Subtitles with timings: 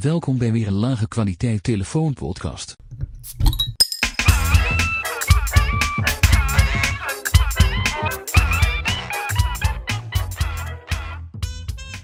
[0.00, 2.76] Welkom bij weer een lage kwaliteit telefoonpodcast.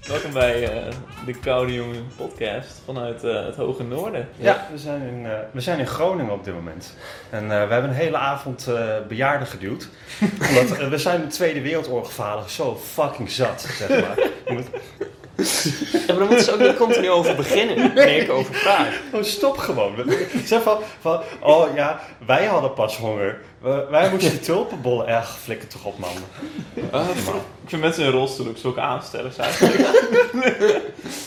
[0.09, 0.95] Welkom bij eh,
[1.27, 4.29] de Koude Jongen podcast vanuit eh, het Hoge Noorden.
[4.37, 6.97] Ja, we zijn, in, eh, we zijn in Groningen op dit moment.
[7.31, 9.89] En eh, we hebben een hele avond eh, bejaarden geduwd.
[10.49, 12.13] Omdat we zijn de Tweede Wereldoorlog
[12.49, 14.19] zo fucking zat, zeg maar.
[15.37, 18.87] Ja, maar dan moeten ze ook niet continu over beginnen wanneer ik over praat.
[19.11, 19.95] gewoon stop gewoon.
[20.45, 23.41] Zeg van, van, oh ja, wij hadden pas honger.
[23.61, 25.07] We- wij moesten tulpenbollen.
[25.07, 26.11] Erg, flikker toch op, man.
[26.91, 27.09] Ah,
[27.63, 29.87] ik vind mensen in rolstoel ook zulke aanstellers eigenlijk.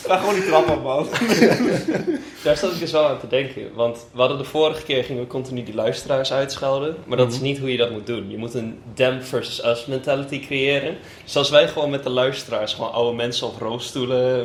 [0.06, 1.08] Ga gewoon die trap op, man.
[2.44, 3.62] Daar zat ik dus wel aan te denken.
[3.74, 6.96] Want we hadden de vorige keer gingen we continu die luisteraars uitschelden.
[7.06, 8.30] Maar dat is niet hoe je dat moet doen.
[8.30, 10.96] Je moet een them versus us mentality creëren.
[11.24, 13.58] Dus als wij gewoon met de luisteraars gewoon oude mensen of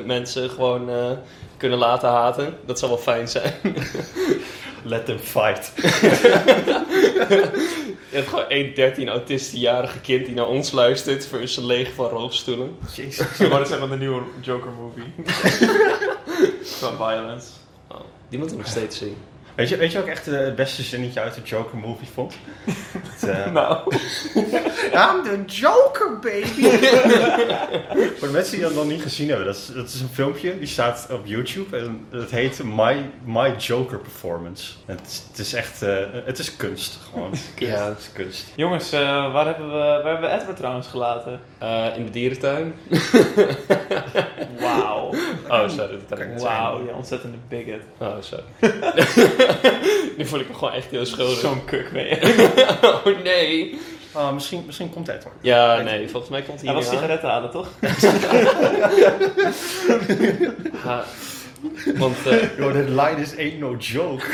[0.06, 1.12] mensen gewoon eh,
[1.58, 2.58] kunnen laten haten.
[2.66, 3.54] Dat zou wel fijn zijn.
[4.84, 5.72] Let them fight.
[8.10, 12.10] Je hebt gewoon één 13 autistisch-jarige kind die naar ons luistert versus een leeg van
[12.10, 12.78] roofstoelen.
[12.96, 13.38] Jezus.
[13.38, 15.14] Maar dat is van de nieuwe Joker movie.
[16.80, 17.48] Van violence.
[17.88, 18.00] Oh,
[18.30, 19.16] die moeten we nog steeds zien.
[19.56, 22.34] Weet je, weet je ook echt eh, het beste zinnetje uit de Joker movie vond?
[23.20, 23.78] Het, eh, Nou,
[24.94, 26.62] I'm the Joker, baby!
[28.18, 30.58] Voor de mensen die dat nog niet gezien hebben, dat is, dat is een filmpje
[30.60, 34.74] die staat op YouTube en het heet My, My Joker Performance.
[34.86, 35.96] Het, is- het is echt, eh,
[36.26, 37.34] het is kunst gewoon.
[37.58, 37.88] Ja.
[37.90, 38.52] Het is kunst.
[38.56, 41.40] jongens, eh, waar, hebben we, waar hebben we Edward trouwens gelaten?
[41.58, 42.74] Eh, in de dierentuin.
[44.60, 45.14] Wauw.
[45.50, 45.98] Oh, sorry.
[46.08, 46.62] Dat kan ik niet zeggen.
[46.62, 47.82] Wauw, ja, ontzettende bigot.
[47.98, 48.44] Oh, sorry.
[50.18, 51.38] nu voel ik me gewoon echt heel schuldig.
[51.40, 52.58] Zo'n kuk je.
[53.06, 53.80] oh nee.
[54.12, 55.32] Ah, misschien, misschien komt het hoor.
[55.42, 57.00] Ja, nee, volgens mij komt hij Hij hier was aan.
[57.00, 57.68] sigaretten halen, toch?
[60.86, 61.04] Ha.
[61.96, 64.26] Want eh Yo, that line is ain't no joke.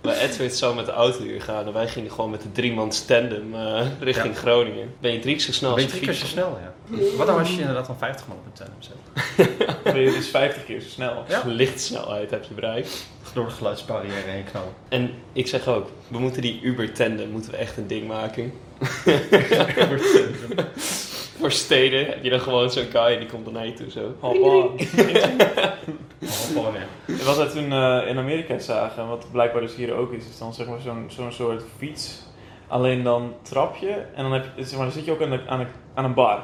[0.00, 3.04] bij Edward zou met de auto hier gaan en wij gingen gewoon met de driemans
[3.04, 4.94] tandem eh, richting Groningen.
[5.00, 6.74] Ben je drie keer zo snel Ben als je drie keer zo snel, ja.
[7.16, 8.96] Wat nou als je inderdaad van 50 man op een tandem zet?
[9.92, 11.24] Ben je dus 50 keer zo snel.
[11.28, 11.42] Ja.
[11.46, 13.06] Lichtsnelheid heb je bereikt.
[13.34, 14.72] Door de geluidsbarrière heen knallen.
[14.88, 18.52] En ik zeg ook, we moeten die Uber tandem moeten we echt een ding maken.
[21.38, 24.14] Voor steden heb je dan gewoon zo'n guy die komt dan naar je toe zo.
[24.20, 24.68] Hoppa.
[27.24, 30.54] Wat we toen eh, in Amerika zagen, wat blijkbaar dus hier ook is, is dan
[30.54, 32.22] zeg maar zo'n zo'n soort fiets.
[32.68, 35.30] Alleen dan trap je en dan, heb je, zeg maar, dan zit je ook aan,
[35.30, 36.42] de, aan, de- aan een bar.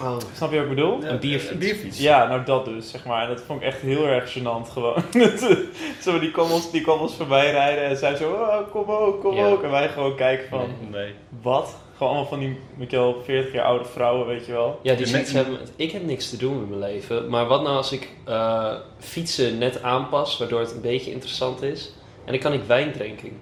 [0.00, 0.16] Oh.
[0.34, 1.04] Snap je wat ik bedoel?
[1.04, 1.50] Een bierfiets.
[1.52, 1.98] Een bierfiets.
[1.98, 3.22] Ja, nou dat dus, zeg maar.
[3.22, 5.02] En dat vond ik echt heel erg gênant gewoon.
[6.02, 9.46] zo die kommels, die kommels voorbij rijden en zij zo, oh, kom ook, kom Ja.
[9.48, 9.62] ook.
[9.62, 11.14] En wij gewoon kijken van, Nee.
[11.42, 11.76] wat?
[11.96, 14.78] Gewoon allemaal van die, weet je wel, 40 jaar oude vrouwen, weet je wel.
[14.82, 15.58] Ja, die zoiets hebben.
[15.76, 17.28] Ik heb niks te doen met mijn leven.
[17.28, 21.92] Maar wat nou als ik eh, fietsen net aanpas, waardoor het een beetje interessant is.
[22.24, 23.40] En dan kan ik wijn drinken.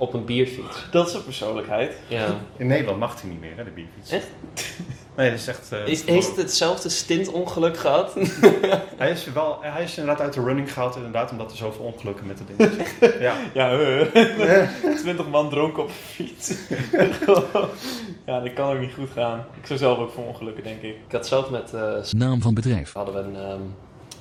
[0.00, 0.86] Op een bierfiets.
[0.90, 1.96] Dat is een persoonlijkheid.
[2.08, 2.26] Ja.
[2.56, 4.10] In Nederland mag hij niet meer, hè, de bierfiets.
[4.10, 4.26] Echt?
[5.16, 5.72] Nee, dat is echt...
[5.72, 8.14] eh, Is, heeft het hetzelfde stintongeluk gehad?
[8.96, 12.26] Hij is, wel, hij is inderdaad uit de running gehaald, inderdaad, omdat er zoveel ongelukken
[12.26, 13.20] met de dingen zijn.
[13.20, 13.34] ja.
[13.54, 16.54] Ja, uh, 20 man dronken op een fiets.
[18.26, 19.44] ja, dat kan ook niet goed gaan.
[19.60, 20.94] Ik zou zelf ook voor ongelukken, denk ik.
[21.06, 21.74] ik had zelf met.
[21.74, 22.92] eh, Naam van bedrijf.
[22.92, 23.60] hadden we een, ehm,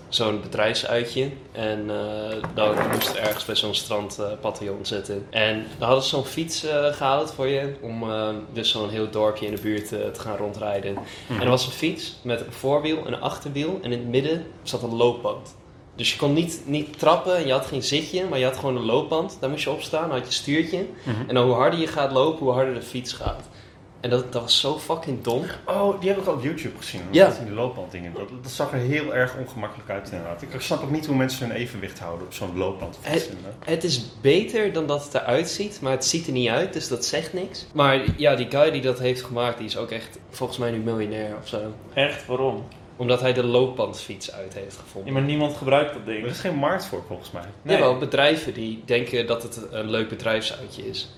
[0.09, 1.29] zo'n bedrijfsuitje.
[1.51, 2.17] En eh
[2.53, 5.25] dan moest er ergens bij zo'n strandpaviljoen zitten.
[5.29, 7.75] En dan hadden ze zo'n fiets eh, gehaald voor je.
[7.81, 10.97] Om eh, dus zo'n heel dorpje in de buurt eh, te gaan rondrijden.
[11.29, 13.79] En er was een fiets met een voorwiel en een achterwiel.
[13.81, 15.55] En in het midden zat een loopband.
[15.95, 18.75] Dus je kon niet, niet trappen en je had geen zitje, maar je had gewoon
[18.75, 19.37] een loopband.
[19.39, 20.85] Daar moest je op staan, dan had je stuurtje.
[21.03, 21.27] Mhm.
[21.27, 23.49] En dan hoe harder je gaat lopen, hoe harder de fiets gaat.
[23.99, 25.43] En dat, dat was zo fucking dom.
[25.65, 27.01] Oh, die heb ik al op YouTube gezien.
[27.11, 27.33] Ja.
[27.43, 28.13] Die loopbanddingen.
[28.13, 30.41] Dat, dat zag er heel erg ongemakkelijk uit inderdaad.
[30.41, 33.27] Ik snap ook niet hoe mensen hun evenwicht houden op zo'n loopbandfiets.
[33.27, 33.53] inderdaad.
[33.65, 36.87] Het is beter dan dat het eruit ziet, maar het ziet er niet uit, dus
[36.87, 37.65] dat zegt niks.
[37.73, 40.77] Maar ja, die guy die dat heeft gemaakt, die is ook echt volgens mij nu
[40.77, 41.61] miljonair of zo.
[41.93, 42.63] Echt, waarom?
[42.95, 45.13] Omdat hij de loopbandfiets uit heeft Ja, gevonden.
[45.13, 46.25] maar niemand gebruikt dat Er ding.
[46.25, 47.43] is geen markt voor volgens mij.
[47.61, 51.09] Nee, Jawel, bedrijven die denken dat het een leuk bedrijfsuitje is.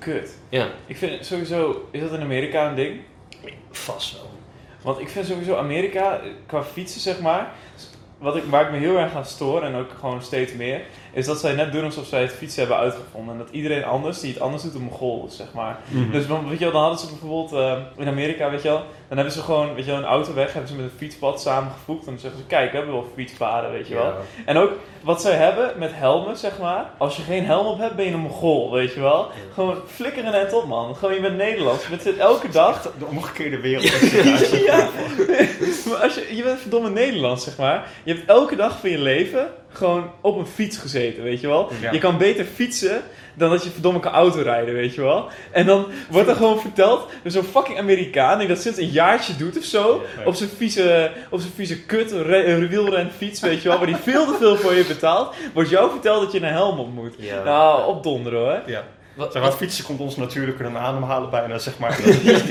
[0.00, 0.38] Kut.
[0.48, 3.00] Ja, Ik vind sowieso, is dat in Amerika een ding?
[3.70, 4.30] vast wel.
[4.82, 7.52] Want ik vind sowieso Amerika, qua fietsen zeg maar,
[8.18, 10.82] wat ik, waar ik me heel erg aan stoor en ook gewoon steeds meer,
[11.12, 13.32] is dat zij net doen alsof zij het fietsen hebben uitgevonden.
[13.32, 15.78] En dat iedereen anders, die het anders doet, een Mongool is, zeg maar.
[15.88, 16.10] Mhm.
[16.10, 18.82] Dus dan, weet je wel, dan hadden ze bijvoorbeeld eh, in Amerika, weet je wel,
[19.08, 22.06] dan hebben ze gewoon, weet je wel, een autoweg, hebben ze met een fietspad samengevoegd.
[22.06, 24.06] En dan zeggen ze, kijk, we hebben wel fietspaden, weet je wel.
[24.06, 24.16] Ja.
[24.44, 24.70] En ook
[25.02, 26.90] wat zij hebben met helmen, zeg maar.
[26.98, 29.30] Als je geen helm op hebt, ben je een Mongool, weet je wel.
[29.54, 30.96] Gewoon flikkeren net op, man.
[30.96, 31.86] Gewoon, je bent Nederlands.
[31.86, 33.90] Je bent elke dag De omgekeerde wereld.
[34.66, 34.88] ja,
[35.88, 37.88] maar als je, je bent verdomme Nederlands, zeg maar.
[38.02, 41.70] Je hebt elke dag van je leven gewoon op een fiets gezeten, weet je wel.
[41.80, 41.92] Ja.
[41.92, 43.02] Je kan beter fietsen
[43.34, 45.28] dan dat je verdomme kan autorijden, weet je wel.
[45.50, 49.36] En dan wordt er gewoon verteld, door zo'n fucking Amerikaan, die dat sinds een jaartje
[49.36, 53.78] doet of zo, op zijn vieze, op zijn vieze kut, eh, wielrenfiets, weet je wel,
[53.78, 56.78] waar die veel te veel voor je betaalt, wordt jou verteld dat je een helm
[56.78, 57.14] op moet.
[57.18, 57.42] Ja.
[57.42, 58.62] Nou, opdonderen hoor.
[58.66, 58.84] Ja.
[59.14, 61.90] Wat- Zeg maar, fietsen komt ons natuurlijker dan ademhalen bijna, zeg maar.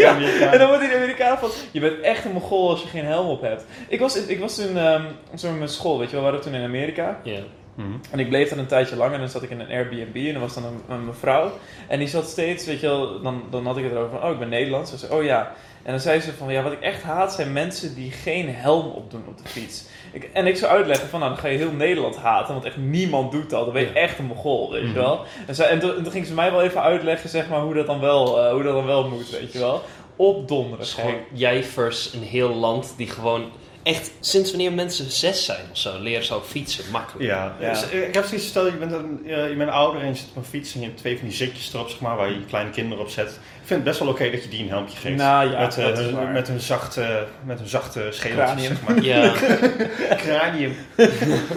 [0.08, 0.52] Amerikanen.
[0.52, 3.28] En dan wordt die Amerikaan van, je bent echt een mogol als je geen helm
[3.28, 3.66] op hebt.
[3.88, 6.46] Ik was, in- ik was toen, ehm met mijn school, weet je wel, we waren
[6.46, 7.20] toen in Amerika.
[7.24, 7.40] Ja.
[7.76, 7.88] Mhm.
[8.12, 10.34] En ik bleef daar een tijdje lang en dan zat ik in een Airbnb en
[10.34, 11.52] er was dan een, een mevrouw.
[11.88, 14.34] En die zat steeds, weet je wel, dan, dan had ik het erover van, oh
[14.34, 14.92] ik ben Nederlands.
[14.92, 15.52] Ze zei, oh ja.
[15.84, 18.86] En dan zei ze van, ja wat ik echt haat zijn mensen die geen helm
[18.92, 19.84] opdoen op de fiets.
[20.12, 22.78] Ik, en ik zou uitleggen van, nou dan ga je heel Nederland haten, want echt
[22.78, 23.64] niemand doet dat.
[23.64, 23.94] Dan ben je Ja.
[23.94, 24.98] echt een mogol, weet je Mhm.
[24.98, 25.26] wel.
[25.48, 27.86] En, en, toen, en toen ging ze mij wel even uitleggen, zeg maar, hoe dat
[27.86, 29.82] dan wel, eh, hoe dat dan wel moet, weet je wel.
[30.16, 30.86] Opdonderen.
[30.86, 31.10] Gewoon.
[31.10, 33.52] gewoon jij versus een heel land die gewoon
[33.90, 37.26] echt sinds wanneer mensen zes zijn of zo leren ze ook fietsen makkelijk.
[37.30, 37.70] Ja, Ja.
[37.74, 40.26] Dus, eh, ik heb zoiets stel je bent, een, je bent ouder en je zit
[40.30, 42.34] op een fiets en je hebt twee van die zitjes erop, zeg maar, waar je
[42.34, 43.28] je kleine kinderen op zet.
[43.30, 45.16] Ik vind het best wel oké dat je die een helmpje geeft.
[45.16, 46.28] Nou ja, met, eh, hun- waar.
[46.28, 48.68] met een zachte, met een zachte schedel, Cranium.
[48.68, 49.02] zeg maar.
[49.04, 49.32] Ja.
[50.26, 50.76] Cranium.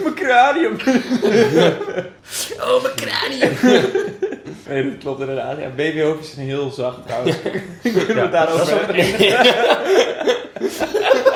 [0.03, 0.77] Mijn cranium.
[2.59, 3.51] Oh, mijn cranium.
[4.67, 5.57] Nee, dat klopt inderdaad.
[5.59, 7.35] Ja, babyhoofd is een heel zacht trouwens.
[7.81, 11.32] Kunnen we Ja, het daarover dat is ook hebben?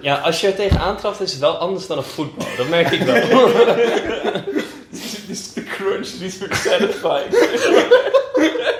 [0.00, 2.46] Ja, als je er tegenaan trapt is het wel anders dan op voetbal.
[2.56, 3.14] Dat merk ik wel.
[4.90, 7.30] Dit is de crunch niet zo satisfying.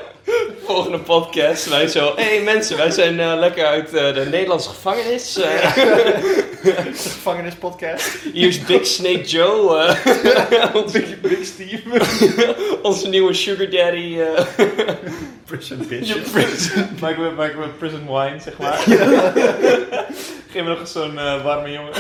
[0.66, 2.12] Volgende podcast, wij zo...
[2.16, 5.36] Hé hey, mensen, wij zijn eh, lekker uit eh, de Nederlandse gevangenis.
[5.36, 8.18] Eh, De gevangenispodcast.
[8.32, 9.94] hier is Big Snake Joe,
[10.92, 11.82] Big, big Steve.
[12.82, 14.18] onze nieuwe sugar daddy.
[15.44, 16.30] Prison bitches.
[16.30, 16.88] prison.
[17.00, 18.78] Maken we, maken we prison wine, zeg maar.
[20.50, 21.92] Geef me nog eens zo'n warme jongen.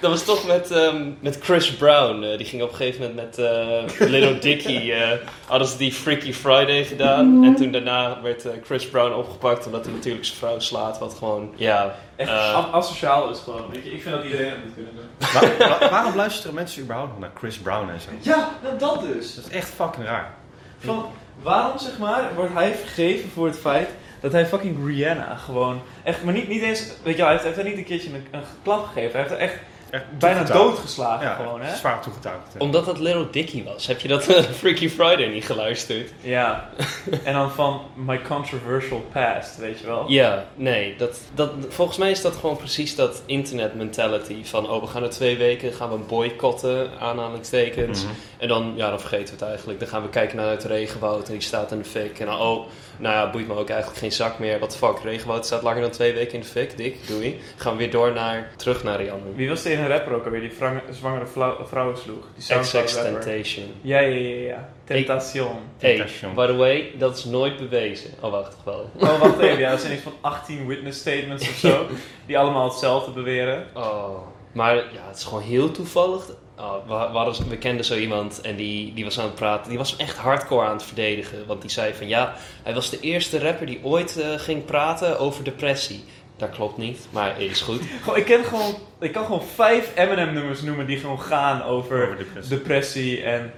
[0.00, 2.22] Dat was toch met, ehm, met Chris Brown.
[2.22, 4.90] eh, die ging op een gegeven moment met eh Little Dicky.
[4.92, 5.08] eh,
[5.46, 7.44] hadden ze die Freaky Friday gedaan.
[7.44, 9.66] En toen daarna werd eh, Chris Brown opgepakt.
[9.66, 10.98] Omdat hij natuurlijk zijn vrouw slaat.
[10.98, 11.94] Wat gewoon, ja.
[12.16, 12.30] Echt
[12.72, 13.64] asociaal is gewoon.
[13.72, 15.28] Weet je, ik vind dat iedereen het moet kunnen doen.
[15.58, 18.08] Waar- waar- waarom luisteren mensen überhaupt nog naar Chris Brown en zo?
[18.20, 19.34] Ja, nou dat dus.
[19.34, 20.34] Dat is echt fucking raar.
[20.78, 21.06] Van,
[21.42, 23.88] waarom zeg maar wordt hij vergeven voor het feit
[24.20, 27.42] dat hij fucking Rihanna gewoon echt, maar niet, niet eens, weet je, wel, hij heeft,
[27.44, 29.54] hij heeft er niet een keertje een, een klap gegeven, hij heeft er echt
[29.90, 31.76] echt bijna doodgeslagen Ja, gewoon, hè?
[31.76, 32.42] zwaar toegetouwd.
[32.52, 32.58] ja.
[32.58, 33.86] omdat dat Little Dicky was.
[33.86, 36.12] Heb je dat eh, Freaky Friday niet geluisterd?
[36.20, 36.68] Ja,
[37.24, 40.04] en dan van my controversial past, weet je wel.
[40.08, 40.96] Ja, nee.
[40.96, 44.44] Dat, dat, volgens mij is dat gewoon precies dat internet mentality.
[44.44, 48.02] Van, oh, we gaan er twee weken, gaan we boycotten, aanhalingstekens.
[48.04, 48.12] Mhm.
[48.38, 49.78] En dan, ja, dan vergeten we het eigenlijk.
[49.80, 52.18] Dan gaan we kijken naar het regenwoud en die staat in de fik.
[52.20, 52.66] En dan, oh,
[53.00, 54.58] nou ja, boeit me ook eigenlijk geen zak meer.
[54.58, 56.76] Wat fuck, regenwoud staat langer dan twee weken in de fik.
[56.76, 57.40] Dik, doei.
[57.56, 59.24] Gaan we weer door naar, terug naar Rihanna.
[59.34, 62.24] Wie was de ene rapper ook alweer die vrang- zwangere vrouw- vrouwen sloeg?
[62.36, 62.94] Die XX.
[63.02, 63.64] Temptation.
[63.80, 64.68] Ja, ja, ja, ja.
[64.84, 65.56] Tentation.
[65.78, 66.34] Hey, Temptation.
[66.34, 68.10] by the way, dat is nooit bewezen.
[68.20, 68.90] Oh, wacht, toch wel.
[69.10, 69.58] Oh, wacht even.
[69.58, 71.86] Ja, dat zijn iets van 18 witness statements of zo.
[72.26, 73.66] Die allemaal hetzelfde beweren.
[73.74, 74.18] Oh,
[74.52, 76.24] maar ja, het is gewoon heel toevallig.
[76.60, 79.68] Oh, we, we, hadden- we kenden zo iemand en die, die was aan het praten.
[79.68, 81.46] Die was echt hardcore aan het verdedigen.
[81.46, 85.18] Want die zei van ja, hij was de eerste rapper die ooit eh, ging praten
[85.18, 86.04] over depressie.
[86.36, 87.80] Dat klopt niet, maar is goed.
[88.02, 92.16] Gewoon, ik, ken gewoon, ik kan gewoon vijf Eminem-nummers noemen die gewoon gaan over Over
[92.16, 92.56] depressie.
[92.56, 93.52] depressie en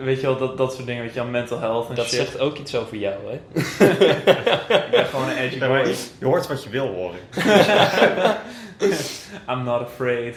[0.00, 2.14] weet je wel, dat, dat soort dingen, weet je wel, mental health en Dat shit.
[2.14, 3.38] zegt ook iets over jou, hè?
[4.84, 5.94] Ik ben gewoon een edgy Ja, maar boy.
[6.18, 7.18] je hoort wat je wil horen.
[9.50, 10.36] I'm not afraid.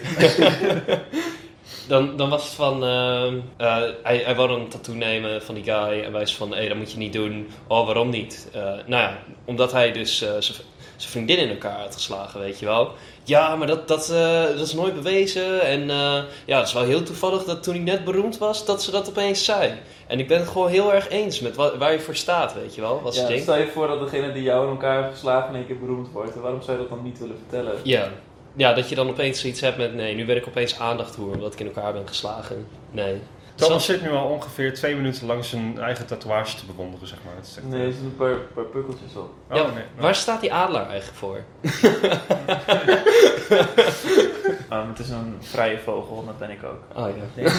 [1.88, 5.64] Dan, dan was het van, ehm, eh, hij, hij wou een tattoo nemen van die
[5.64, 7.48] guy en wij van, hé, dat moet je niet doen.
[7.68, 8.50] Oh, waarom niet?
[8.54, 10.58] Eh, nou ja, omdat hij dus eh, zijn
[10.98, 12.92] vriendin in elkaar had geslagen, weet je wel.
[13.24, 14.08] Ja, maar dat, dat,
[14.56, 15.62] dat is nooit bewezen.
[15.62, 15.88] En
[16.46, 19.10] ja, het is wel heel toevallig dat toen hij net beroemd was, dat ze dat
[19.10, 19.74] opeens zei.
[20.08, 22.76] En ik ben het gewoon heel erg eens met wa- waar je voor staat, weet
[22.76, 23.02] je wel.
[23.02, 25.66] Wat Ja, stel je voor dat degene die jou in elkaar heeft geslagen in één
[25.66, 26.36] keer beroemd wordt.
[26.36, 27.80] Waarom zou je dat dan niet willen vertellen?
[27.84, 28.10] Ja.
[28.54, 31.34] Ja, dat je dan opeens zoiets hebt met, nee, nu ben ik opeens aandacht hoer
[31.34, 32.68] omdat ik in elkaar ben geslagen.
[32.92, 33.22] Nee.
[33.56, 37.34] Thomas zit nu al ongeveer twee minuten lang zijn eigen tatoeage te bewonderen, zeg maar.
[37.42, 39.30] Is echt- Nee, er zitten een paar, paar pukkeltjes op.
[39.52, 39.84] Oh, Ja, nee.
[39.98, 41.44] Waar staat die adelaar eigenlijk voor?
[44.72, 46.98] Um, het is een vrije vogel, dat ben ik ook.
[46.98, 47.44] Oh ja.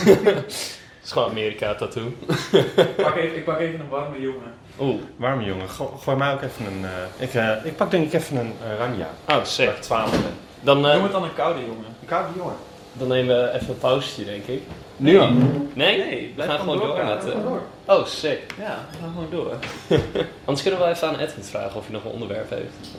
[1.05, 2.13] Het is gewoon Amerika tattoo.
[2.53, 4.53] Ik pak even, ik pak even een warme jongen.
[4.81, 5.03] Oeh.
[5.17, 6.85] Warme jongen, Go- gooi mij ook even een...
[6.85, 9.09] eh, ik, eh, ik pak denk ik even een uh, Ranja.
[9.29, 9.67] Oh, sick.
[9.67, 10.21] Waar ik 12 ben.
[10.65, 11.85] Dan, eh, Noem het dan een koude jongen.
[12.01, 12.55] Een koude jongen.
[12.93, 14.63] dan nemen we even een pauzetje, denk ik.
[14.97, 15.31] Nu al?
[15.73, 16.33] Nee?
[16.37, 17.63] We gaan gewoon door.
[17.85, 18.41] Oh, sick.
[18.59, 19.51] Ja, we gaan gewoon door.
[20.45, 22.97] Anders kunnen we wel even aan Edwin vragen of hij nog een onderwerp heeft.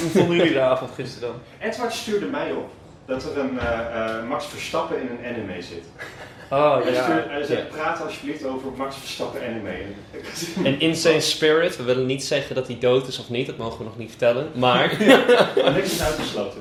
[0.00, 1.68] Hoe vonden jullie de avond gisteren dan?
[1.68, 2.70] Edward stuurde mij op
[3.06, 5.84] dat er een eh, eh, Max Verstappen in een anime zit.
[6.50, 7.24] Oh Hij, ja.
[7.28, 7.64] hij Ja.
[7.76, 9.70] praat alsjeblieft over Max Verstappen anime.
[10.64, 13.78] En Insane Spirit, we willen niet zeggen dat hij dood is of niet, dat mogen
[13.78, 14.50] we nog niet vertellen.
[14.54, 14.96] Maar,
[15.62, 16.58] Maar niks is uitgesloten.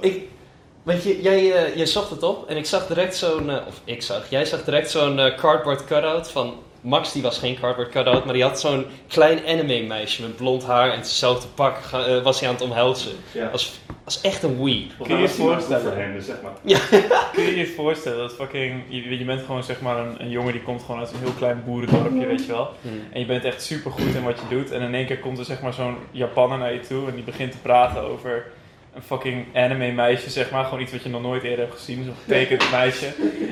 [0.00, 0.22] ik,
[0.82, 3.80] weet je, jij, eh, jij zocht het op en ik zag direct zo'n, eh, of
[3.84, 6.54] ik zag, jij zag direct zo'n eh, cardboard cutout van,
[6.86, 10.64] Max die was geen cardboard cutout, maar die had zo'n klein anime meisje met blond
[10.64, 13.12] haar en hetzelfde pak eh, was hij aan het omhelzen.
[13.32, 13.46] Ja.
[13.48, 14.90] Als, als echt een wee.
[15.02, 15.82] Kun je je voorstellen?
[15.82, 16.52] Voor hem, dus zeg maar.
[17.32, 18.82] Kun je je voorstellen dat fucking...
[18.88, 21.34] Je, je bent gewoon zeg maar een, een jongen die komt gewoon uit een heel
[21.38, 22.70] klein boerendorpje, weet je wel.
[23.12, 24.70] En je bent echt super goed in wat je doet.
[24.70, 27.24] En in één keer komt er zeg maar zo'n Japanner naar je toe en die
[27.24, 28.46] begint te praten over
[28.96, 30.64] een fucking anime meisje, zeg maar.
[30.64, 33.06] Gewoon iets wat je nog nooit eerder hebt gezien, zo'n getekend meisje.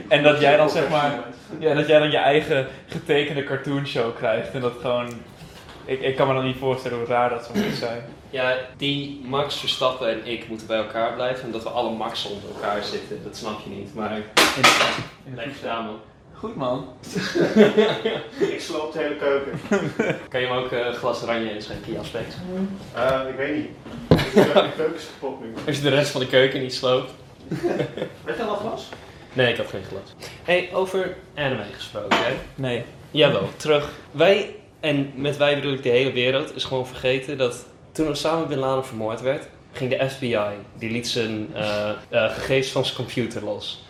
[0.09, 1.19] En dat jij dan zeg maar,
[1.59, 4.55] ja, dat jij dan je eigen getekende cartoon show krijgt.
[4.55, 5.09] En dat gewoon,
[5.85, 8.03] ik, ik kan me dan niet voorstellen hoe raar dat zou moeten zijn.
[8.31, 12.31] Ja, die Max Verstappen en ik moeten bij elkaar blijven en dat we alle Maxen
[12.31, 13.95] onder elkaar zitten, dat snap je niet.
[13.95, 14.11] Maar
[15.35, 15.99] lekker gedaan man.
[16.45, 16.89] Goed man.
[18.55, 19.61] Ik sloop de hele keuken.
[20.31, 22.21] Kan je hem ook eh, een glas oranje inschenken, Jasper?
[22.95, 23.69] Eh, ik weet niet.
[24.35, 25.55] De keuken is kapot nu.
[25.67, 27.11] Als je de rest van de keuken niet sloopt.
[28.25, 28.89] Weet je al glas?
[29.33, 30.29] Nee, ik had geen glas.
[30.43, 32.33] hey, over anime gesproken, hè?
[32.55, 32.85] Nee.
[33.11, 33.91] Jawel, terug.
[34.11, 38.47] Wij, en met wij bedoel ik de hele wereld, is gewoon vergeten dat toen Osama
[38.47, 40.39] Bin Laden vermoord werd, ging de FBI,
[40.79, 43.85] die liet zijn eh, eh, gegevens van zijn computer los.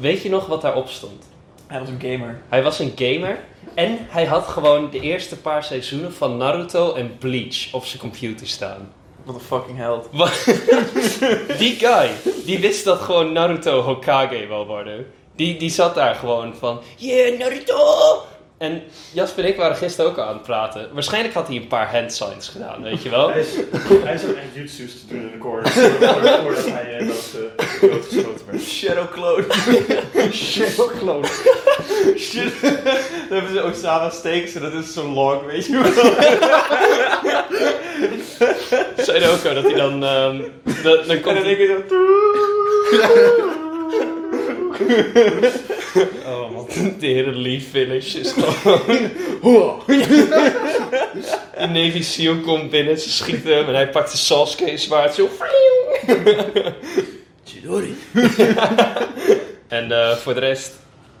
[0.00, 1.29] Weet je nog wat daarop stond?
[1.70, 2.40] Hij was een gamer.
[2.48, 3.38] Hij was een gamer
[3.74, 8.46] en hij had gewoon de eerste paar seizoenen van Naruto en Bleach op zijn computer
[8.46, 8.92] staan.
[9.24, 10.08] Wat een fucking held.
[11.58, 12.10] Die guy,
[12.44, 15.06] die wist dat gewoon Naruto Hokage wil worden.
[15.36, 17.76] Die, die zat daar gewoon van, yeah, Naruto!
[18.60, 20.88] En Jasper en ik waren gisteren ook aan het praten.
[20.92, 23.30] Waarschijnlijk had hij een paar hand signs gedaan, weet je wel?
[23.30, 23.54] Hij is,
[24.04, 25.68] hij is ook echt jutsu's te doen in de corner.
[26.42, 28.62] Voordat hij eh, dood, eh, doodgeschoten werd.
[28.62, 29.44] Shadow Clone.
[30.32, 31.26] Shadow Clone.
[32.16, 32.60] Shit.
[32.60, 35.92] Dan hebben ze Osama steken ze, dat is zo'n log, weet je wel.
[39.04, 40.04] Zei ook al dat hij dan...
[40.04, 41.96] ehm, dan, dan En komt dan denk je zo...
[46.26, 46.66] Oh man.
[46.98, 49.82] De hele Lee finish is gewoon...
[49.86, 55.28] De Navy SEAL komt binnen, ze schieten hem en hij pakt de Sasuke zwaard zo...
[57.44, 57.96] Chidori.
[59.68, 60.72] En eh, voor de rest...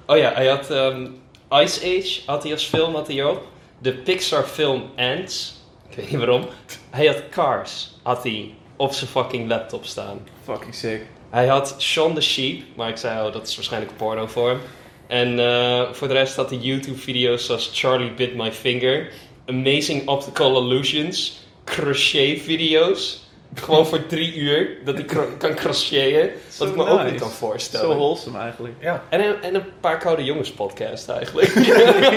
[0.06, 1.06] Oh ja, hij had ehm,
[1.50, 3.42] Ice Age, had hij als film, had hij ook.
[3.78, 5.60] De Pixar film Ants.
[5.90, 6.46] Ik weet niet waarom.
[6.90, 10.20] Hij had Cars, had hij op zijn fucking laptop staan.
[10.44, 11.02] Fucking sick.
[11.30, 14.48] Hij had Shaun the Sheep, maar ik zei, oh, dat is waarschijnlijk een porno voor
[14.48, 14.60] hem.
[15.06, 19.08] En eh, voor de rest had hij YouTube-video's zoals Charlie Bit My Finger,
[19.46, 23.28] Amazing Optical Illusions, crochet-video's.
[23.54, 26.30] Gewoon voor drie uur, dat hij cro- kan crochetten.
[26.58, 27.86] Wat ik me ook niet kan voorstellen.
[27.90, 28.74] Zo wholesome eigenlijk.
[28.80, 29.04] Ja.
[29.08, 31.48] En een, en een paar koude jongens podcast eigenlijk.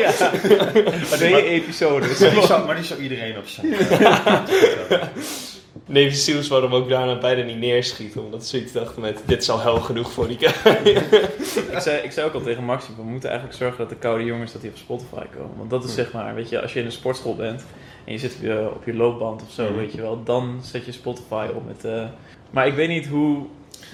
[0.03, 0.31] ja.
[1.27, 2.19] Je episodes.
[2.19, 3.75] Maar die zou, maar die zou iedereen op zijn.
[5.85, 8.23] Navy Seals hem ook daarna bijna niet neerschieten.
[8.23, 10.87] Omdat ze zoiets dachten met, dit is al hel genoeg voor die guy.
[11.71, 14.23] ik, zei, ik zei ook al tegen Maxi, we moeten eigenlijk zorgen dat de koude
[14.23, 15.57] jongens dat die op Spotify komen.
[15.57, 17.65] Want dat is zeg maar, weet je, als je in een sportschool bent
[18.05, 19.75] en je zit op je, op je loopband of zo, Mhm.
[19.75, 21.85] weet je wel, dan zet je Spotify op met...
[21.85, 22.03] eh
[22.49, 23.45] maar ik weet niet hoe,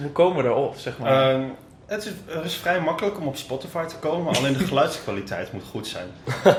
[0.01, 1.34] hoe komen we erop, zeg maar.
[1.34, 1.43] Ehm,
[1.89, 5.63] het is, het is vrij makkelijk om op Spotify te komen, alleen de geluidskwaliteit moet
[5.72, 6.08] goed zijn.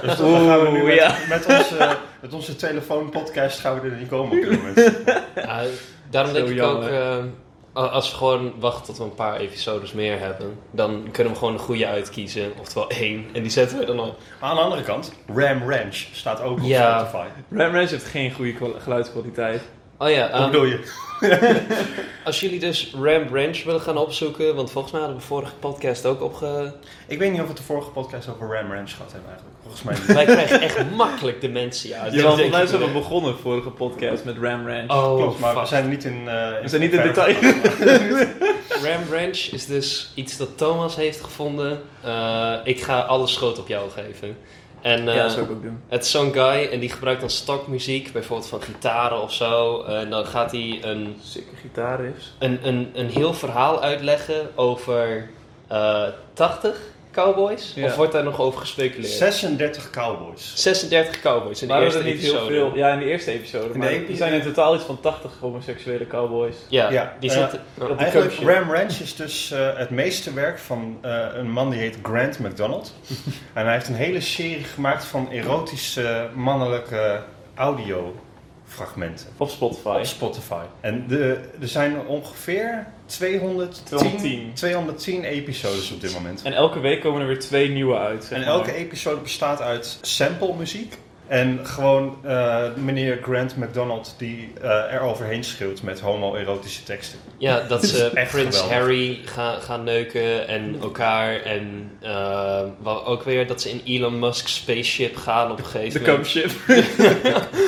[0.02, 1.14] Dus dan gaan we nu met, ja.
[1.28, 4.78] met onze, met onze telefoonpodcast gaan we er niet komen op dit moment.
[5.34, 5.62] Ja,
[6.10, 6.82] daarom denk ik jammer.
[6.84, 11.32] ook, eh, als we gewoon wachten tot we een paar episodes meer hebben, dan kunnen
[11.32, 12.52] we gewoon een goede uitkiezen.
[12.60, 13.26] Oftewel één.
[13.32, 14.18] En die zetten we dan op.
[14.40, 16.98] Maar aan de andere kant, Ram Ranch staat ook op Ja.
[16.98, 17.26] Spotify.
[17.50, 19.62] Ram Ranch heeft geen goede kwa- geluidskwaliteit.
[20.02, 20.80] Oh ja, Hoe ehm, bedoel je?
[22.24, 26.06] Als jullie dus Ram Ranch willen gaan opzoeken, want volgens mij hadden we vorige podcast
[26.06, 26.72] ook opge...
[27.06, 29.56] Ik weet niet of we het de vorige podcast over Ram Ranch gehad hebben eigenlijk.
[29.62, 30.06] Volgens mij niet.
[30.06, 32.12] Wij krijgen echt makkelijk dementie uit.
[32.12, 34.90] Ja, volgens mij zijn we begonnen vorige podcast met Ram Ranch.
[34.90, 36.28] Oh, Klopt, maar we zijn niet in...
[36.28, 37.34] eh, We zijn niet in detail.
[38.84, 41.80] Ram Ranch is dus iets dat Thomas heeft gevonden.
[42.04, 44.36] Eh, ik ga alle schroot op jou geven.
[44.82, 45.80] En ja, dat zou ik ook doen.
[45.88, 49.82] het is zo'n guy en die gebruikt dan stokmuziek, bijvoorbeeld van gitaren of zo.
[49.82, 52.34] En dan gaat hij een, Sikke gitaarriffs.
[52.38, 55.30] een, een, een heel verhaal uitleggen over
[55.68, 56.76] eh 80
[57.12, 57.72] cowboys.
[57.74, 57.84] Ja.
[57.84, 59.12] Of wordt daar nog over gespeculeerd?
[59.12, 60.52] 36 cowboys.
[60.54, 62.76] 36 cowboys in de Maar eerste er niet heel veel.
[62.76, 63.78] Ja, in de eerste episode.
[63.78, 66.56] Maar er zijn in totaal iets van 80 homoseksuele cowboys.
[66.68, 67.60] Ja, Ja, die zitten...
[67.78, 68.34] op de Eigenlijk.
[68.34, 72.38] Ram Ranch is dus eh, het meeste werk van eh, een man die heet Grant
[72.38, 72.94] McDonald.
[73.54, 77.22] en hij heeft een hele serie gemaakt van erotische mannelijke
[77.54, 79.26] audiofragmenten.
[79.36, 79.96] Op Spotify.
[79.98, 80.64] Op Spotify.
[80.80, 84.50] En de, er zijn ongeveer 210, 210.
[84.54, 86.42] 210 episodes op dit moment.
[86.42, 88.28] En elke week komen er weer twee nieuwe uit.
[88.30, 88.48] En maar.
[88.48, 90.96] elke episode bestaat uit sample muziek.
[91.30, 97.18] En gewoon eh, meneer Grant McDonald die eh, er overheen schreeuwt met homoerotische teksten.
[97.38, 98.78] Ja, dat ze echt Prins geweldig.
[98.78, 101.42] Harry gaan, gaan neuken en elkaar.
[101.42, 106.04] En eh, wat ook weer dat ze in Elon Musk's spaceship gaan op een gegeven
[106.04, 106.32] De moment.
[106.32, 106.52] Cumship.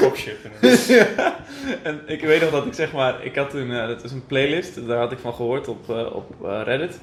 [0.00, 1.01] Popship inderdaad.
[1.88, 4.26] en ik weet nog dat ik zeg maar, ik had toen, eh, dat is een
[4.26, 7.00] playlist, daar had ik van gehoord op, eh, op eh, Reddit.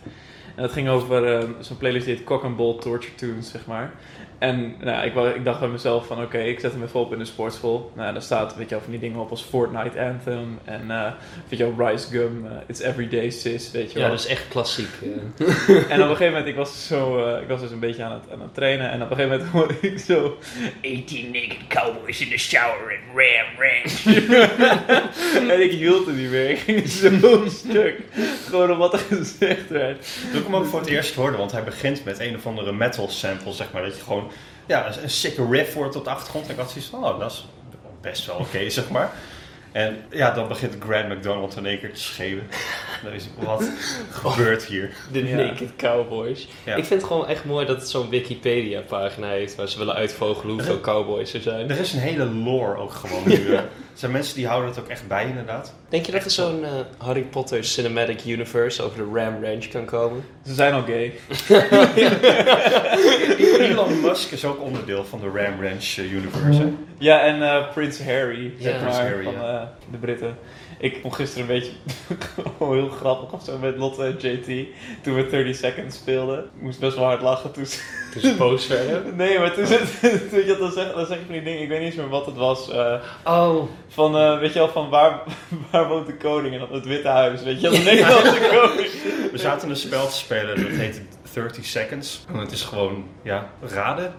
[0.60, 3.66] En dat ging over eh, zo'n playlist die heet Cock and Ball Torture Tunes, zeg
[3.66, 3.92] maar.
[4.40, 7.20] En nou, ik, ik dacht bij mezelf van oké, ik zet hem even op in
[7.20, 7.92] de sportschool.
[7.96, 11.12] Nou, daar staat weet je, wel, van die dingen op als Fortnite Anthem en eh
[11.50, 14.04] weet je wel, Rice Gum, eh, It's Everyday Sis, weet je wel.
[14.04, 14.88] Ja, dat is echt klassiek.
[15.02, 15.10] eh.
[15.92, 18.32] En op een gegeven moment, ik was, zo, ik was dus een beetje aan het,
[18.34, 18.92] aan het trainen.
[18.92, 20.38] En op een gegeven moment hoorde ik zo...
[20.84, 24.06] 18 naked cowboys in the shower in Ram Ranch.
[25.52, 26.50] en ik hield het niet meer.
[26.50, 27.96] Ik ging zo stuk.
[28.50, 30.08] Gewoon om wat er gezegd werd.
[30.32, 32.72] Toen ik hem ook voor het eerst hoorde, want hij begint met een of andere
[32.74, 33.82] metal sample, zeg maar.
[33.82, 34.29] Dat je gewoon,
[34.70, 36.46] ja, een, een sikke riff hoort op de achtergrond.
[36.46, 37.48] En ik had zoiets van, oh, dat is
[38.02, 39.12] best wel oké, zeg maar.
[39.72, 42.48] En ja, dan begint Grant McDonald in één keer te schreeuwen.
[43.14, 43.70] Is wat
[44.12, 44.90] gebeurt hier?
[45.12, 45.36] De Ja.
[45.36, 46.48] Naked Cowboys.
[46.66, 46.76] Ja.
[46.76, 50.54] Ik vind het gewoon echt mooi dat het zo'n Wikipedia-pagina heeft waar ze willen uitvogelen
[50.56, 51.70] hoeveel cowboys er zijn.
[51.70, 53.54] Er is een hele lore ook gewoon nu.
[53.94, 55.74] Er zijn mensen die houden het ook echt bij, inderdaad.
[55.90, 59.86] Denk je dat er zo'n eh, Harry Potter Cinematic Universe over de Ram Ranch kan
[59.86, 60.24] komen?
[60.46, 61.14] Ze zijn al gay.
[63.60, 66.60] Elon Musk is ook onderdeel van de Ram Ranch eh, universe.
[66.62, 66.68] hè?
[66.98, 68.80] Ja, en eh Prins Harry, zeg Ja.
[68.80, 69.74] maar, Prins Harry, van ja.
[69.92, 70.38] de Britten.
[70.82, 71.72] Ik vond gisteren een beetje
[72.76, 74.68] heel grappig of zo met Lotte en JT.
[75.04, 76.40] Toen we 30 Seconds speelden.
[76.40, 77.80] Ik moest best wel hard lachen toen ze
[78.12, 79.16] Toen ze boos werden.
[79.16, 79.66] Nee, maar toen,
[80.48, 82.26] je, dan zeg, dan zeg je van die dingen, ik weet niet eens meer wat
[82.26, 82.70] het was.
[82.70, 82.94] eh,
[83.24, 85.22] Oh, van, eh, weet je wel, van waar,
[85.72, 86.54] waar woont de koning?
[86.54, 88.92] En dan het Witte Huis, weet je wel, de Nederlandse koning.
[89.32, 91.02] We zaten een spel te spelen, dat heet
[91.42, 92.26] 30 Seconds.
[92.34, 94.14] En het is gewoon, ja, raden.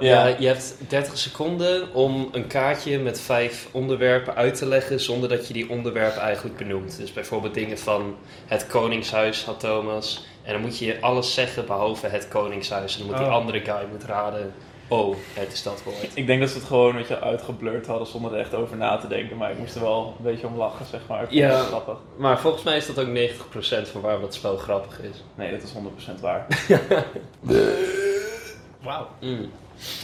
[0.00, 5.28] Ja, je hebt 30 seconden om een kaartje met vijf onderwerpen uit te leggen zonder
[5.28, 6.96] dat je die onderwerpen eigenlijk benoemt.
[6.98, 10.26] Dus bijvoorbeeld dingen van het Koningshuis had Thomas.
[10.42, 12.92] En dan moet je alles zeggen behalve het Koningshuis.
[12.92, 13.34] En dan moet die Oh.
[13.34, 14.52] andere guy moet raden.
[14.88, 16.10] Oh, het is dat woord.
[16.14, 18.96] Ik denk dat ze het gewoon, weet je, uitgeblurred hadden zonder er echt over na
[18.96, 19.36] te denken.
[19.36, 21.26] Maar ik moest er wel een beetje om lachen, zeg maar.
[21.34, 21.56] Ja.
[21.56, 21.98] het grappig.
[22.16, 23.16] Maar volgens mij is dat ook
[23.86, 25.24] 90% van waarom het spel grappig is.
[25.34, 25.72] Nee, dat is
[26.16, 26.46] 100% waar.
[28.82, 29.08] Wauw.
[29.20, 29.50] Mm.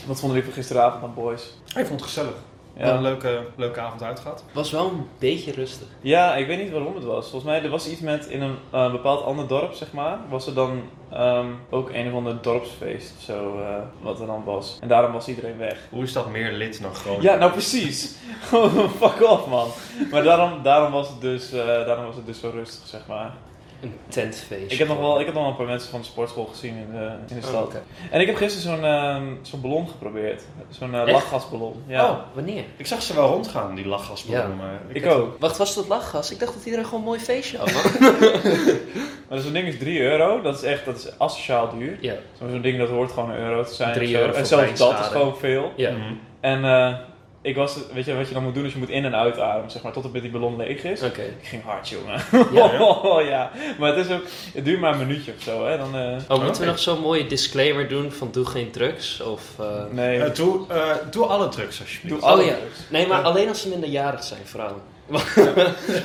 [0.06, 1.54] Wat vonden jullie van gisteravond aan Boys?
[1.76, 2.34] Ik vond het gezellig.
[2.74, 2.94] Wel Ja.
[2.94, 4.44] een leuke, leuke avond uitgehad.
[4.52, 5.86] Was wel een beetje rustig.
[6.00, 7.22] ja, ik weet niet waarom het was.
[7.30, 10.18] Volgens mij, er was iets met in een eh, bepaald ander dorp, zeg maar.
[10.28, 14.44] Was er dan ehm, ook een of ander dorpsfeest of zo, eh, wat er dan
[14.44, 14.78] was.
[14.80, 15.78] En daarom was iedereen weg.
[15.90, 17.22] Hoe is dat meer lid dan Groningen?
[17.24, 18.14] Ja, nou precies.
[18.40, 19.68] Gewoon fuck off, man.
[20.10, 23.32] Maar daarom, daarom, was het dus, eh, daarom was het dus zo rustig, zeg maar.
[23.80, 24.72] Een tentfeest.
[24.72, 26.76] Ik heb nog wel, ik heb nog wel een paar mensen van de sportschool gezien
[26.76, 27.74] in de, in de Oh, stad.
[28.10, 30.42] En ik heb gisteren zo'n ehm, zo'n ballon geprobeerd.
[30.70, 31.82] Zo'n eh, lachgasballon.
[31.86, 32.10] Ja.
[32.10, 32.64] Oh, wanneer?
[32.76, 34.56] Ik zag ze wel rondgaan, die lachgasballonnen.
[34.56, 34.62] Ja.
[34.62, 35.36] Maar ik heb- ook.
[35.40, 36.30] Wacht, was dat lachgas?
[36.30, 37.72] Ik dacht dat iedereen gewoon een mooi feestje had.
[39.28, 40.40] Maar zo'n ding is 3 euro.
[40.42, 41.96] Dat is echt dat is asociaal duur.
[42.00, 42.14] ja.
[42.38, 43.92] Zo'n ding dat hoort gewoon een euro te zijn.
[43.92, 44.18] 3 of zo.
[44.20, 45.72] euro En zelfs dat is gewoon veel.
[45.76, 45.92] Ja.
[46.40, 46.94] En eh,
[47.42, 48.64] ik was, weet je wat je dan moet doen?
[48.64, 51.02] is je moet in- en uitademen, zeg maar, tot het die ballon leeg is.
[51.02, 51.22] Oké.
[51.22, 52.20] Ik ging hard, jongen.
[52.52, 53.50] Ja, Oh, ja.
[53.78, 54.22] Maar het is ook,
[54.54, 55.78] het duurt maar een minuutje of zo, hè.
[55.78, 59.20] Dan, eh, Oh, moeten we nog zo'n mooie disclaimer doen van doe geen drugs?
[59.20, 60.18] Of, eh, nee.
[60.22, 62.20] Eh, doe, eh, doe alle drugs alsjeblieft.
[62.20, 62.54] Doe alle Oh, ja.
[62.54, 62.78] drugs.
[62.88, 63.24] Nee, maar Ja.
[63.24, 64.82] alleen als ze minderjarig zijn, vrouwen.
[65.10, 65.32] Maar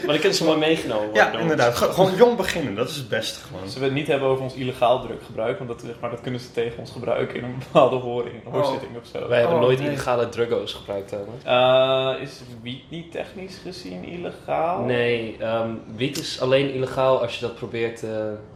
[0.05, 1.23] dan kunnen ze maar meegenomen worden.
[1.25, 1.75] Ja, door inderdaad.
[1.75, 3.61] Ge- Gewoon jong beginnen, dat is het beste gewoon.
[3.67, 5.57] Zullen we het niet hebben over ons illegaal druggebruik?
[5.57, 8.91] Want dat, zeg maar, dat kunnen ze tegen ons gebruiken in een bepaalde horing, hoorzitting
[8.97, 9.27] of zo.
[9.27, 9.87] Wij hebben Oh, nooit nee.
[9.87, 12.15] illegale druggo's gebruikt, Thomas.
[12.17, 14.83] Eh, is wiet niet technisch gezien illegaal?
[14.83, 18.03] Nee, ehm, wiet is alleen illegaal als je dat probeert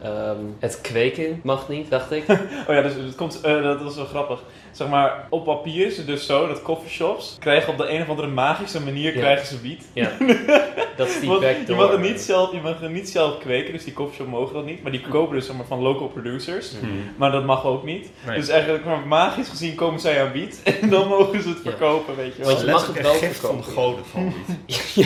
[0.02, 1.40] ehm, het kweken.
[1.44, 2.24] Mag niet, dacht ik.
[2.68, 4.40] Oh ja, dus het komt, eh, dat was wel grappig.
[4.72, 8.10] Zeg maar, op papier is het dus zo dat coffeeshops krijgen op de een of
[8.10, 9.20] andere magische manier Ja.
[9.20, 9.86] krijgen ze wiet.
[9.94, 10.12] Ja,
[10.98, 11.54] dat is die backdoor.
[11.68, 14.54] je, mag het niet zelf, je mag het niet zelf kweken, dus die coffeeshop mogen
[14.54, 14.82] dat niet.
[14.84, 16.72] Maar die kopen dus zeg maar, van local producers.
[16.72, 16.92] Mhm.
[17.16, 18.10] Maar dat mag ook niet.
[18.28, 18.36] Nee.
[18.38, 20.62] Dus eigenlijk, maar magisch gezien komen zij aan wiet.
[20.82, 21.70] En dan mogen ze het Ja.
[21.70, 22.48] verkopen, weet je wel.
[22.52, 23.84] Want je mag het wel gift van de verkopen.
[23.84, 24.34] goden van
[24.66, 24.94] wiet.
[24.96, 25.06] Ja.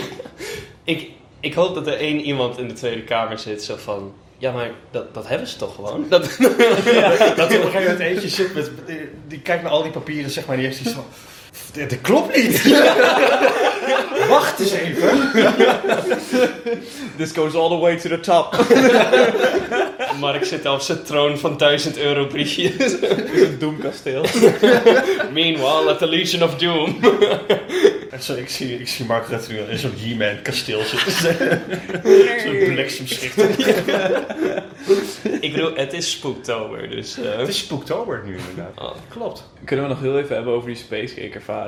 [0.84, 4.14] ik, ik hoop dat er één iemand in de Tweede Kamer zit zo van...
[4.44, 6.06] Ja, maar dat, dat hebben ze toch gewoon?
[6.10, 6.24] Dat,
[7.36, 9.92] Dat er op een gegeven moment eentje zit met, die, die kijkt naar al die
[9.92, 11.06] papieren zeg maar, die heeft iets van...
[11.74, 12.64] Dit, dit klopt niet!
[14.30, 15.32] Wacht eens even!
[17.18, 18.56] This goes all the way to the top.
[20.20, 22.78] Mark zit op zijn troon van 1000 euro briefjes.
[23.00, 23.02] Dit
[23.34, 24.26] is een doemkasteel.
[25.32, 26.98] Meanwhile, at the Legion of Doom.
[28.10, 31.62] En zo, ik, zie, ik zie Mark Rutte nu in zo'n He-Man kasteel zitten.
[32.44, 33.38] zo'n bliksemschicht.
[35.42, 37.18] ik bedoel, het is Spooktober, dus...
[37.18, 38.72] eh, Het is Spooktober nu inderdaad.
[38.90, 38.96] oh.
[39.10, 39.44] Klopt.
[39.66, 41.63] Kunnen we nog heel even hebben over die Spacecake ervaring?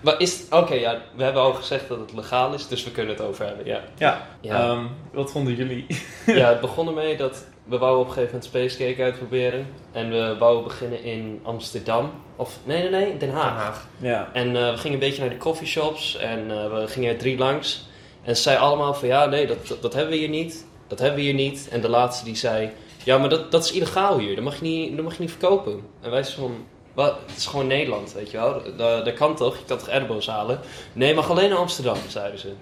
[0.00, 0.42] Maar is...
[0.50, 3.46] Oké, ja, we hebben al gezegd dat het legaal is, dus we kunnen het over
[3.46, 3.80] hebben, ja.
[3.98, 4.26] Ja.
[4.40, 5.86] Ja, Ehm, wat vonden jullie?
[6.26, 9.66] ja het begon ermee dat we wouden op een gegeven moment Spacecake uitproberen.
[9.92, 12.10] En we wouden beginnen in Amsterdam.
[12.36, 13.86] Of, nee, nee, nee, Den Haag.
[13.98, 14.30] Ja.
[14.32, 17.38] En eh, we gingen een beetje naar de coffeeshops en eh, we gingen er drie
[17.38, 17.86] langs.
[18.22, 20.66] En ze zei allemaal van ja, nee, dat, dat, dat hebben we hier niet.
[20.86, 21.68] Dat hebben we hier niet.
[21.70, 22.70] En de laatste die zei,
[23.04, 24.34] ja, maar dat, dat is illegaal hier.
[24.34, 25.80] Dat mag je niet, dat mag je niet verkopen.
[26.00, 28.62] En wij zeiden van, wat, het is gewoon Nederland, weet je wel.
[28.76, 29.56] Dat, dat kan toch?
[29.58, 30.60] Je kan toch edibles halen?
[30.92, 32.52] Nee, mag alleen naar Amsterdam, zeiden ze.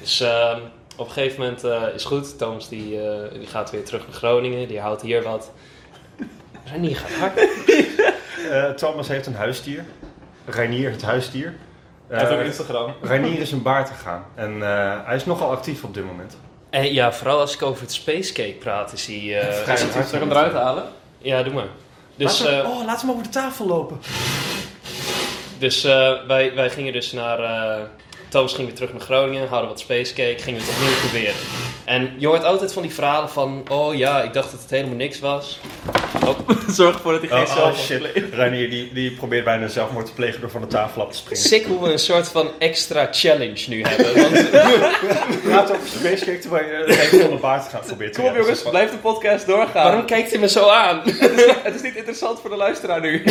[0.00, 0.60] Dus ehm,
[0.96, 2.38] op een gegeven moment eh, is goed.
[2.38, 4.68] Thomas die, eh, die gaat weer terug naar Groningen.
[4.68, 5.50] Die houdt hier wat.
[6.64, 7.48] Renier gaat hard.
[8.50, 9.84] Eh, Thomas heeft een huisdier.
[10.46, 11.54] Reinier het huisdier.
[12.08, 12.94] Hij heeft ook Eh, een Instagram.
[13.02, 14.24] Reinier is een baard gegaan.
[14.34, 16.36] En eh, hij is nogal actief op dit moment.
[16.70, 19.40] En ja, vooral als ik over het Spacecake praat, is hij...
[19.40, 19.76] eh.
[19.76, 20.84] Zal ik hem eruit halen?
[21.18, 21.66] Ja, doe maar.
[22.16, 24.00] Dus, eh, oh, laat hem over de tafel lopen.
[25.58, 27.38] dus eh, wij, wij gingen dus naar...
[28.36, 31.34] eh Thomas ging weer terug naar Groningen, hadden wat Spacecake, gingen we het opnieuw proberen.
[31.84, 33.62] En je hoort altijd van die verhalen van...
[33.70, 35.60] Oh ja, ik dacht dat het helemaal niks was.
[36.68, 37.98] Zorg ervoor dat hij geen Oh, oh zelfmoord shit.
[37.98, 38.34] pleegt.
[38.34, 41.44] Reinier die, die probeert bijna zelfmoord te plegen door van de tafel af te springen.
[41.44, 44.14] Sick hoe we een soort van extra challenge nu hebben.
[44.22, 44.50] Want
[45.42, 48.28] Praat over Space Cake terwijl je een hele van de baard gaat proberen te Kom
[48.30, 49.84] op jongens, blijf de podcast doorgaan.
[49.84, 51.02] waarom kijkt hij me zo aan?
[51.66, 53.22] Het is niet interessant voor de luisteraar nu.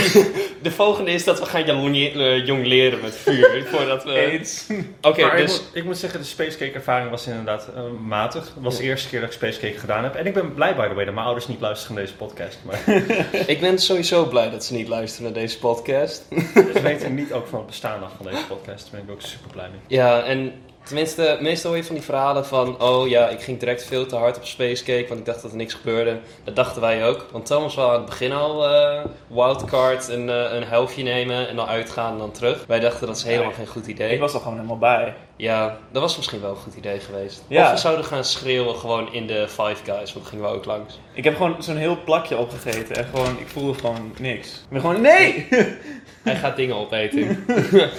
[0.61, 3.65] De volgende is dat we gaan jong, eh, jong leren met vuur.
[3.71, 4.11] Voordat we...
[4.11, 4.65] Eens.
[5.01, 5.51] Oké, ik, dus...
[5.51, 8.43] moet, ik moet zeggen, de Space Cake ervaring was inderdaad eh, matig.
[8.43, 10.15] Het was de eerste keer dat ik Space Cake gedaan heb.
[10.15, 12.59] En ik ben blij, by the way, dat mijn ouders niet luisteren naar deze podcast.
[12.63, 12.83] Maar
[13.53, 16.23] Ik ben sowieso blij dat ze niet luisteren naar deze podcast.
[16.53, 18.91] ze weten niet ook van het bestaan af van deze podcast.
[18.91, 19.79] Daar ben ik ook super blij mee.
[19.87, 20.53] Ja, en
[20.85, 22.81] tenminste, meestal hoor je van die verhalen van...
[22.81, 25.57] Oh ja, ik ging direct veel te hard op Spacecake, want ik dacht dat er
[25.57, 26.19] niks gebeurde.
[26.43, 27.25] Dat dachten wij ook.
[27.31, 31.55] Want Thomas wou aan het begin al eh, wildcard een, eh, een helftje nemen en
[31.55, 32.63] dan uitgaan en dan terug.
[32.67, 33.55] Wij dachten dat is helemaal Nee.
[33.55, 34.13] geen goed idee.
[34.13, 35.15] Ik was er gewoon helemaal bij.
[35.37, 37.43] Ja, dat was misschien wel een goed idee geweest.
[37.47, 37.65] Ja.
[37.65, 40.99] Of we zouden gaan schreeuwen gewoon in de Five Guys, want gingen we ook langs.
[41.13, 44.47] Ik heb gewoon zo'n heel plakje opgegeten en gewoon, ik voelde gewoon niks.
[44.49, 45.47] Ik ben gewoon, nee!
[46.23, 47.45] Hij gaat dingen opeten.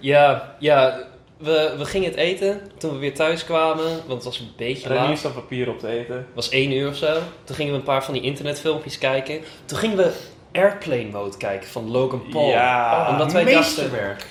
[0.00, 0.98] ja, ja
[1.42, 4.88] we, we gingen het eten toen we weer thuis kwamen, want het was een beetje
[4.94, 5.08] laat.
[5.08, 6.14] niet staat papier op te eten.
[6.16, 7.18] Het was één uur of zo.
[7.44, 9.40] Toen gingen we een paar van die internetfilmpjes kijken.
[9.64, 10.12] Toen gingen we
[10.52, 12.48] Airplane Mode kijken van Logan Paul.
[12.48, 13.08] Ja.
[13.10, 14.26] Omdat wij dachten, Meesterwerk.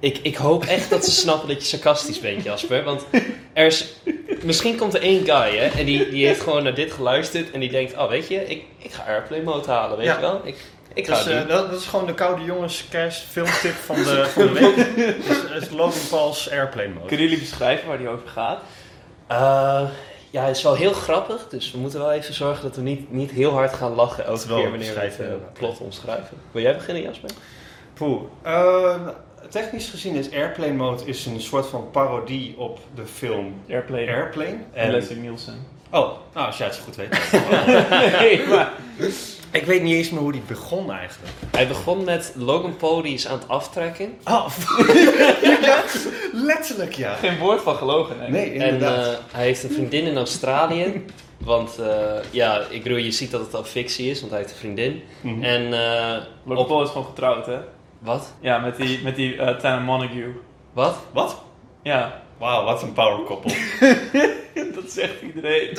[0.00, 2.84] ik, ik hoop echt dat ze snappen dat je sarcastisch bent, Jasper.
[2.84, 3.04] Want
[3.52, 3.92] er is,
[4.42, 7.50] misschien komt er één guy, hè, en die, die heeft gewoon naar dit geluisterd.
[7.50, 10.14] En die denkt, oh weet je, ik, ik ga Airplane Mode halen, weet Ja.
[10.14, 10.40] je wel.
[10.44, 10.56] Ik,
[10.94, 14.52] ik Dus, dat, dat is gewoon de koude jongens kerst filmtip van de, van de
[14.52, 14.76] week.
[15.52, 17.06] Dat is Logan Paul's Airplane Mode.
[17.06, 18.60] Kunnen jullie beschrijven waar die over gaat?
[19.26, 19.88] Eh,
[20.30, 21.48] ja, het is wel heel grappig.
[21.48, 24.46] Dus we moeten wel even zorgen dat we niet, niet heel hard gaan lachen elke
[24.46, 26.36] keer wanneer we het eh, plot omschrijven.
[26.50, 27.30] Wil jij beginnen, Jasper?
[27.94, 28.22] Poeh.
[28.42, 28.94] Eh,
[29.48, 34.06] technisch gezien is Airplane Mode is een soort van parodie op de film Airplane.
[34.06, 34.58] Airplane.
[34.72, 35.66] En En, Leslie Nielsen.
[35.90, 37.10] oh, nou als jij het zo goed weet.
[38.20, 38.72] nee, maar...
[39.52, 41.32] ik weet niet eens meer hoe die begon eigenlijk.
[41.50, 44.14] Hij begon met Logan Paul die is aan het aftrekken.
[44.24, 44.46] Oh,
[45.62, 45.82] ja,
[46.32, 47.14] letterlijk ja.
[47.14, 48.30] Geen woord van gelogen, nee.
[48.30, 49.06] Nee, En inderdaad.
[49.06, 51.04] eh, hij heeft een vriendin in Australië.
[51.38, 54.52] Want eh, ja, ik bedoel, je ziet dat het al fictie is, want hij heeft
[54.52, 55.02] een vriendin.
[55.20, 55.42] Mhm.
[55.42, 56.66] En eh, Logan op...
[56.68, 57.58] Paul is gewoon getrouwd, hè?
[57.98, 58.32] Wat?
[58.40, 60.32] Ja, met die, met die eh Tana Montague.
[60.72, 60.96] Wat?
[61.12, 61.42] Wat?
[61.82, 63.54] Ja, Wauw, wat een power couple.
[64.74, 65.76] dat zegt iedereen.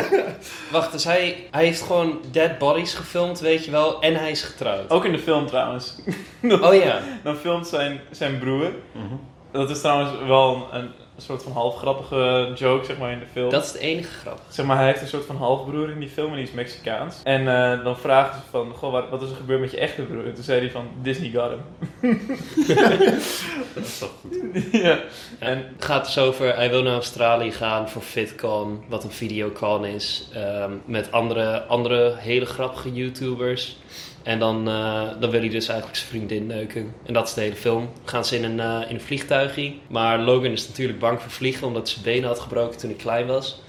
[0.72, 4.42] Wacht, dus hij, hij heeft gewoon dead bodies gefilmd, weet je wel, en hij is
[4.42, 4.90] getrouwd.
[4.90, 5.96] Ook in de film trouwens.
[6.42, 7.00] Oh ja.
[7.24, 8.72] Dan filmt zijn, zijn broer.
[8.92, 9.14] Mhm.
[9.50, 13.26] Dat is trouwens wel een, een soort van half grappige joke, zeg maar, in de
[13.32, 13.50] film.
[13.50, 14.40] Dat is het enige grap.
[14.48, 17.20] Zeg maar, hij heeft een soort van halfbroer in die film en die is Mexicaans.
[17.22, 20.02] En eh, dan vragen ze van, goh, wat, wat is er gebeurd met je echte
[20.02, 20.26] broer?
[20.26, 22.20] En toen zei hij van, Disney got him.
[23.74, 24.62] Dat is toch goed.
[24.82, 24.98] ja.
[25.38, 29.10] En En het gaat dus over, hij wil naar Australië gaan voor VidCon, wat een
[29.10, 33.76] videocon is, ehm, met andere, andere hele grappige YouTubers.
[34.24, 36.94] En dan, eh, dan wil hij dus eigenlijk zijn vriendin neuken.
[37.06, 37.88] En dat is de hele film.
[38.04, 39.72] Gaan ze in een, eh, in een vliegtuigje.
[39.88, 43.26] Maar Logan is natuurlijk bang voor vliegen, omdat zijn benen had gebroken toen hij klein
[43.26, 43.60] was.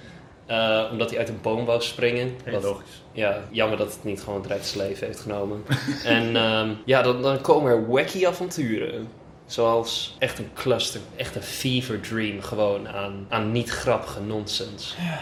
[0.46, 2.34] Eh, omdat hij uit een boom wou springen.
[2.44, 3.02] Heel Wat- logisch.
[3.12, 5.64] ja, jammer dat het niet gewoon direct zijn leven heeft genomen.
[6.04, 9.08] en ehm, ja, dan, dan komen er wacky avonturen.
[9.46, 14.94] Zoals echt een cluster, echt een fever dream gewoon aan, aan niet grappige nonsense.
[14.98, 15.20] ja,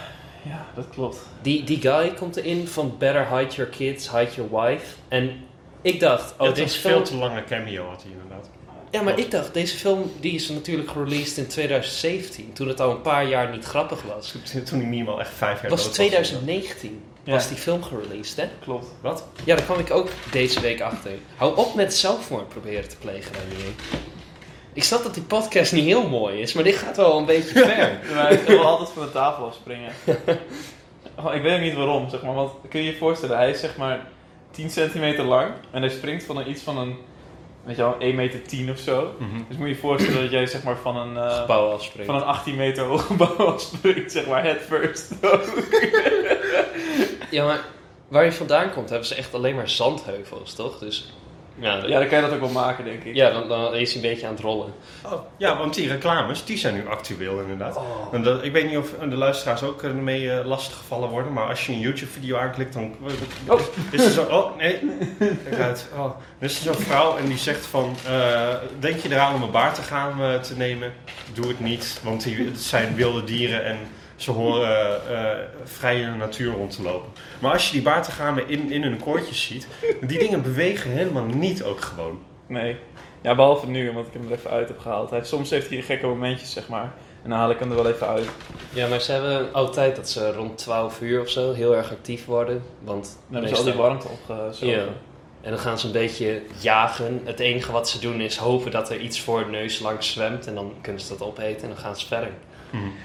[0.74, 1.18] dat klopt.
[1.42, 4.96] Die, die guy komt erin van Better Hide Your Kids, Hide Your Wife.
[5.08, 5.44] En
[5.82, 7.04] ik dacht, oh, dit deze is veel film...
[7.04, 8.48] te lange cameo had hij inderdaad.
[8.90, 12.52] Ja, maar ik dacht, deze film die is natuurlijk gereleased in 2017.
[12.52, 14.34] Toen het al een paar jaar niet grappig was.
[14.64, 17.32] Toen hij minimaal echt vijf jaar was dood 2019 Ja.
[17.32, 18.48] was die film gereleased, hè?
[18.60, 18.86] Klopt.
[19.00, 19.24] Wat?
[19.44, 21.10] Ja, daar kwam ik ook deze week achter.
[21.36, 23.72] Hou op met zelfmoord proberen te plegen, Renier.
[24.74, 27.58] Ik snap dat die podcast niet heel mooi is, maar dit gaat wel een beetje
[27.68, 28.00] ver.
[28.14, 29.92] Maar ik wil altijd van de tafel afspringen.
[31.24, 32.34] Oh, ik weet ook niet waarom, zeg maar.
[32.34, 34.06] Want kun je je voorstellen, hij is zeg maar
[34.50, 35.52] 10 centimeter lang.
[35.70, 36.96] En hij springt van een, iets van een,
[37.64, 39.14] weet je wel, 1 meter 10 of zo.
[39.18, 39.42] Mhm.
[39.48, 41.30] Dus moet je je voorstellen dat jij zeg maar van een...
[41.30, 42.06] Gebouw afspringen.
[42.06, 45.12] van een 18 meter hoog gebouw afspringt, zeg maar, head first.
[47.30, 47.64] Ja, maar
[48.08, 50.78] waar je vandaan komt, hebben ze echt alleen maar zandheuvels, toch?
[50.78, 51.12] Dus
[51.58, 53.14] ja, ja, dan kan je dat ook wel maken, denk ik.
[53.14, 54.72] ja dan, dan is hij een beetje aan het rollen.
[55.04, 57.76] Oh, ja, want die reclames, die zijn nu actueel inderdaad.
[57.76, 57.82] Oh.
[58.12, 61.66] En dat, ik weet niet of de luisteraars ook ermee eh, lastiggevallen worden, maar als
[61.66, 62.94] je een YouTube-video aanklikt, dan
[63.48, 63.60] Oh.
[63.90, 64.22] is er zo...
[64.22, 64.78] Oh, nee.
[65.18, 65.88] Kijk uit.
[65.96, 66.04] Oh.
[66.38, 69.74] Er is zo'n vrouw en die zegt van, eh, denk je eraan om een baard
[69.74, 70.92] te gaan eh, te nemen?
[71.32, 73.76] Doe het niet, want die, het zijn wilde dieren en
[74.24, 77.12] ze horen eh, vrij in de natuur rond te lopen.
[77.40, 79.68] Maar als je die baartegamen in, in hun koortjes ziet,
[80.00, 82.18] die dingen bewegen helemaal niet ook gewoon.
[82.46, 82.76] Nee.
[83.22, 85.10] Ja, behalve nu, omdat ik hem er even uit heb gehaald.
[85.10, 86.92] Hij, soms heeft hij gekke momentjes, zeg maar.
[87.22, 88.28] En dan haal ik hem er wel even uit.
[88.72, 92.24] Ja, maar ze hebben altijd dat ze rond 12 uur of zo heel erg actief
[92.24, 92.62] worden.
[92.80, 94.66] Want Dan hebben ze al die warmte opgezogen.
[94.66, 94.84] Ja.
[95.40, 97.20] En dan gaan ze een beetje jagen.
[97.24, 100.46] Het enige wat ze doen is hopen dat er iets voor hun neus langs zwemt.
[100.46, 102.30] En dan kunnen ze dat opeten en dan gaan ze verder.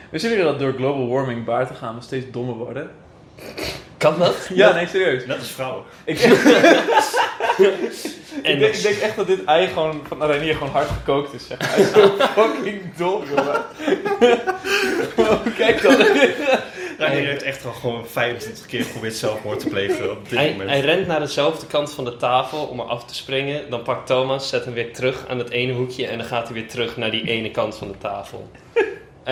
[0.09, 2.91] Wisten jullie dat door global warming baartegamen steeds dommer worden?
[3.97, 4.49] Kan dat?
[4.53, 5.25] Ja, nee, serieus.
[5.25, 5.83] Dat is vrouwen.
[6.03, 6.33] Ik, En
[8.53, 11.47] ik, denk, ik denk echt dat dit ei gewoon van Aranier gewoon hard gekookt is,
[11.47, 11.69] zeg maar.
[11.69, 13.61] Hij is zo fucking dom, jongen.
[15.15, 15.95] Oh, Kijk dan.
[16.97, 20.69] Die heeft echt al gewoon 25 keer geprobeerd zelfmoord te plegen op dit Hij, moment.
[20.69, 23.69] hij rent naar dezelfde kant van de tafel om er af te springen.
[23.69, 26.07] Dan pakt Thomas, zet hem weer terug aan het ene hoekje.
[26.07, 28.51] En dan gaat hij weer terug naar die ene kant van de tafel.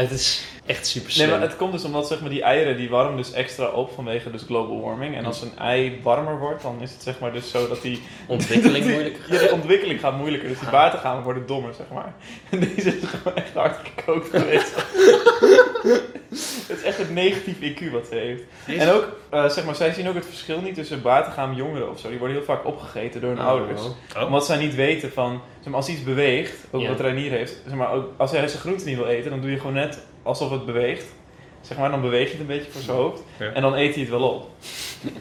[0.01, 1.29] Het is echt super Nee, slim.
[1.29, 4.31] maar het komt dus omdat zeg maar, die eieren die warmen dus extra op vanwege
[4.31, 5.15] dus global warming.
[5.15, 8.01] En als een ei warmer wordt, dan is het zeg maar dus zo dat die...
[8.27, 9.33] Ontwikkeling die- moeilijker.
[9.33, 10.49] Ja, de ontwikkeling gaat moeilijker.
[10.49, 12.13] Dus die baartegamen worden dommer, zeg maar.
[12.49, 14.73] En deze is gewoon echt hard gekookt geweest.
[16.67, 18.43] het is echt een negatief IQ wat ze heeft.
[18.81, 21.99] En ook, eh, zeg maar, zij zien ook het verschil niet tussen baartegaam jongeren of
[21.99, 22.09] zo.
[22.09, 23.81] Die worden heel vaak opgegeten door hun ouders.
[24.15, 24.23] Oh.
[24.25, 26.87] Omdat zij niet weten van, zeg maar, als iets beweegt, ook Ja.
[26.87, 29.51] wat Reinier heeft, zeg maar, ook als hij zijn groente niet wil eten, dan doe
[29.51, 31.05] je gewoon net alsof het beweegt.
[31.61, 33.21] Zeg maar, dan beweeg je het een beetje voor zijn hoofd.
[33.39, 33.51] Ja.
[33.51, 34.49] En dan eet hij het wel op.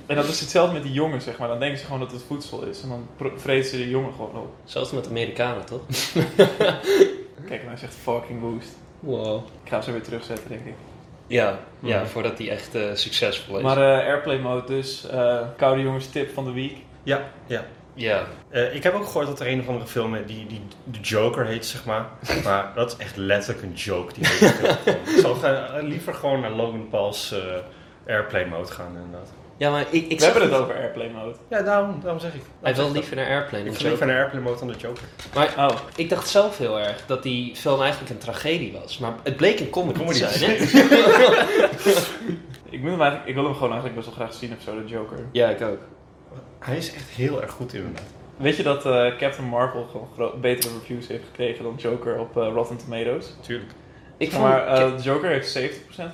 [0.07, 1.49] en dat is hetzelfde met die jongen, zeg maar.
[1.49, 2.83] Dan denken ze gewoon dat het voedsel is.
[2.83, 4.55] En dan vreten ze de jongen gewoon op.
[4.65, 5.81] Zoals met Amerikanen, toch?
[7.49, 8.77] Kijk, hij zegt fucking boost.
[9.01, 9.37] Wow.
[9.63, 10.75] Ik ga hem zo weer terugzetten, denk ik.
[11.27, 12.07] Ja, ja Mhm.
[12.07, 13.63] voordat die echt eh, succesvol is.
[13.63, 15.07] Maar eh, Airplay mode dus.
[15.09, 16.77] eh, koude jongens tip van de week.
[17.03, 17.65] Ja, ja.
[17.95, 21.01] ja, Eh, ik heb ook gehoord dat er een of andere film die, die de
[21.01, 22.07] Joker heet, zeg maar.
[22.45, 24.13] Maar dat is echt letterlijk een joke.
[24.13, 24.53] Die hele
[24.85, 24.97] film.
[25.17, 27.39] ik zou ga- liever gewoon naar Logan Paul's eh,
[28.15, 29.33] Airplay mode gaan, inderdaad.
[29.57, 31.35] Ja, maar ik, ik We hebben het over Airplay mode.
[31.49, 32.41] Ja, daarom, daarom zeg ik.
[32.63, 33.65] Hij wil liever naar Airplane.
[33.65, 35.03] Ik ga liever naar Airplay mode dan de Joker.
[35.35, 38.99] Maar Oh, ik dacht zelf heel erg dat die film eigenlijk een tragedie was.
[38.99, 40.65] Maar het bleek een comedy, Comedy te zijn, hè?
[42.77, 44.83] ik, moet hem eigenlijk, ik wil hem gewoon eigenlijk best wel graag zien of zo,
[44.83, 45.19] de Joker.
[45.33, 45.81] Ja, ik ook.
[46.59, 48.03] Hij is echt heel erg goed inderdaad.
[48.37, 52.49] Weet je dat eh, Captain Marvel gewoon betere reviews heeft gekregen dan Joker op eh,
[52.53, 53.35] Rotten Tomatoes?
[53.41, 53.71] Tuurlijk.
[54.19, 55.63] Ik maar eh, Joker heeft 70%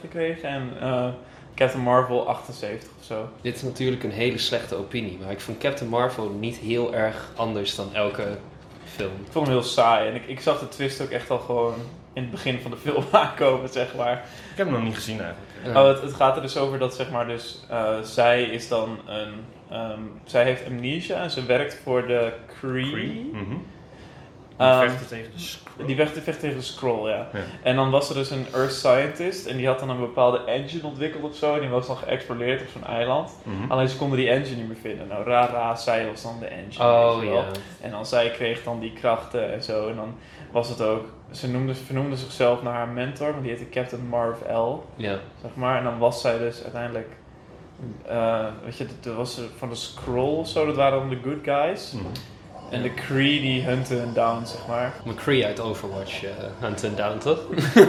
[0.01, 1.09] gekregen en eh,
[1.55, 3.29] Captain Marvel 78 of zo.
[3.41, 5.19] Dit is natuurlijk een hele slechte opinie.
[5.23, 8.39] Maar ik vond Captain Marvel niet heel erg anders dan elke
[8.85, 9.13] film.
[9.27, 11.75] Ik vond hem heel saai en ik, ik zag de twist ook echt al gewoon
[12.13, 14.13] in het begin van de film aankomen, zeg maar.
[14.51, 15.51] Ik heb hem nog niet gezien eigenlijk.
[15.65, 15.83] Ja.
[15.83, 18.99] Oh, het, het gaat er dus over dat zeg maar dus eh, zij is dan
[19.07, 19.33] een
[19.71, 22.33] ehm, zij heeft amnesia en ze werkt voor de?
[22.63, 22.77] Mhm.
[23.35, 23.57] Ehm,
[24.63, 25.87] Die vechten tegen de Skrull.
[25.87, 27.29] die tegen de scroll, ja.
[27.33, 27.41] Ja.
[27.63, 30.87] En dan was er dus een Earth Scientist en die had dan een bepaalde engine
[30.87, 31.55] ontwikkeld of zo.
[31.55, 33.31] En die was dan geëxplodeerd op zo'n eiland.
[33.43, 33.71] Mhm.
[33.71, 35.09] Alleen ze konden die engine niet meer vinden.
[35.09, 36.85] Nou, ra, ra, zij was dan de engine.
[36.85, 37.45] Oh ja.
[37.81, 39.89] En dan zij kreeg dan die krachten en zo.
[39.89, 40.15] En dan
[40.51, 44.41] was het ook, ze noemde, vernoemde zichzelf naar haar mentor, want die heette Captain Marv
[44.51, 44.85] L.
[44.97, 45.19] Ja.
[45.43, 45.79] zeg maar.
[45.79, 47.09] En dan was zij dus uiteindelijk,
[48.07, 51.45] eh, weet je, dat was van de Scroll of zo, dat waren dan de good
[51.45, 51.93] guys.
[51.93, 52.05] Mhm.
[52.73, 54.93] En de Kree die hunten hun down, zeg maar.
[55.05, 56.31] McCree uit Overwatch, uh,
[56.61, 57.39] Hunt and Down, toch?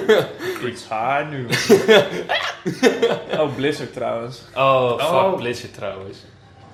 [0.70, 1.48] Iets haar nu.
[3.40, 4.42] oh, Blizzard trouwens.
[4.56, 5.36] Oh, fuck Oh.
[5.36, 6.18] Blizzard trouwens.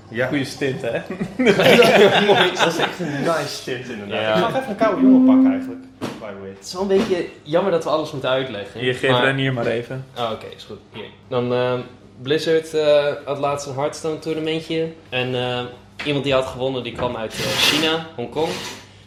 [0.10, 1.00] Ja, Goeie stint, hè?
[2.26, 2.52] Mooi.
[2.56, 4.22] dat is echt een nice stint inderdaad.
[4.22, 4.30] Ja.
[4.36, 5.82] Ik ga nog even een koude jongen pakken eigenlijk.
[6.00, 6.50] By the way.
[6.50, 8.86] Het is wel een beetje jammer dat we alles moeten uitleggen.
[8.86, 10.06] Je geeft maar- Renier maar even.
[10.17, 10.78] Oh, oké, is goed.
[10.93, 11.06] Hier.
[11.28, 11.80] Dan ehm,
[12.22, 14.88] Blizzard eh, had laatst een Hearthstone toernomentje.
[15.10, 15.60] En eh,
[16.05, 18.49] iemand die had gewonnen, die kwam uit eh, China, Hongkong.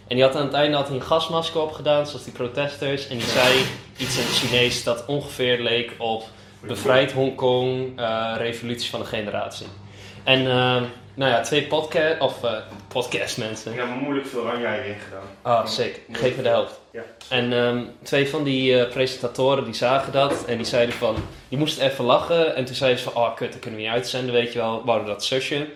[0.09, 3.09] En die had aan het einde had hij een gasmasker opgedaan, zoals die protesters.
[3.09, 3.59] En die zei
[3.96, 6.24] iets in het Chinees dat ongeveer leek op
[6.61, 9.66] bevrijd Hongkong, eh, revolutie van een generatie.
[10.24, 10.83] En ehm,
[11.14, 12.52] nou ja, twee podcast, of eh
[12.88, 13.72] podcast mensen.
[13.72, 15.22] Ik heb me moeilijk veel oranje erin gedaan.
[15.42, 16.00] Ah, sick.
[16.12, 16.81] Geef me de helft.
[16.92, 17.02] Ja.
[17.28, 21.16] En ehm, twee van die presentatoren die zagen dat en die zeiden van,
[21.48, 22.57] die moesten even lachen.
[22.57, 24.85] En toen zeiden ze van, oh kut, dat kunnen we niet uitzenden, weet je wel.
[24.85, 25.66] Wouden dat zusje.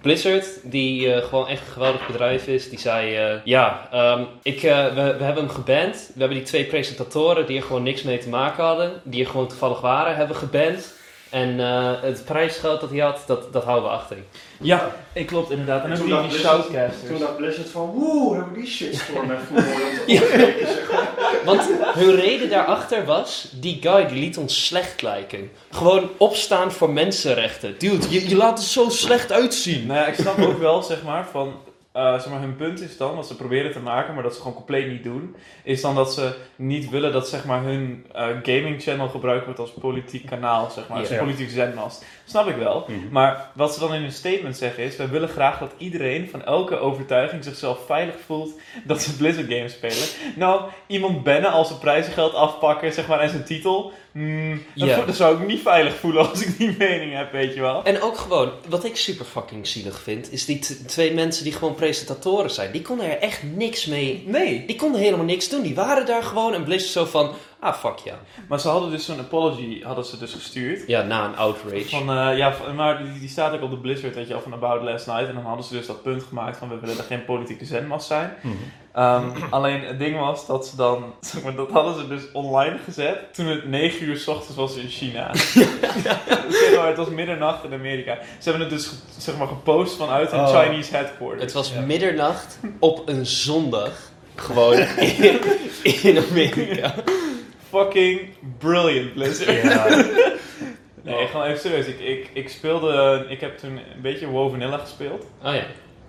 [0.00, 4.62] Blizzard, die eh, gewoon echt een geweldig bedrijf is, die zei, eh, ja, ehm, ik,
[4.62, 6.10] eh, we, we hebben hem geband.
[6.14, 9.30] We hebben die twee presentatoren die er gewoon niks mee te maken hadden, die er
[9.30, 10.98] gewoon toevallig waren, hebben geband.
[11.30, 14.16] En eh, het prijsgeld dat hij had, dat, dat houden we achter.
[14.60, 15.84] Ja, ik klopt inderdaad.
[15.84, 17.10] En toen heb je die dacht Blizzard- shoutcasters.
[17.10, 20.02] Toen dacht Blizzard van, woe, hebben we die shitstorm even gehoord.
[20.06, 20.20] Ja.
[21.44, 21.62] Want
[21.94, 25.50] hun reden daarachter was, die guy die liet ons slecht lijken.
[25.70, 27.74] Gewoon opstaan voor mensenrechten.
[27.78, 29.86] Dude, je, je laat er zo slecht uitzien.
[29.86, 31.54] Nou ja, ik snap ook wel, zeg maar, van...
[31.92, 34.38] eh, zeg maar, hun punt is dan, wat ze proberen te maken, maar dat ze
[34.40, 38.26] gewoon compleet niet doen, is dan dat ze niet willen dat zeg maar, hun eh,
[38.42, 41.18] gaming channel gebruikt wordt als politiek kanaal, zeg maar, als Ja.
[41.18, 42.04] politiek zendmast.
[42.24, 42.84] Snap ik wel.
[42.88, 42.98] Mhm.
[43.10, 46.44] Maar wat ze dan in hun statement zeggen is, wij willen graag dat iedereen van
[46.44, 50.36] elke overtuiging zichzelf veilig voelt dat ze Blizzard games spelen.
[50.36, 55.04] Nou, iemand bannen als ze prijzengeld afpakken, zeg maar, en zijn titel, hmm, dat, Ja.
[55.04, 57.84] dat zou ik niet veilig voelen als ik die mening heb, weet je wel.
[57.84, 61.74] En ook gewoon, wat ik super fucking zielig vind, is die twee mensen die gewoon
[61.74, 62.72] presentatoren zijn.
[62.72, 64.22] Die konden er echt niks mee.
[64.26, 65.62] Nee, Die konden helemaal niks doen.
[65.62, 68.14] Die waren daar gewoon en Blizzard zo van, ah fuck ja.
[68.48, 70.82] maar ze hadden dus zo'n apology, hadden ze dus gestuurd.
[70.86, 71.88] Ja, na een outrage.
[71.88, 74.42] Van, eh, ja, van- maar die, die staat ook op de Blizzard, weet je wel,
[74.42, 75.28] van About Last Night.
[75.28, 78.06] En dan hadden ze dus dat punt gemaakt van, we willen er geen politieke zendmast
[78.06, 78.32] zijn.
[78.42, 78.54] Mhm.
[78.92, 82.78] Ehm, alleen het ding was dat ze dan, zeg maar, dat hadden ze dus online
[82.84, 85.30] gezet toen het 9 uur s ochtends was in China.
[86.50, 88.18] zeg maar, het was middernacht in Amerika.
[88.38, 90.60] Ze hebben het dus, ge- zeg maar, gepost vanuit hun Oh.
[90.60, 91.42] Chinese headquarters.
[91.42, 91.80] Het was Ja.
[91.80, 93.90] middernacht op een zondag.
[94.34, 95.40] Gewoon in,
[96.02, 96.94] in Amerika.
[97.70, 98.20] Fucking
[98.58, 99.62] brilliant, Blizzard.
[99.62, 99.86] Ja.
[101.02, 101.86] Nee, gewoon even serieus.
[101.86, 105.26] Ik, ik, ik speelde, ik heb toen een beetje WoW Vanilla gespeeld.
[105.44, 105.62] Oh ja.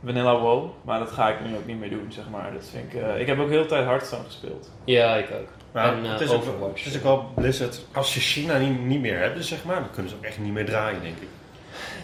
[0.05, 2.53] Vanilla WoW, maar dat ga ik nu ook niet meer doen, zeg maar.
[2.53, 4.71] Dat vind ik, eh, ik heb ook heel de tijd Hearthstone gespeeld.
[4.85, 5.47] Ja, ik ook.
[5.71, 6.83] Maar En, eh, het, is ook, Overwatch.
[6.83, 7.81] het is ook wel Blizzard.
[7.93, 10.53] Als ze China niet, niet meer hebben, zeg maar, dan kunnen ze ook echt niet
[10.53, 11.27] meer draaien, denk ik.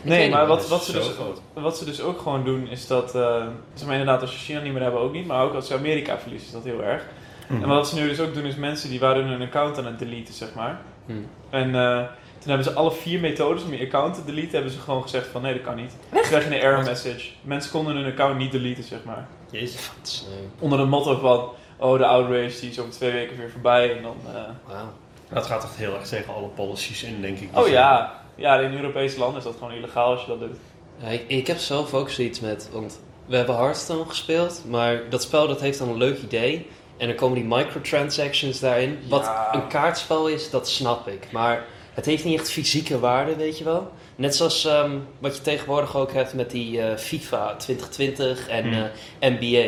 [0.02, 1.10] Nee, maar wat, wat, ze dus,
[1.54, 4.60] wat ze dus ook gewoon doen is dat, eh zeg maar inderdaad als ze China
[4.60, 7.04] niet meer hebben ook niet, maar ook als ze Amerika verliezen is dat heel erg.
[7.48, 7.62] Mhm.
[7.64, 10.00] En wat ze nu dus ook doen is mensen die waren hun account aan het
[10.00, 10.80] deleten, zeg maar.
[11.06, 11.14] Hm.
[11.50, 11.98] En eh,
[12.40, 15.28] toen hebben ze alle vier methodes om je account te deleten, hebben ze gewoon gezegd
[15.28, 15.96] van nee dat kan niet.
[16.12, 17.30] Dan krijg je een error message.
[17.42, 19.28] Mensen konden hun account niet deleten, zeg maar.
[19.52, 19.92] Jezus.
[20.04, 23.96] Eh, Onder het motto van, oh de outrage die is over twee weken weer voorbij
[23.98, 24.16] en dan...
[24.36, 24.94] eh, wauw.
[25.34, 27.50] Dat gaat echt heel erg tegen alle policies in, denk ik.
[27.58, 30.58] Oh ja, ja, in Europese landen is dat gewoon illegaal als je dat doet.
[30.98, 35.22] Ja, ik, ik heb zelf ook zoiets met, want we hebben Hearthstone gespeeld, maar dat
[35.22, 36.68] spel dat heeft dan een leuk idee.
[36.98, 39.00] En dan komen die microtransactions daarin.
[39.10, 39.50] Wat Ja.
[39.54, 41.28] een kaartspel is, dat snap ik.
[41.32, 43.92] Maar het heeft niet echt fysieke waarde, weet je wel.
[44.16, 48.90] Net zoals ehm, wat je tegenwoordig ook hebt met die eh, FIFA 2020 en Hmm.
[49.20, 49.68] eh, NBA.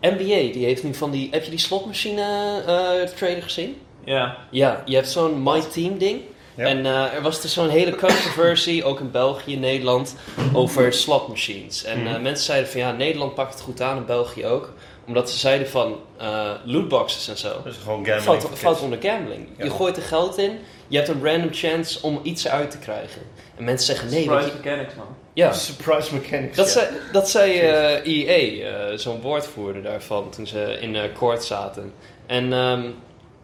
[0.00, 1.28] NBA, die heeft nu van die...
[1.30, 2.22] Heb je die slotmachine
[2.66, 3.76] eh trailer gezien?
[4.04, 6.20] Ja, Ja, je hebt zo'n My Team ding.
[6.56, 6.64] Ja.
[6.64, 10.16] En eh, er was dus zo'n hele controversie, ook in België, Nederland,
[10.52, 11.84] over slotmachines.
[11.84, 12.22] En eh, Mhm.
[12.22, 14.72] mensen zeiden van ja, Nederland pakt het goed aan en België ook.
[15.08, 17.48] Omdat ze zeiden van eh, lootboxes en zo.
[17.64, 18.42] Dat is gewoon gambling.
[18.54, 19.48] Valt, onder gambling.
[19.56, 19.64] Ja.
[19.64, 23.22] Je gooit er geld in, je hebt een random chance om iets eruit te krijgen.
[23.56, 25.06] En mensen zeggen nee, Surprise je- mechanics man.
[25.32, 25.52] ja.
[25.52, 26.56] Surprise mechanics.
[26.56, 26.72] Dat ja.
[26.72, 31.92] zei, dat zei eh, EA, eh, zo'n woordvoerder daarvan, toen ze in eh court zaten.
[32.26, 32.82] En ehm,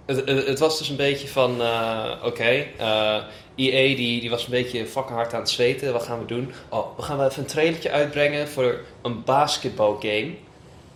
[0.06, 3.16] het, het, het was dus een beetje van, eh, oké, eh,
[3.56, 5.92] EA die, die was een beetje fucking hard aan het zweten.
[5.92, 6.52] Wat gaan we doen?
[6.68, 10.30] Oh, we gaan wel even een trailertje uitbrengen voor een basketbalgame.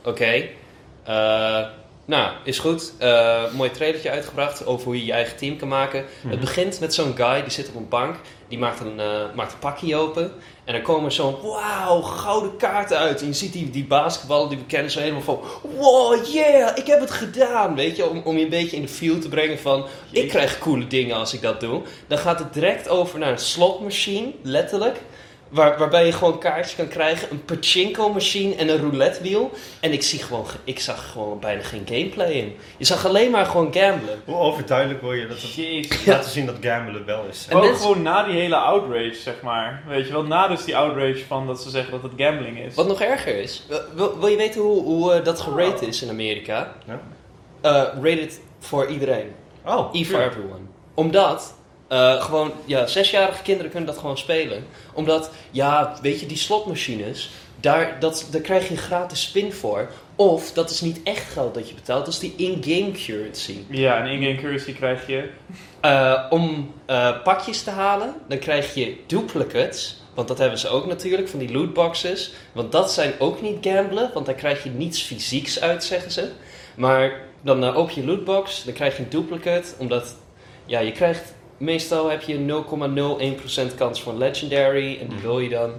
[0.05, 0.49] Oké.
[2.09, 2.93] Nou, is goed.
[2.99, 6.05] Eh, mooi trailertje uitgebracht over hoe je je eigen team kan maken.
[6.29, 8.17] Het begint met zo'n guy die zit op een bank.
[8.49, 10.33] Die maakt een, eh, maakt een pakje open.
[10.65, 13.21] En dan komen zo'n wauw, gouden kaarten uit.
[13.21, 15.41] En je ziet die, die basketballen die we kennen zo helemaal van...
[15.77, 17.75] Wow, yeah, ik heb het gedaan.
[17.75, 19.87] Weet je, om, om je een beetje in de feel te brengen van...
[20.11, 21.83] Ik krijg coole dingen als ik dat doe.
[22.07, 25.01] Dan gaat het direct over naar een slotmachine, letterlijk.
[25.49, 29.51] Waar, waarbij je gewoon kaartjes kan krijgen, een pachinko-machine en een roulettewiel.
[29.81, 32.57] En ik, zie gewoon, ge- ik zag gewoon bijna geen gameplay in.
[32.77, 34.23] Je zag alleen maar gewoon gamblen.
[34.25, 37.47] Hoe overduidelijk wil je dat het laten zien dat gamblen wel is?
[37.49, 39.83] En ook mensen- gewoon na die hele outrage, zeg maar.
[39.87, 42.75] Weet je wel, na dus die outrage van dat ze zeggen dat het gambling is.
[42.75, 46.09] Wat nog erger is, wil, wil je weten hoe, hoe eh, dat gerate is in
[46.09, 46.73] Amerika?
[46.87, 47.01] Ja.
[47.61, 49.33] Eh, rated voor iedereen.
[49.67, 50.61] Oh, E for everyone.
[50.95, 51.55] Omdat,
[51.89, 54.67] eh, gewoon, ja, zesjarige kinderen kunnen dat gewoon spelen.
[54.93, 57.31] Omdat, ja, weet je, die slotmachines,
[57.61, 59.91] daar, dat, daar krijg je een gratis spin voor.
[60.17, 63.57] Of, dat is niet echt geld dat je betaalt, dat is die in-game currency.
[63.69, 65.31] Ja, en in-game currency krijg je...
[65.81, 70.03] Eh, om eh, pakjes te halen, dan krijg je duplicates.
[70.15, 72.33] Want dat hebben ze ook natuurlijk, van die lootboxes.
[72.53, 76.31] Want dat zijn ook niet gamblen, want daar krijg je niets fysieks uit, zeggen ze.
[76.77, 79.69] Maar dan open je lootbox, dan krijg je een duplicate.
[79.79, 80.17] Omdat,
[80.67, 81.35] ja, je krijgt...
[81.59, 82.63] Meestal heb je
[83.71, 85.71] 0,01% kans voor een legendary en die wil je dan.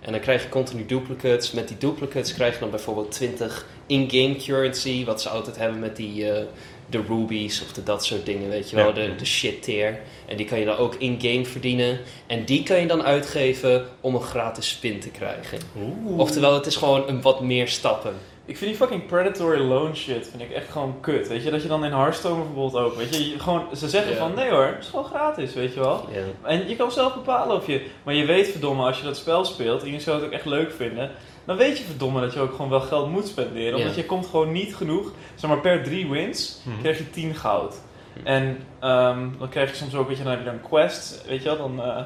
[0.00, 1.52] En dan krijg je continu duplicates.
[1.52, 5.04] Met die duplicates krijg je dan bijvoorbeeld 20 in-game currency.
[5.04, 6.30] Wat ze altijd hebben met die...
[6.32, 6.42] eh,
[6.90, 8.92] de rubies of de dat soort dingen, weet je wel, Ja.
[8.92, 9.98] de, de shit tier.
[10.26, 11.98] En die kan je dan ook in-game verdienen.
[12.26, 15.58] En die kan je dan uitgeven om een gratis spin te krijgen.
[16.06, 16.18] Oeh.
[16.18, 18.14] Oftewel, het is gewoon een wat meer stappen.
[18.48, 21.28] Ik vind die fucking predatory loan shit vind ik echt gewoon kut.
[21.28, 24.16] Weet je, dat je dan in Hearthstone bijvoorbeeld ook, weet je, je gewoon, ze zeggen
[24.16, 26.04] van nee hoor, het is gewoon gratis, weet je wel.
[26.42, 29.44] En je kan zelf bepalen of je, maar je weet verdomme als je dat spel
[29.44, 31.10] speelt en je zou het ook echt leuk vinden,
[31.44, 33.78] dan weet je verdomme dat je ook gewoon wel geld moet spenderen.
[33.78, 36.80] Omdat je komt gewoon niet genoeg, zeg maar per drie wins Mhm.
[36.80, 37.80] krijg je 10 goud.
[38.20, 38.26] Hm.
[38.26, 41.42] En ehm, dan krijg je soms ook, weet je, dan heb je dan quest, weet
[41.42, 42.02] je wel, dan, eh,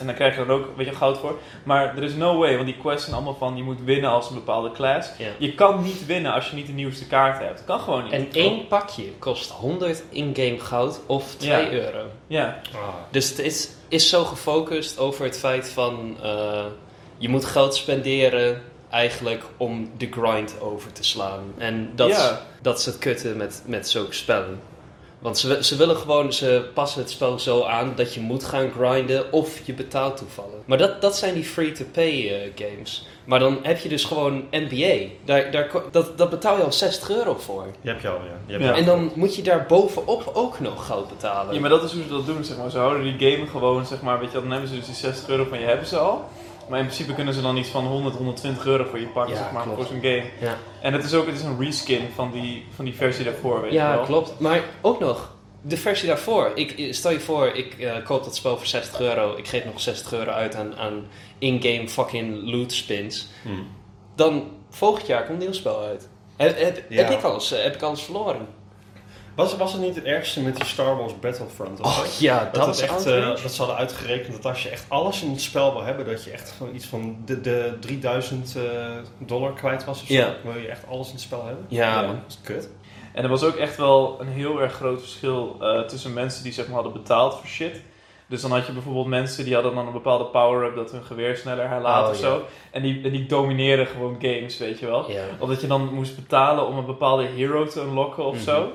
[0.00, 1.38] en dan krijg je er ook, weet je, goud voor.
[1.64, 4.28] Maar er is no way, want die quests zijn allemaal van, je moet winnen als
[4.28, 5.10] een bepaalde class.
[5.18, 5.28] Ja.
[5.38, 7.64] Je kan niet winnen als je niet de nieuwste kaart hebt.
[7.64, 8.12] Kan gewoon niet.
[8.12, 11.70] En één pakje kost 100 in-game goud of 2 Ja.
[11.70, 12.04] euro.
[12.26, 12.78] Ja, Ah.
[13.10, 16.16] Dus het is, is zo gefocust over het feit van...
[16.22, 16.64] eh,
[17.18, 21.40] je moet geld spenderen eigenlijk om de grind over te slaan.
[21.58, 22.40] En dat, is- Ja.
[22.62, 24.60] dat is het kutte met, met zulke spellen.
[25.26, 28.70] Want ze, ze willen gewoon, ze passen het spel zo aan dat je moet gaan
[28.78, 30.50] grinden of je betaalt toevallig.
[30.64, 33.06] Maar dat, dat zijn die free-to-pay eh, games.
[33.24, 34.94] Maar dan heb je dus gewoon NBA.
[35.24, 37.66] Daar, daar, dat, dat betaal je al 60 euro voor.
[37.80, 38.10] Je hebt ja.
[38.46, 38.68] Je hebt Ja.
[38.68, 38.78] jou.
[38.78, 41.54] En dan moet je daar bovenop ook nog geld betalen.
[41.54, 42.70] Ja, maar dat is hoe ze dat doen, zeg maar.
[42.70, 45.28] Ze houden die game gewoon, zeg maar, weet je, dan hebben ze dus die 60
[45.28, 46.28] euro van je hebben ze al.
[46.68, 49.42] Maar in principe kunnen ze dan iets van 100, 120 euro voor je pakken, Ja,
[49.42, 49.76] zeg maar, klopt.
[49.78, 50.24] voor zo'n game.
[50.40, 50.56] Ja.
[50.80, 53.70] En het is ook, het is een reskin van die, van die versie daarvoor, weet
[53.72, 54.04] je Ja, wel.
[54.04, 54.38] klopt.
[54.38, 56.50] Maar ook nog, de versie daarvoor.
[56.54, 59.36] Ik, stel je voor, ik eh, koop dat spel voor 60 euro.
[59.36, 61.06] Ik geef nog 60 euro uit aan, aan
[61.38, 63.28] in-game fucking loot spins.
[63.42, 63.48] Hm.
[64.14, 66.08] Dan volgend jaar komt een nieuw spel uit.
[66.36, 66.96] Heb, heb, Ja.
[67.04, 68.46] heb, ik, alles, eh, heb ik alles verloren?
[69.36, 71.80] Was, was het niet het ergste met die Star Wars Battlefront?
[71.80, 72.24] of Oh zo?
[72.24, 73.20] ja, Dat, dat, het is echt, outrage.
[73.36, 76.06] eh, dat ze hadden uitgerekend dat als je echt alles in het spel wil hebben,
[76.06, 78.62] dat je echt gewoon iets van de, de 3000 eh,
[79.18, 80.14] dollar kwijt was of zo.
[80.14, 80.34] Ja.
[80.42, 81.64] Wil je echt alles in het spel hebben?
[81.68, 82.06] Ja, man.
[82.06, 82.68] Dat is kut.
[83.12, 86.52] En er was ook echt wel een heel erg groot verschil eh, tussen mensen die,
[86.52, 87.80] zeg maar, hadden betaald voor shit.
[88.28, 91.36] Dus dan had je bijvoorbeeld mensen die hadden dan een bepaalde power-up dat hun geweer
[91.36, 92.42] sneller herlaat Oh, of zo.
[92.70, 95.10] En die, en die domineerden gewoon games, weet je wel.
[95.10, 98.42] Ja, Of dat je dan moest betalen om een bepaalde hero te unlocken of Mhm.
[98.44, 98.72] zo.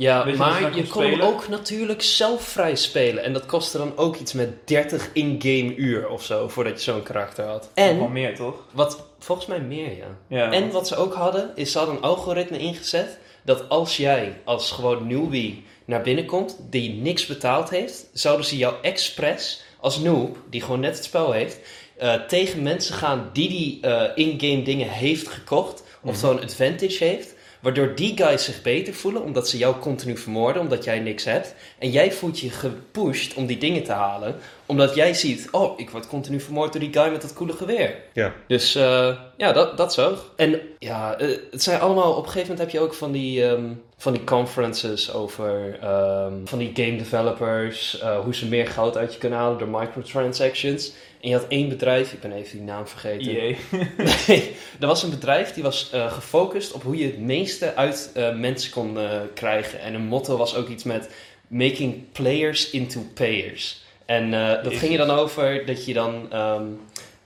[0.00, 3.24] Ja maar je kon hem ook natuurlijk zelf vrij spelen.
[3.24, 7.02] En dat kostte dan ook iets met 30 in-game uur of zo, voordat je zo'n
[7.02, 7.70] karakter had.
[7.74, 7.98] En?
[7.98, 8.64] Wel meer, toch?
[8.72, 10.16] wat volgens mij meer, ja.
[10.26, 10.52] Ja.
[10.52, 14.70] En wat ze ook hadden, is ze hadden een algoritme ingezet dat als jij als
[14.70, 20.36] gewoon newbie naar binnen komt, die niks betaald heeft, zouden ze jou expres als noob,
[20.50, 21.58] die gewoon net het spel heeft,
[21.96, 27.34] eh, tegen mensen gaan die die eh, in-game dingen heeft gekocht, of zo'n advantage heeft.
[27.60, 31.54] Waardoor die guys zich beter voelen, omdat ze jou continu vermoorden, omdat jij niks hebt.
[31.78, 34.36] En jij voelt je gepusht om die dingen te halen,
[34.66, 37.94] omdat jij ziet, oh, ik word continu vermoord door die guy met dat coole geweer.
[38.12, 38.32] Ja.
[38.46, 40.16] Dus eh, ja dat, dat zo.
[40.36, 42.10] En ja, eh, het zijn allemaal...
[42.10, 45.78] Op een gegeven moment heb je ook van die, ehm, van die conferences over...
[45.80, 48.00] ehm, van die game developers.
[48.00, 50.92] eh, hoe ze meer geld uit je kunnen halen door microtransactions.
[51.20, 53.36] En je had één bedrijf, ik ben even die naam vergeten.
[53.36, 53.56] EA.
[54.26, 58.10] Nee, er was een bedrijf die was eh, gefocust op hoe je het meeste uit
[58.14, 59.80] eh, mensen kon eh, krijgen.
[59.80, 61.10] En hun motto was ook iets met
[61.46, 63.82] making players into payers.
[64.06, 64.30] En
[64.62, 66.64] dat ging er dan over dat je dan ehm,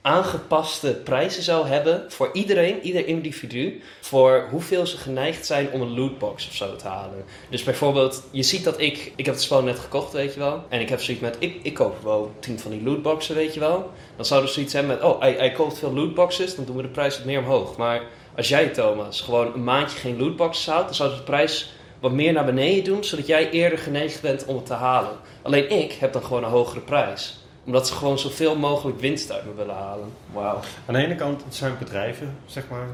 [0.06, 5.94] aangepaste prijzen zou hebben voor iedereen, ieder individu, voor hoeveel ze geneigd zijn om een
[5.94, 7.24] lootbox of zo te halen.
[7.50, 10.64] Dus bijvoorbeeld, je ziet dat ik, ik heb het spel net gekocht, weet je wel,
[10.68, 13.60] en ik heb zoiets met, ik, ik koop wel tien van die lootboxen, weet je
[13.60, 13.90] wel.
[14.16, 16.88] Dan zouden ze zoiets hebben met, oh, hij, koopt veel lootboxes, dan doen we de
[16.88, 17.76] prijs wat meer omhoog.
[17.76, 18.02] Maar
[18.36, 22.32] als jij, Thomas, gewoon een maandje geen lootboxes houdt, dan ze de prijs wat meer
[22.32, 25.16] naar beneden doen, zodat jij eerder geneigd bent om het te halen.
[25.42, 27.43] Alleen ik heb dan gewoon een hogere prijs.
[27.64, 30.12] Omdat ze gewoon zoveel mogelijk winst uit me willen halen.
[30.32, 30.60] Wauw.
[30.86, 32.86] Aan de ene kant, het zijn bedrijven, zeg maar.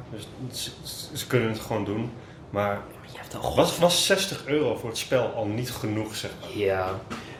[0.48, 2.10] Dus ze, ze kunnen het gewoon doen.
[2.50, 2.80] Maar
[3.12, 6.58] Je hebt al was, was 60 euro voor het spel al niet genoeg, zeg maar?
[6.58, 6.88] Ja.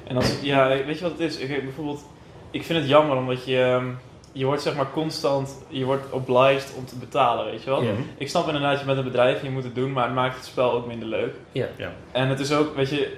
[0.07, 1.37] En als, ja, weet je wat het is?
[1.37, 2.03] Ik, bijvoorbeeld,
[2.51, 3.87] ik vind het jammer omdat je, ehm,
[4.33, 7.83] je wordt zeg maar constant, je wordt obliged om te betalen, weet je wel?
[7.83, 7.93] Ja.
[8.19, 10.45] Ik snap inderdaad, je bent een bedrijf, je moet het doen, maar het maakt het
[10.45, 11.35] spel ook minder leuk.
[11.53, 11.67] Ja.
[11.77, 11.93] Ja.
[12.13, 13.17] En het is ook, weet je,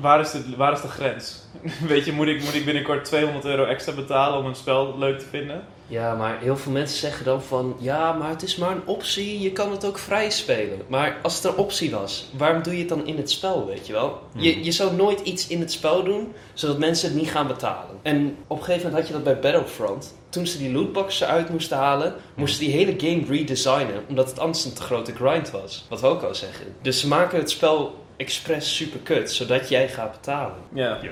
[0.00, 1.42] waar is de, waar is de grens?
[1.88, 5.18] weet je, moet ik, moet ik binnenkort 200 euro extra betalen om een spel leuk
[5.18, 5.64] te vinden?
[5.88, 7.76] Ja, maar heel veel mensen zeggen dan van...
[7.78, 9.40] Ja, maar het is maar een optie.
[9.40, 10.80] Je kan het ook vrij spelen.
[10.88, 13.86] Maar als het een optie was, waarom doe je het dan in het spel, weet
[13.86, 14.20] je wel?
[14.36, 14.62] Je, Mhm.
[14.64, 17.96] je zou nooit iets in het spel doen, zodat mensen het niet gaan betalen.
[18.02, 20.14] En op een gegeven moment had je dat bij Battlefront.
[20.28, 24.04] Toen ze die lootboxen uit moesten halen, moesten die hele game redesignen.
[24.08, 25.86] Omdat het anders een te grote grind was.
[25.88, 26.66] Wat we ook al zeggen.
[26.82, 30.56] Dus ze maken het spel expres super kut, zodat jij gaat betalen.
[30.72, 30.98] Ja.
[31.02, 31.10] Yo.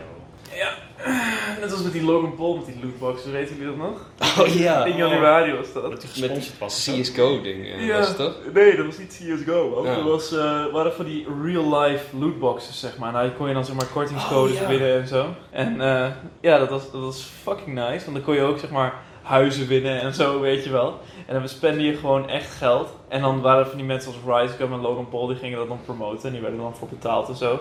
[1.60, 4.10] Net als met die Logan Paul met die lootboxen, weten jullie dat nog?
[4.40, 4.84] Oh ja.
[4.84, 5.82] In januari was dat.
[5.82, 7.02] Dat die?
[7.02, 7.98] CSGO-ding eh, Ja.
[7.98, 8.34] was het toch?
[8.52, 9.80] Nee, dat was niet CSGO.
[9.84, 9.94] Ja.
[9.94, 13.12] Dat was, eh, waren van die real-life lootboxes, zeg maar.
[13.12, 14.68] Nou, die kon je dan zeg maar kortingscodes Oh, ja.
[14.68, 15.26] winnen en zo.
[15.50, 18.04] En eh, ja, dat was, dat was fucking nice.
[18.04, 18.94] Want dan kon je ook zeg maar
[19.24, 20.98] huizen winnen en zo, weet je wel.
[21.26, 22.88] En dan spende je gewoon echt geld.
[23.08, 25.68] En dan waren er van die mensen als Risegum en Logan Paul, die gingen dat
[25.68, 26.26] dan promoten.
[26.26, 27.58] En die werden er dan voor betaald en zo.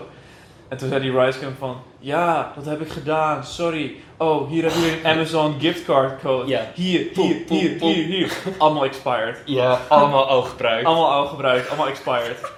[0.68, 3.94] En toen zei die Risegum van, ja, dat heb ik gedaan, sorry.
[4.16, 6.48] Oh, hier heb je een Amazon giftcard code.
[6.48, 6.70] Ja.
[6.74, 7.92] Hier, hier, Poep, hier, poep.
[7.92, 8.32] hier, hier.
[8.58, 9.42] Allemaal expired.
[9.44, 10.86] Ja, allemaal ooggebruik.
[10.86, 12.52] Allemaal al gebruikt, allemaal expired.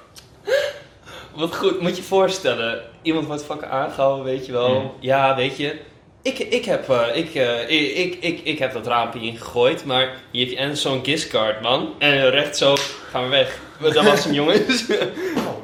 [1.36, 2.80] Wat goed, moet je je voorstellen.
[3.02, 4.80] Iemand wordt fucking aangehouden, weet je wel.
[4.80, 4.90] Mm.
[5.00, 5.80] Ja, weet je.
[6.26, 10.10] Ik, ik, heb, eh, ik, eh, ik, ik, ik, ik heb dat raampje ingegooid, maar
[10.30, 11.94] hier heb je en zo'n giftcard, man.
[11.98, 12.76] En recht zo,
[13.10, 13.58] gaan we weg.
[13.80, 14.82] Dat was hem, jongens.
[14.90, 14.98] Oh,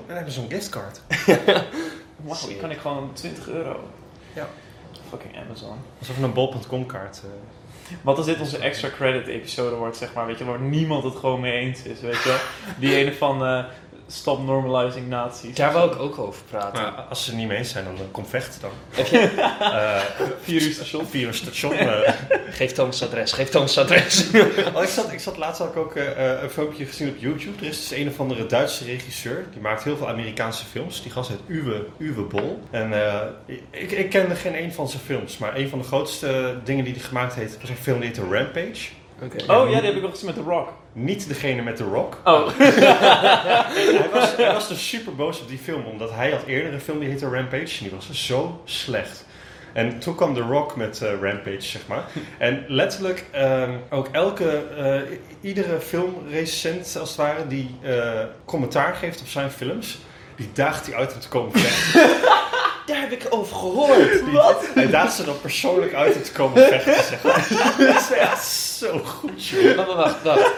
[0.06, 1.00] dan hebben ze zo'n giftcard.
[2.26, 3.88] Wauw, hier kan ik gewoon 20 euro.
[4.34, 4.48] Ja.
[5.08, 5.76] Fucking Amazon.
[5.98, 7.20] Alsof een bol.com kaart.
[7.24, 7.30] eh.
[8.02, 11.16] Wat als dit onze extra credit episode wordt, zeg maar, weet je, waar niemand het
[11.16, 12.38] gewoon mee eens is, weet je wel?
[12.78, 13.64] Die ene van eh,
[14.14, 15.54] Stop Normalizing Nazis.
[15.54, 16.82] Daar wil ik ook over praten.
[16.82, 18.70] Maar als ze niet mee eens zijn, dan eh, kom vechten dan.
[18.90, 19.18] Heb je,
[19.60, 20.00] Eh
[20.42, 21.06] Vier uur station.
[21.06, 21.72] via een station.
[21.74, 22.12] eh.
[22.58, 24.24] geef Thomas adres, geef Thomas adres.
[24.74, 27.16] Oh, ik, zat, ik zat laatst had ik ook eh, eh, een filmpje gezien op
[27.18, 27.58] YouTube.
[27.60, 29.44] Er is dus een of andere Duitse regisseur.
[29.52, 31.02] Die maakt heel veel Amerikaanse films.
[31.02, 32.62] Die gast heet Uwe, Uwe Bol.
[32.70, 33.20] En eh,
[33.70, 35.38] ik, ik kende geen een van zijn films.
[35.38, 38.22] Maar een van de grootste dingen die hij gemaakt heeft, was een film die heette
[38.30, 38.88] Rampage.
[39.48, 40.68] Oh ja, die heb ik nog gezien met The Rock.
[40.92, 42.18] Niet degene met The Rock.
[42.24, 42.48] Oh.
[42.58, 46.80] hij, was, hij was dus super boos op die film, omdat hij had eerder een
[46.80, 47.62] film die heette Rampage.
[47.78, 49.24] En die was zo slecht.
[49.72, 52.04] En toen kwam The Rock met eh, Rampage, zeg maar.
[52.38, 58.94] En letterlijk, ehm, ook elke, eh, i- iedere filmrecensent als het ware, die eh, commentaar
[58.94, 59.98] geeft op zijn films,
[60.36, 62.10] die daagt hij uit om te komen vechten.
[62.86, 64.24] Daar heb ik over gehoord.
[64.24, 64.40] Die-
[64.74, 67.46] Hij daagt ze dan persoonlijk uit om te komen vechten, zeg maar.
[67.92, 69.76] Dat is echt zo goed, joh.
[69.76, 70.50] Wacht, wacht, wacht.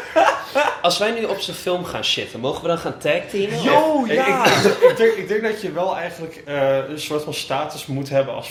[0.82, 3.62] Als wij nu op zijn film gaan shitten, mogen we dan gaan tagteamen?
[3.62, 4.44] Yo, Ik- ja!
[4.46, 7.86] Ik, ik, ik denk, ik denk dat je wel eigenlijk eh, een soort van status
[7.86, 8.48] moet hebben als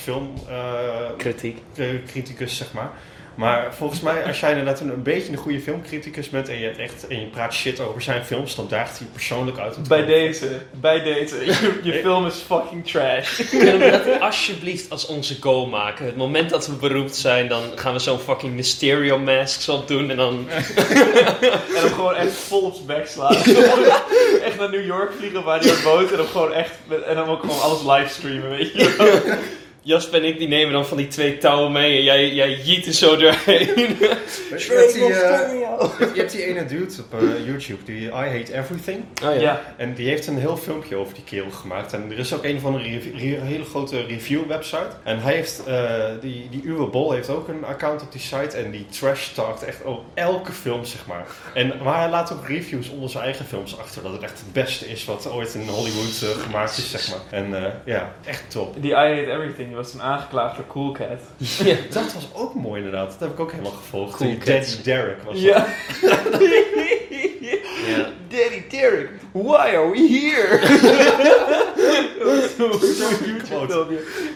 [1.17, 1.57] Kritiek.
[1.73, 2.91] filmcriticus, zeg maar.
[3.35, 6.69] Maar volgens mij, als jij inderdaad een, een beetje een goede filmcriticus bent en je,
[6.69, 9.87] echt, en je praat shit over zijn films, dan daagt hij persoonlijk uit.
[9.87, 10.13] Bij komen.
[10.13, 11.35] deze, bij deze.
[11.45, 13.49] Je, je film is fucking trash.
[13.49, 16.05] Kunnen we dat alsjeblieft als onze goal maken?
[16.05, 20.09] Het moment dat we beroemd zijn, dan gaan we zo'n fucking Mysterio masks op doen
[20.09, 20.47] en dan...
[21.75, 23.35] En hem gewoon echt vol op zijn bek slaan.
[24.47, 26.11] echt naar New York vliegen waar hij op boot.
[26.11, 29.35] En hem gewoon echt, met- en dan ook gewoon alles livestreamen, weet je wel.
[29.85, 32.85] Jasper en ik die nemen dan van die twee touwen mee en jij, jij jiet
[32.85, 33.67] er zo doorheen.
[33.75, 35.49] Weet je, met die, eh,
[36.13, 39.03] je hebt die ene dude op eh, YouTube, die I Hate Everything.
[39.23, 39.41] Oh ja.
[39.41, 39.73] Ja.
[39.77, 41.93] En die heeft een heel filmpje over die kerel gemaakt.
[41.93, 44.89] En er is ook een van re- hele grote review website.
[45.03, 48.57] En hij heeft, eh, die, die Uwe Bol heeft ook een account op die site.
[48.57, 51.25] En die trash talkt echt over elke film, zeg maar.
[51.53, 54.03] En, maar hij laat ook reviews onder zijn eigen films achter.
[54.03, 57.39] Dat het echt het beste is wat ooit in Hollywood gemaakt is, zeg maar.
[57.39, 58.75] En eh, ja, echt top.
[58.81, 61.21] Die I Hate Everything, die was toen aangeklaagd door Cool Cat.
[61.69, 61.75] Ja.
[61.89, 63.09] Dat was ook mooi inderdaad.
[63.09, 64.15] Dat heb ik ook helemaal gevolgd.
[64.17, 64.35] Cool.
[64.45, 65.41] Daddy Derek was dat.
[65.43, 65.65] Ja.
[67.87, 68.09] Ja.
[68.27, 70.59] Daddy Derek, why are we here?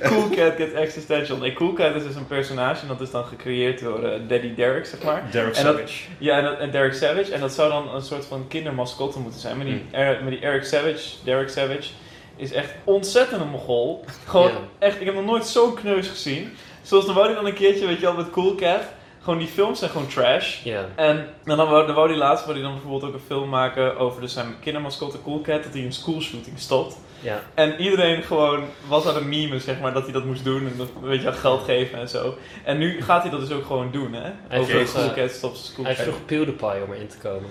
[0.03, 1.37] Cool Cat gets existential.
[1.37, 4.55] Nee, Cool Cat is dus een personage en dat is dan gecreëerd door eh, Daddy
[4.55, 5.23] Derek, zeg maar.
[5.31, 6.03] Derek En dat- Savage.
[6.17, 7.33] Ja, en, dat- en Derek Savage.
[7.33, 9.57] En dat zou dan een soort van kindermascotte moeten zijn.
[9.57, 11.89] Maar die, Er- maar die Eric Savage, Derek Savage,
[12.37, 14.05] is echt ontzettend een mogol.
[14.25, 16.53] Gewoon echt, ik heb nog nooit zo'n kneus gezien.
[16.81, 18.81] Zoals dan wou hij dan een keertje, weet je wel, met Cool Cat.
[19.21, 20.63] Gewoon die films zijn gewoon trash.
[20.95, 23.49] En, en dan wou, dan wou hij laatst wou hij dan bijvoorbeeld ook een film
[23.49, 25.63] maken over dus zijn kindermascotte Cool Cat.
[25.63, 26.97] Dat hij een schoolshooting stopt.
[27.19, 27.41] Ja.
[27.53, 30.67] En iedereen gewoon was aan het meme, zeg maar, dat hij dat moest doen.
[30.67, 32.37] En dat, weet je, geld geven en zo.
[32.63, 34.57] En nu gaat hij dat dus ook gewoon doen, hè?
[34.59, 37.49] Over vroeg, Cool eh, stopt Cool Hij vroeg PewDiePie om erin te komen.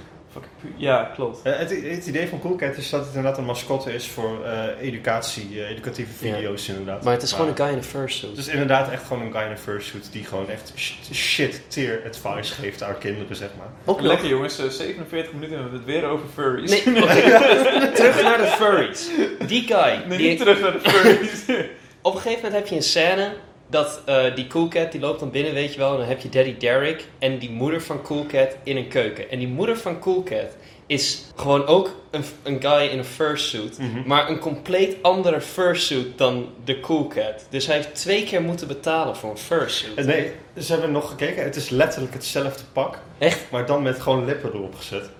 [0.76, 1.42] Ja, klopt.
[1.42, 4.44] Eh, het, het idee van Cool Cat is dat het inderdaad een mascotte is voor
[4.44, 7.04] eh, educatie, eh, educatieve video's inderdaad.
[7.04, 8.36] Maar het is gewoon een guy in een fursuit.
[8.36, 11.62] Het is inderdaad echt gewoon een guy in een fursuit die gewoon echt sh- shit
[11.68, 13.66] tier advice geeft aan kinderen, zeg maar.
[13.84, 14.06] Ook nog.
[14.06, 16.70] Lekker jongens, eh, 47 minuten en we hebben het weer over furries.
[16.70, 16.82] Nee,
[17.98, 19.08] terug naar de furries.
[19.46, 20.02] Die guy.
[20.08, 21.44] Nee, die niet terug naar de furries.
[22.02, 23.32] Op een gegeven moment heb je een scène
[23.70, 25.92] dat eh, die Cool Cat die loopt dan binnen, weet je wel.
[25.92, 29.30] En dan heb je Daddy Derek en die moeder van Cool Cat in een keuken.
[29.30, 30.56] En die moeder van Cool Cat
[30.86, 33.78] is gewoon ook een, een guy in een fursuit.
[34.06, 37.46] Maar een compleet andere fursuit dan de Cool Cat.
[37.50, 39.94] Dus hij heeft twee keer moeten betalen voor een fursuit.
[39.96, 41.44] Eh, Nee, ze hebben nog gekeken.
[41.44, 42.98] Het is letterlijk hetzelfde pak.
[43.18, 43.50] Echt?
[43.50, 45.10] Maar dan met gewoon lippen erop gezet.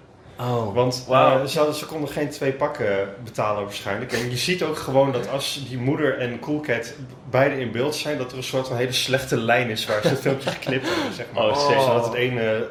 [0.41, 0.75] Oh.
[0.75, 4.13] Want eh, ze, hadden- ze konden geen twee pakken betalen waarschijnlijk.
[4.13, 6.95] En je ziet ook gewoon dat als die moeder en Cool Cat
[7.31, 10.09] beide in beeld zijn, dat er een soort van hele slechte lijn is waar ze
[10.09, 11.45] het filmpje geknipt hebben, zeg maar.
[11.45, 12.13] Oh, Zodat sick.
[12.13, 12.67] het ene...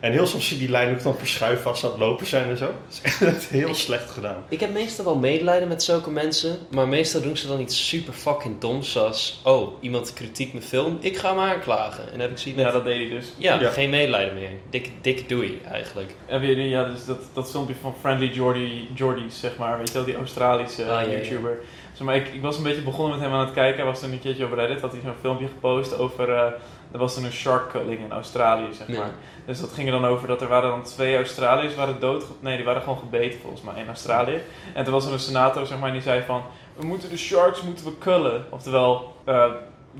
[0.00, 2.26] En heel soms zie je die lijn ook dan verschuiven als ze aan het lopen
[2.26, 2.64] zijn en zo.
[2.66, 4.44] Dat is echt heel slecht gedaan.
[4.48, 8.12] Ik heb meestal wel medelijden met zulke mensen, maar meestal doen ze dan iets super
[8.12, 12.04] fucking doms zoals, oh, iemand kritiek mijn film, ik ga hem aanklagen.
[12.04, 13.26] En dan heb ik zoiets Ja, dat deed hij dus.
[13.36, 13.70] ja, Ja.
[13.70, 14.50] geen medelijden meer.
[14.70, 16.14] Dik, dik doei eigenlijk.
[16.26, 19.94] En weer, ja, dus dat, dat filmpje van Friendly Jordy, Jordies, zeg maar, weet je
[19.94, 21.06] wel, die Australische Ah, ja, ja.
[21.18, 21.58] YouTuber.
[21.92, 23.76] Zeg maar, ik, ik was een beetje begonnen met hem aan het kijken.
[23.76, 26.46] Hij was toen een keertje op Reddit, had hij zo'n filmpje gepost over, eh,
[26.92, 29.10] er was toen een shark culling in Australië, zeg maar.
[29.44, 32.56] Dus dat ging er dan over dat er waren dan twee Australiërs waren dood, nee,
[32.56, 34.42] die waren gewoon gebeten volgens mij in Australië.
[34.74, 36.42] En toen was er een senator, zeg maar, die zei van,
[36.76, 39.44] we moeten de sharks moeten we cullen, oftewel eh,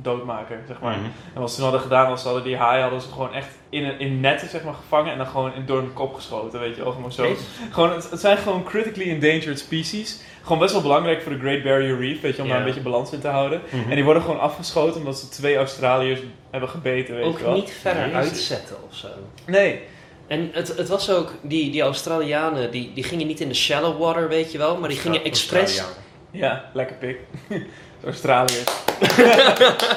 [0.03, 0.95] doodmaken, zeg maar.
[1.35, 3.49] En wat ze toen hadden gedaan was, ze hadden die haai hadden ze gewoon echt
[3.69, 6.61] in, een- in netten zeg maar, gevangen en dan gewoon in, door hun kop geschoten,
[6.61, 6.93] weet je wel.
[6.93, 7.27] Gewoon zo.
[7.71, 10.21] Gewoon, het, het zijn gewoon critically endangered species.
[10.43, 12.81] Gewoon best wel belangrijk voor de Great Barrier Reef, weet je, om daar een beetje
[12.81, 13.61] balans in te houden.
[13.71, 13.89] Mhm.
[13.91, 16.21] En die worden gewoon afgeschoten omdat ze twee Australiërs
[16.51, 17.55] hebben gebeten, weet Ook je wel.
[17.55, 18.17] niet verder Jezus.
[18.31, 19.09] uitzetten of zo.
[19.47, 19.81] Nee.
[20.27, 24.01] En het, het was ook, die, die Australianen, die, die gingen niet in de shallow
[24.01, 25.83] water, weet je wel, maar die gingen expres...
[26.31, 27.19] Ja, lekker pik.
[28.05, 28.71] Australiërs.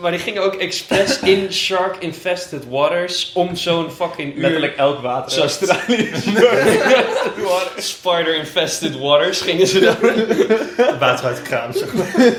[0.00, 4.40] Maar die gingen ook expres in shark-infested waters om zo'n fucking uur...
[4.42, 5.30] Letterlijk elk water.
[5.32, 6.24] Zo- Australiërs.
[7.94, 10.98] Spider-infested waters gingen ze dan.
[10.98, 12.14] Water uit de kraan, zeg maar.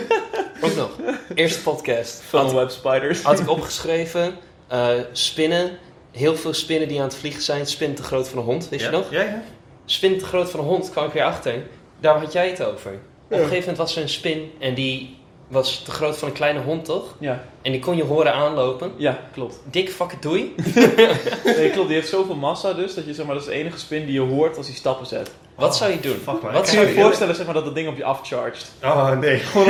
[0.69, 0.89] Ook nog.
[1.35, 2.21] Eerste podcast.
[2.29, 3.21] Van Had, web spiders.
[3.21, 4.35] had ik opgeschreven.
[4.67, 5.77] eh, spinnen.
[6.11, 7.65] Heel veel spinnen die aan het vliegen zijn.
[7.65, 8.89] Spin te groot voor een hond, wist ja?
[8.91, 9.05] je nog?
[9.11, 9.43] Ja, ja.
[9.85, 11.53] Spin te groot voor een hond, kwam ik weer achter.
[11.99, 12.99] Daar had jij het over.
[13.32, 15.17] Op een gegeven moment was er een spin en die
[15.47, 17.15] was te groot voor een kleine hond, toch?
[17.19, 18.91] Ja, En die kon je horen aanlopen.
[18.97, 19.59] ja, klopt.
[19.69, 20.55] Dik fucking doei.
[21.57, 21.88] Nee, klopt.
[21.88, 24.13] Die heeft zoveel massa dus, dat je zeg maar, dat is de enige spin die
[24.13, 25.32] je hoort als hij stappen zet.
[25.55, 26.15] Wat zou je doen?
[26.23, 26.41] Fuck.
[26.51, 28.71] Wat Kun je voorstellen zeg maar, dat dat ding op je afcharged?
[28.84, 29.67] Oh nee, gewoon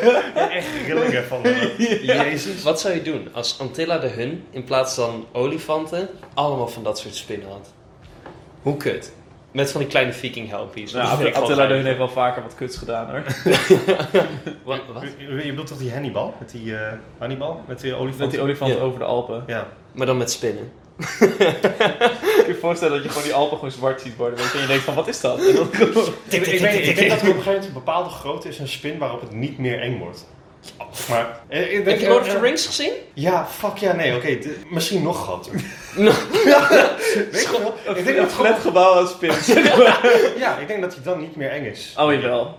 [0.58, 1.40] echt rillingen van
[2.02, 2.62] Jezus.
[2.62, 6.98] Wat zou je doen als Antilla de Hun in plaats van olifanten allemaal van dat
[6.98, 7.72] soort spinnen had?
[8.62, 9.12] Hoe kut?
[9.54, 10.92] Met van die kleine viking helpies.
[10.92, 11.68] Nou, ik geinig.
[11.68, 13.22] Deun heeft wel vaker wat kuts gedaan hoor.
[14.64, 14.80] Wat?
[14.92, 15.02] wat?
[15.18, 16.34] Je, je bedoelt toch die Hannibal?
[16.38, 17.62] Met die eh, Hannibal?
[17.68, 18.18] Met die olifant?
[18.18, 18.80] Met die olifant Ja.
[18.80, 19.44] over de Alpen.
[19.46, 19.66] Ja.
[19.92, 20.72] Maar dan met spinnen.
[21.18, 24.54] Kun je je voorstellen dat je gewoon die Alpen gewoon zwart ziet worden, weet je?
[24.54, 25.46] En je denkt van, wat is dat?
[25.46, 27.72] En dan gewoon- Ik, ik, weet, ik denk dat er op een gegeven moment een
[27.72, 30.26] bepaalde grootte is een spin waarop het niet meer eng wordt.
[31.08, 32.92] Maar, eh, ik denk- Heb je Lord of eh, the Rings gezien?
[33.14, 34.38] Ja, fuck ja, nee, oké.
[34.70, 35.52] misschien nog groter.
[37.32, 37.94] Weet je wel?
[37.96, 39.30] Ik denk dat gewoon, flatgebouw als spin.
[40.44, 41.94] ja, ik denk dat hij dan niet meer eng is.
[41.98, 42.58] Oh, jawel.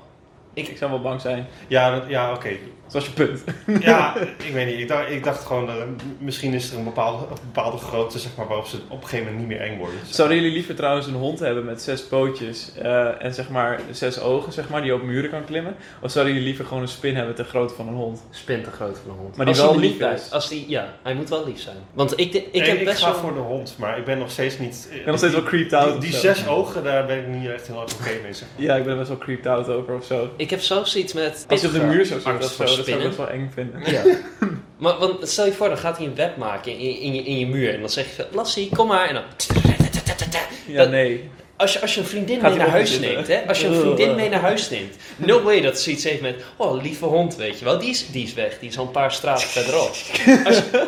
[0.53, 1.47] Ik, zou wel bang zijn.
[1.68, 2.49] Ja, dat- ja oké.
[2.86, 3.44] Dat was je punt.
[3.84, 4.80] Ja, ik weet niet.
[4.80, 5.76] Ik dacht, ik dacht gewoon, dat
[6.18, 9.26] misschien is er een bepaalde, een bepaalde grootte zeg maar, waarop ze op een gegeven
[9.32, 10.00] moment niet meer eng worden.
[10.10, 14.20] Zouden jullie liever trouwens een hond hebben met zes pootjes eh, en zeg maar zes
[14.20, 15.76] ogen, zeg maar, die op muren kan klimmen?
[16.02, 18.24] Of zouden jullie liever gewoon een spin hebben ter grootte van een hond?
[18.30, 19.36] Spin te groot voor een hond.
[19.36, 20.32] Maar die Als wel lief is.
[20.32, 21.78] Als die, ja, hij moet wel lief zijn.
[21.94, 23.20] Want ik, de- ik Ik, heb ik best ga wel...
[23.20, 24.88] voor de hond, maar ik ben nog steeds niet...
[24.92, 26.02] Ik ben nog steeds wel creeped out.
[26.02, 28.34] Die, zes ogen, daar ben ik niet echt heel erg oké mee.
[28.34, 28.48] Zeg.
[28.56, 28.66] maar.
[28.66, 30.30] Ja, ik ben best wel creeped out over of zo.
[30.38, 31.46] Ik heb zelfs iets met...
[31.50, 33.91] Als je op de muur zou zitten Dat zou ik best wel eng vinden.
[33.91, 34.03] Ja.
[34.84, 37.39] maar want stel je voor, dan gaat hij een web maken in, in, je, in
[37.39, 37.73] je muur.
[37.73, 39.07] En dan zeg je van, Lassie, kom maar.
[39.07, 39.23] En dan...
[40.67, 41.30] Ja, Dat- nee.
[41.57, 43.11] Als je, als je een vriendin Gaat mee naar huis zitten?
[43.13, 43.47] neemt, hè?
[43.47, 44.95] Als je een vriendin mee naar huis neemt.
[45.15, 47.80] No way dat ze iets heeft met, oh, lieve hond, weet je wel.
[47.80, 49.88] Die is, die is weg, die is al een paar straten verderop.
[50.45, 50.88] Als je,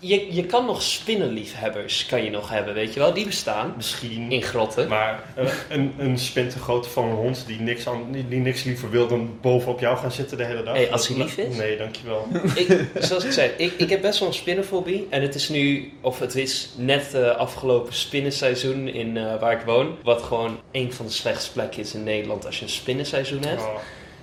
[0.00, 3.12] je, je kan nog spinnenliefhebbers, kan je nog hebben, weet je wel.
[3.12, 4.32] Die bestaan Misschien.
[4.32, 4.88] in grotten.
[4.88, 8.40] Maar eh, een, een spin te grootte van een hond die niks, aan, die, die
[8.40, 10.74] niks liever wil dan bovenop jou gaan zitten de hele dag.
[10.74, 11.56] Hey, als hij lief is?
[11.56, 12.26] Nee, dankjewel.
[12.54, 15.06] Ik, zoals ik zei, ik, ik heb best wel een spinnenfobie.
[15.10, 19.64] En het is nu, of het is net eh, afgelopen spinnenseizoen in eh, waar ik
[19.66, 19.96] woon.
[20.02, 23.62] Wat gewoon een van de slechtste plekken is in Nederland als je een spinnenseizoen hebt.
[23.62, 23.74] Oh.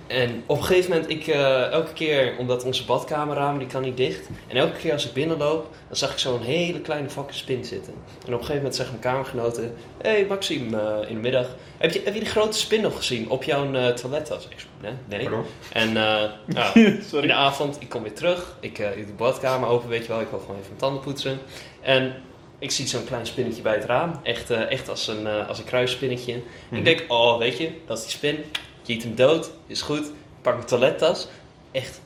[0.06, 3.96] En op een gegeven moment, ik, eh, elke keer, omdat onze badkamerraam die kan niet
[3.96, 4.28] dicht.
[4.48, 7.92] En elke keer als ik binnenloop, dan zag ik zo'n hele kleine fucking spin zitten.
[7.92, 11.56] En op een gegeven moment zeggen mijn kamergenoten, hé hey, Maxime, eh, in de middag,
[11.78, 14.48] heb je, heb je die grote spin nog gezien op jouw eh, toilettas?
[14.48, 15.22] Ik nee, nee.
[15.22, 15.44] Pardon?
[15.72, 18.56] En ja, in de avond, ik kom weer terug.
[18.60, 20.20] Ik, ik doe de badkamer open, weet je wel.
[20.20, 21.38] Ik wil gewoon even mijn tanden poetsen.
[21.80, 22.14] En
[22.58, 24.20] ik zie zo'n klein spinnetje bij het raam.
[24.22, 26.40] Echt, echt als, een, als een kruisspinnetje.
[26.68, 26.78] Mhm.
[26.78, 28.44] Ik denk, oh, weet je, dat is die spin.
[28.84, 30.06] Je eet hem dood, is goed.
[30.42, 31.26] Pak mijn toilettas.
[31.72, 32.00] Echt,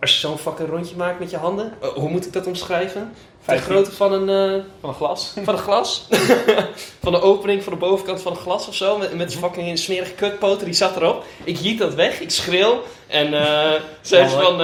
[0.00, 1.72] als je zo'n fucking rondje maakt met je handen.
[1.80, 3.14] eh, hoe moet ik dat omschrijven?
[3.46, 4.28] De grootte van een...
[4.58, 5.32] eh, Van een glas.
[5.44, 6.06] van een glas.
[7.02, 8.98] van de opening van de bovenkant van een glas of zo.
[8.98, 11.24] Met, met fucking smerige kutpoten, die zat erop.
[11.44, 12.82] Ik jiet dat weg, ik schreeuw.
[13.06, 14.60] En eh zei ze van,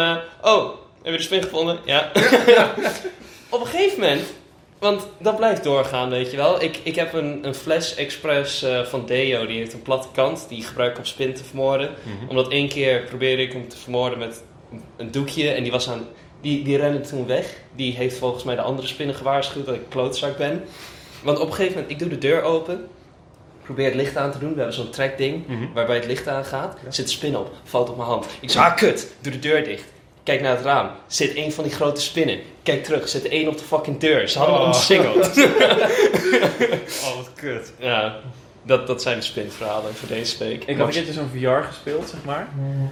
[0.54, 0.70] oh,
[1.02, 1.78] heb je de spin gevonden?
[1.84, 2.10] Ja.
[3.50, 4.22] Op een gegeven moment,
[4.78, 6.62] want dat blijft doorgaan, weet je wel.
[6.62, 10.46] Ik, ik heb een, een Flash Express eh, van Deo, die heeft een platte kant.
[10.48, 11.90] Die gebruik ik om spin te vermoorden.
[12.02, 12.28] Mhm.
[12.28, 14.42] Omdat één keer probeerde ik hem te vermoorden met
[14.96, 16.06] een doekje en die was aan...
[16.40, 17.54] Die, die rende toen weg.
[17.76, 20.64] Die heeft volgens mij de andere spinnen gewaarschuwd dat ik klootzak ben.
[21.22, 22.86] Want op een gegeven moment, ik doe de deur open.
[23.62, 24.50] Probeer het licht aan te doen.
[24.50, 25.72] We hebben zo'n trekding Mhm.
[25.74, 26.78] waarbij het licht aangaat.
[26.88, 28.26] Zit een spin op, valt op mijn hand.
[28.40, 29.84] Ik zeg, ah kut, doe de deur dicht.
[30.26, 30.90] Kijk naar het raam.
[31.06, 32.38] Zit een van die grote spinnen.
[32.62, 34.28] Kijk terug, zit er één op de fucking deur.
[34.28, 34.66] Ze hadden me Oh.
[34.66, 35.30] omsingeld.
[37.04, 37.72] Oh, wat kut.
[37.78, 38.16] ja,
[38.62, 40.64] dat, dat zijn de spinverhalen voor deze week.
[40.64, 42.48] Ik had een keertje zo'n VR gespeeld, zeg maar.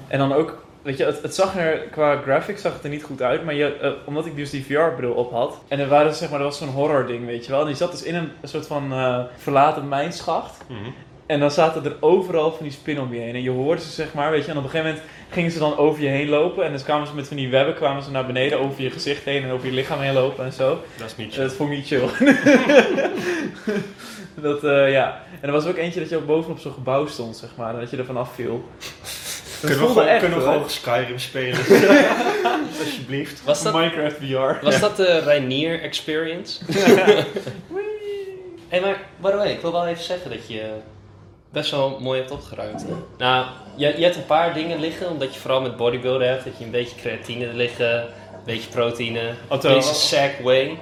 [0.08, 3.02] En dan ook, weet je, het, het zag er, qua graphics zag het er niet
[3.02, 3.44] goed uit.
[3.44, 5.58] Maar je, eh, omdat ik dus die VR-bril op had.
[5.68, 7.60] En er, waren, zeg maar, er was zo'n horror ding, weet je wel.
[7.60, 10.56] En die zat dus in een, soort van eh, verlaten mijnschacht.
[10.68, 10.90] Mhm.
[11.26, 13.34] En dan zaten er overal van die spinnen om je heen.
[13.34, 14.50] En je hoorde ze, zeg maar, weet je.
[14.50, 16.64] En op een gegeven moment gingen ze dan over je heen lopen.
[16.64, 19.24] En dan kwamen ze met van die webben kwamen ze naar beneden over je gezicht
[19.24, 20.80] heen en over je lichaam heen lopen en zo.
[20.96, 21.42] Dat is niet zo.
[21.42, 22.04] Dat vond ik niet chill.
[24.48, 25.22] dat, eh, ja.
[25.40, 27.74] En er was ook eentje dat je ook bovenop zo'n gebouw stond, zeg maar.
[27.74, 28.68] En dat je er vanaf viel.
[29.60, 31.58] Dat Kunnen we, gewoon, echt, kunnen we gewoon Skyrim spelen?
[32.80, 33.44] Alsjeblieft.
[33.44, 34.64] Was dat, Minecraft VR.
[34.64, 36.64] was dat de Reinier Experience?
[38.68, 40.70] Hé, maar by the way, ik wil wel even zeggen dat je
[41.54, 42.82] best wel mooi hebt opgeruimd.
[42.82, 42.94] Hè?
[43.18, 43.46] Nou,
[43.76, 46.44] je, je hebt een paar dingen liggen, omdat je vooral met bodybuilden hebt.
[46.44, 48.04] Dat je een beetje creatine er liggen, een
[48.44, 50.78] beetje proteïne, Op de, deze Segway.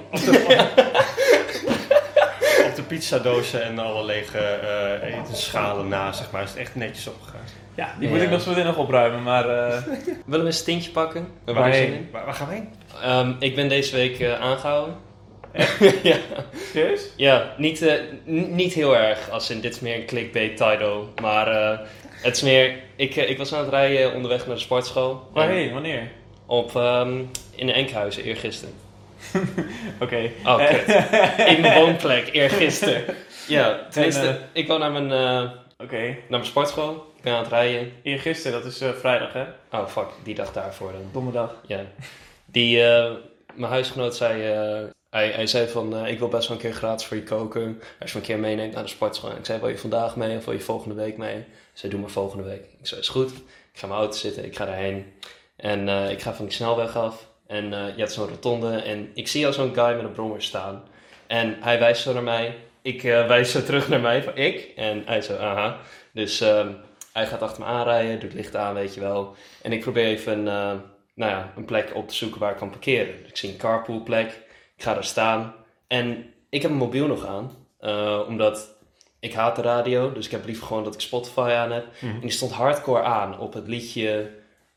[2.67, 7.07] op de pizzadozen en alle lege eh etenschalen na, zeg maar, is het echt netjes
[7.07, 7.41] opgegaan.
[7.75, 8.23] Ja, die moet Ja.
[8.23, 9.49] ik nog zo meteen nog opruimen, maar...
[9.49, 9.81] eh,
[10.25, 11.21] Willen we een stintje pakken?
[11.21, 11.87] We hebben er Waarheen?
[11.87, 12.09] zin in.
[12.11, 12.69] Waar, waar gaan we heen?
[13.01, 14.95] Ehm, ik ben deze week eh, aangehouden.
[16.03, 16.17] ja.
[16.71, 17.09] serieus?
[17.15, 21.03] Ja, niet, eh, niet heel erg, als in dit is meer een clickbait title.
[21.21, 21.79] Maar eh,
[22.21, 25.27] het is meer, ik, eh, ik was aan het rijden onderweg naar de sportschool.
[25.33, 25.73] Waarheen?
[25.73, 26.11] Wanneer?
[26.45, 27.21] Op, ehm,
[27.55, 28.73] in Enkhuizen, eergisteren.
[30.01, 30.29] Oké.
[30.45, 30.87] Oh, kut.
[31.55, 33.03] In mijn woonplek, eergisteren.
[33.47, 35.11] Ja, tenminste, En, ik woon naar mijn,
[35.77, 36.01] Oké.
[36.01, 37.13] naar mijn sportschool.
[37.17, 37.91] Ik ben aan het rijden.
[38.03, 39.43] Eergisteren, dat is vrijdag, hè?
[39.71, 41.09] Oh, fuck, die dag daarvoor dan.
[41.11, 41.55] Donderdag.
[41.67, 41.81] Ja.
[42.45, 42.77] Die,
[43.53, 44.41] mijn huisgenoot zei,
[45.13, 47.81] hij, hij zei van, eh, ik wil best wel een keer gratis voor je koken.
[47.99, 49.31] Als je een keer meeneemt naar de sportschool.
[49.31, 51.33] Ik zei, wil je vandaag mee of wil je volgende week mee?
[51.33, 52.61] Hij zei, doe maar volgende week.
[52.79, 53.31] Ik zei, is goed.
[53.71, 55.13] Ik ga mijn auto zitten, ik ga daarheen.
[55.55, 57.27] En eh, ik ga van die snelweg af.
[57.47, 58.75] En eh, je hebt zo'n rotonde.
[58.75, 60.83] En ik zie al zo'n guy met een brommer staan.
[61.27, 62.55] En hij wijst zo naar mij.
[62.81, 64.71] Ik wijs zo terug naar mij, van ik.
[64.75, 65.79] En hij zo, aha.
[66.13, 66.71] Dus ehm,
[67.13, 69.35] hij gaat achter me aanrijden, doet licht aan, weet je wel.
[69.61, 70.43] En ik probeer even
[71.13, 73.27] nou ja, een plek op te zoeken waar ik kan parkeren.
[73.27, 74.39] Ik zie een carpoolplek,
[74.83, 75.53] ga daar staan.
[75.87, 78.67] En ik heb mijn mobiel nog aan, eh, omdat
[79.19, 81.85] ik haat de radio, dus ik heb liever gewoon dat ik Spotify aan heb.
[81.99, 82.13] Mhm.
[82.13, 84.29] En die stond hardcore aan op het liedje...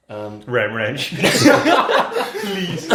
[0.07, 1.09] ehm Ram Ranch.
[2.41, 2.95] Please,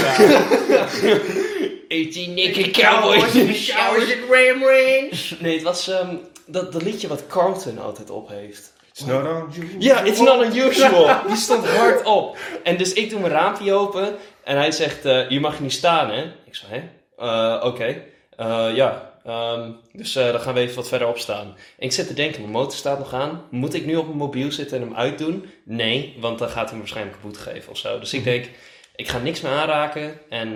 [0.67, 0.87] ja.
[1.91, 5.39] 18 naked cowboys in showers at Ram Ranch.
[5.39, 8.73] Nee, het was ehm, dat, dat liedje wat Carlton altijd op heeft.
[8.91, 9.81] It's not unusual.
[9.81, 11.09] Ja, it's not unusual.
[11.27, 12.37] Die stond hard op.
[12.63, 15.73] En dus ik doe mijn raampje open en hij zegt, eh je mag hier niet
[15.73, 16.21] staan, hè?
[16.45, 16.81] Ik zei, hè?
[17.17, 18.03] Eh, Oké.
[18.37, 19.09] Eh, ja.
[19.25, 21.45] Ehm, dus eh, dan gaan we even wat verder opstaan.
[21.77, 23.45] En ik zit te denken, mijn motor staat nog aan.
[23.49, 25.45] Moet ik nu op mijn mobiel zitten en hem uitdoen?
[25.63, 27.99] Nee, want dan gaat hij me waarschijnlijk kapot geven of zo.
[27.99, 28.49] Dus ik denk,
[28.95, 30.19] ik ga niks meer aanraken.
[30.29, 30.55] En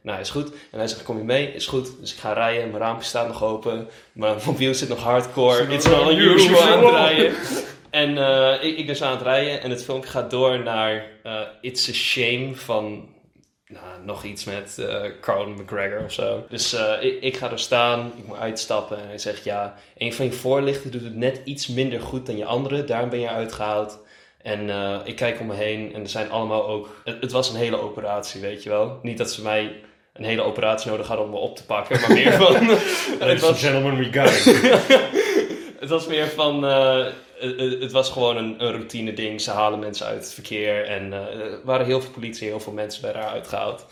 [0.00, 0.50] nou, is goed.
[0.70, 1.52] En hij zegt, kom je mee?
[1.52, 2.00] Is goed.
[2.00, 2.70] Dus ik ga rijden.
[2.70, 3.88] Mijn raampje staat nog open.
[4.12, 5.74] Mijn mobiel zit nog hardcore.
[5.74, 7.34] It's not unusual aan het rijden.
[7.90, 8.10] En
[8.62, 9.62] ik, ik ben zo aan het rijden.
[9.62, 11.04] En het filmpje gaat door naar
[11.60, 13.08] It's a Shame van...
[13.68, 16.44] Nou, nog iets met eh Carl McGregor of zo.
[16.48, 20.12] Dus eh, ik, ik ga er staan, ik moet uitstappen en hij zegt ja, een
[20.12, 23.28] van je voorlichten doet het net iets minder goed dan je andere, daarom ben je
[23.28, 23.98] uitgehaald.
[24.42, 27.50] En eh, ik kijk om me heen en er zijn allemaal ook, het, het was
[27.50, 28.98] een hele operatie, weet je wel.
[29.02, 32.12] Niet dat ze mij een hele operatie nodig hadden om me op te pakken, maar
[32.12, 32.54] meer van,
[33.18, 34.44] het was, gentlemen, we got
[35.80, 36.64] het was meer van,
[37.40, 39.40] eh, het, het- was gewoon een, een routine ding.
[39.40, 42.72] Ze halen mensen uit het verkeer en eh, er waren heel veel politie, heel veel
[42.72, 43.86] mensen bij daar uitgehaald.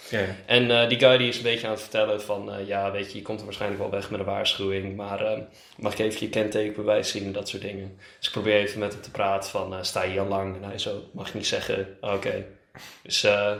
[0.46, 3.12] En eh, die guy die is een beetje aan het vertellen van, eh, ja, weet
[3.12, 5.38] je, je komt er waarschijnlijk wel weg met een waarschuwing, maar eh,
[5.76, 7.98] mag ik even je kentekenbewijs zien en dat soort dingen.
[8.18, 10.56] Dus ik probeer even met hem te praten van, eh, sta je hier al lang?
[10.56, 12.44] En hij zo, mag ik niet zeggen, oké.
[13.02, 13.52] Dus eh,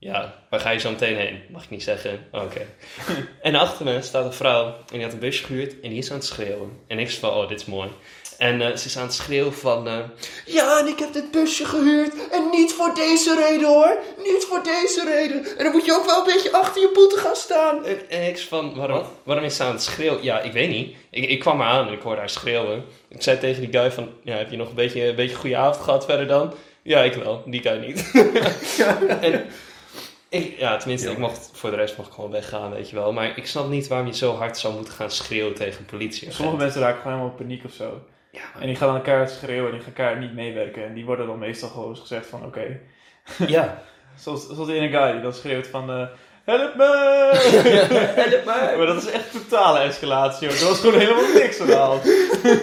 [0.00, 1.40] ja, waar ga je zo meteen heen?
[1.50, 2.60] Mag ik niet zeggen, oké.
[3.42, 6.10] en achter me staat een vrouw en die had een busje gehuurd en die is
[6.10, 6.78] aan het schreeuwen.
[6.86, 7.88] En ik zei van, oh, dit is mooi.
[8.38, 9.88] En eh, ze is aan het schreeuwen van...
[9.88, 9.98] eh,
[10.46, 12.12] ja, en ik heb dit busje gehuurd.
[12.30, 13.98] En niet voor deze reden hoor.
[14.22, 15.56] Niet voor deze reden.
[15.58, 17.84] En dan moet je ook wel een beetje achter je boete gaan staan.
[17.84, 20.22] En, en ik van, waarom, waarom is ze aan het schreeuwen?
[20.22, 20.96] Ja, ik weet niet.
[21.10, 22.84] Ik, ik kwam maar aan en ik hoorde haar schreeuwen.
[23.08, 25.56] Ik zei tegen die guy van, ja, heb je nog een beetje een beetje goede
[25.56, 26.54] avond gehad verder dan?
[26.82, 27.42] Ja, ik wel.
[27.46, 28.10] Die guy niet.
[29.20, 29.46] en
[30.28, 33.12] ik, ja, tenminste, ik mocht, voor de rest mocht ik gewoon weggaan, weet je wel.
[33.12, 36.32] Maar ik snap niet waarom je zo hard zou moeten gaan schreeuwen tegen een politie.
[36.32, 38.00] Sommige mensen raken gewoon helemaal in paniek of zo.
[38.30, 40.84] Ja, En die gaan dan elkaar schreeuwen en die gaan elkaar niet meewerken.
[40.84, 42.80] En die worden dan meestal gewoon eens gezegd van oké.
[43.46, 43.82] ja.
[44.16, 46.08] Zoals, zoals die ene guy die dan schreeuwt van eh
[46.56, 46.86] help me!
[48.22, 48.74] Help mij.
[48.76, 50.56] maar dat is echt totale escalatie hoor.
[50.56, 52.02] Er was gewoon helemaal niks aan de hand.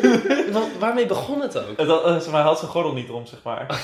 [0.55, 1.77] Want waarmee begon het ook?
[1.77, 3.65] Het had- eh, zeg maar, hij had zijn gordel niet om, zeg maar.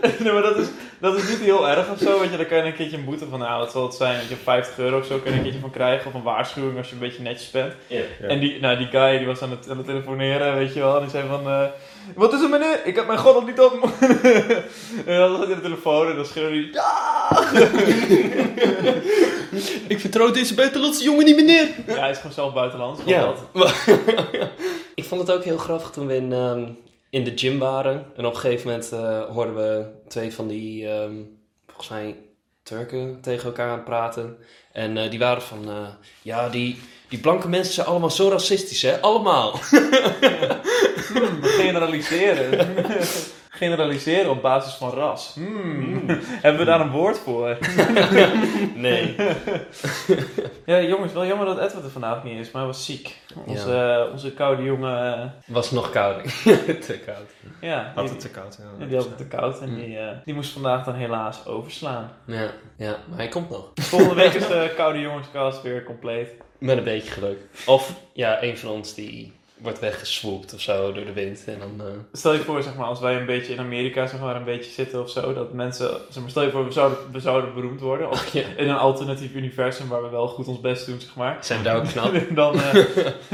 [0.00, 0.66] En, nee, maar dat is,
[1.00, 2.20] dat is niet heel erg of zo.
[2.20, 4.18] Weet je, daar kan je een keertje een boete van, nou, wat zal het zijn?
[4.18, 6.06] Weet je, 50 euro of zo kan je een keertje van krijgen.
[6.06, 7.72] Of een waarschuwing als je een beetje netjes bent.
[7.86, 7.96] Ja.
[8.20, 8.26] Ja.
[8.28, 10.94] En die, nou, die guy die was aan het, aan het telefoneren, weet je wel.
[10.94, 11.62] En die zei van, eh,
[12.14, 12.80] wat is er meneer?
[12.84, 13.72] Ik heb mijn gordel niet op.
[15.06, 17.17] en dan zat hij de telefoon en dan schreeuwde hij, ja!
[19.88, 21.68] Ik vertrouw deze buitenlandse jongen niet meneer.
[21.86, 23.00] Ja, hij is gewoon zelf buitenlands.
[23.06, 23.34] Ja.
[23.52, 23.54] dat.
[24.94, 26.64] ik vond het ook heel grappig toen we in, ehm,
[27.10, 28.06] in de gym waren.
[28.16, 31.12] En op een gegeven moment eh, hoorden we twee van die, ehm,
[31.66, 32.16] volgens mij,
[32.62, 34.36] Turken tegen elkaar aan het praten.
[34.72, 35.88] En eh, die waren van, eh,
[36.22, 36.78] ja, die,
[37.08, 39.00] die blanke mensen zijn allemaal zo racistisch, hè?
[39.00, 39.60] Allemaal.
[41.08, 42.76] Hmm, generaliseren.
[43.58, 45.34] Generaliseren op basis van ras.
[45.34, 46.02] Hmm.
[46.44, 47.58] Hebben we daar een woord voor?
[48.74, 49.14] nee.
[50.66, 53.16] Ja, jongens, wel jammer dat Edward er vanavond niet is, maar hij was ziek.
[53.46, 56.22] Onze, onze koude jongen, eh, Was nog kouder.
[56.86, 57.30] Te koud.
[57.60, 58.58] ja, Had die, het te koud.
[58.78, 58.86] Ja.
[58.86, 59.74] die had het te koud en Mm.
[59.76, 62.10] die, eh, die moest vandaag dan helaas overslaan.
[62.24, 63.70] Ja, ja, maar hij komt nog.
[63.74, 66.28] Volgende week is de koude jongenskast weer compleet.
[66.58, 67.38] Met een beetje geluk.
[67.66, 69.32] Of ja, een van ons die
[69.62, 71.44] wordt weggeswoopt of zo door de wind.
[71.46, 71.86] En dan.
[71.86, 74.44] eh, Stel je voor, zeg maar, als wij een beetje in Amerika zeg maar, een
[74.44, 77.54] beetje zitten of zo, dat mensen, zeg maar, stel je voor, we zouden, we zouden
[77.54, 78.10] beroemd worden.
[78.10, 78.42] Of ja.
[78.56, 81.36] in een alternatief universum waar we wel goed ons best doen, zeg maar.
[81.40, 82.12] Zijn daar ook knap?
[82.30, 82.84] dan, eh,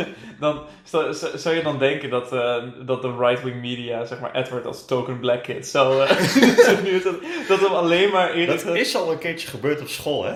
[0.40, 4.66] dan stel- zou je dan denken dat, eh, dat de right-wing media, zeg maar, Edward
[4.66, 6.02] als token black kid zou...
[6.06, 6.08] eh,
[7.04, 7.14] dat,
[7.48, 8.76] dat hem alleen maar Dat eerder...
[8.76, 10.34] is al een keertje gebeurd op school, hè?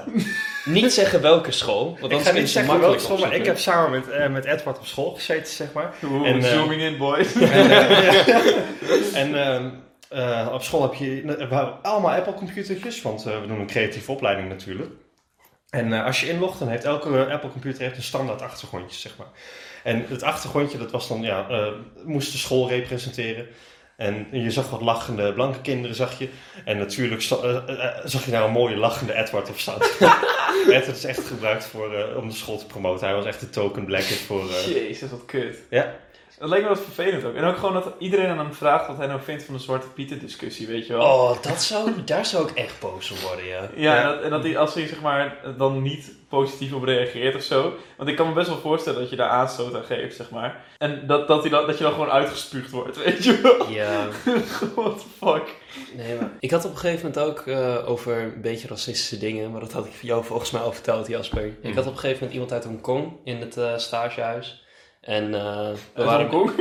[0.65, 1.99] Niet zeggen welke school.
[2.01, 4.29] Want Ik ga niet ze zeggen welke makkelijk school, maar ik heb samen met, eh,
[4.29, 5.95] met Edward op school gezeten, zeg maar.
[6.05, 7.33] Oeh, En, eh, zooming in, boys.
[7.39, 9.71] En, eh, en ehm,
[10.09, 14.49] eh, op school heb je we hebben allemaal Apple-computertjes, want we doen een creatieve opleiding
[14.49, 14.91] natuurlijk.
[15.71, 19.27] En eh, als je inlogt, dan heeft elke Apple-computer heeft een standaard achtergrondje, zeg maar.
[19.85, 21.67] En het achtergrondje, dat was dan, ja, eh,
[22.05, 23.47] moest de school representeren.
[23.99, 26.29] En je zag wat lachende blanke kinderen, zag je.
[26.65, 29.81] En natuurlijk eh, eh, eh, zag je daar een mooie lachende Edward op staan.
[30.69, 33.07] Edward is echt gebruikt voor, om de school te promoten.
[33.07, 34.51] Hij was echt de token black kid voor...
[34.51, 35.59] eh, Jezus, wat kut.
[35.71, 35.95] ja.
[36.39, 37.35] Dat lijkt me wat vervelend ook.
[37.35, 39.89] En ook gewoon dat iedereen aan hem vraagt wat hij nou vindt van de Zwarte
[39.89, 41.03] Pieten discussie, weet je wel.
[41.03, 43.61] Oh, dat zou, daar zou ik echt boos om worden, ja.
[43.61, 44.01] Ja, Ja.
[44.03, 47.43] En, dat, en dat hij, als hij zeg maar, dan niet positief op reageert of
[47.43, 47.75] zo.
[47.97, 50.65] Want ik kan me best wel voorstellen dat je daar aanstoot aan geeft, zeg maar.
[50.79, 53.71] En dat, dat, hij dan, dat je dan gewoon uitgespuugd wordt, weet je wel.
[53.71, 54.07] Ja,
[54.75, 55.57] What the fuck.
[55.97, 56.31] nee, maar...
[56.41, 59.73] Ik had op een gegeven moment ook eh, over een beetje racistische dingen, maar dat
[59.73, 61.57] had ik jou volgens mij al verteld, Jasper.
[61.61, 64.67] Ik had op een gegeven moment iemand uit Hongkong in het eh, stagehuis.
[65.09, 66.31] En eh, we waren...
[66.31, 66.53] Hongkong?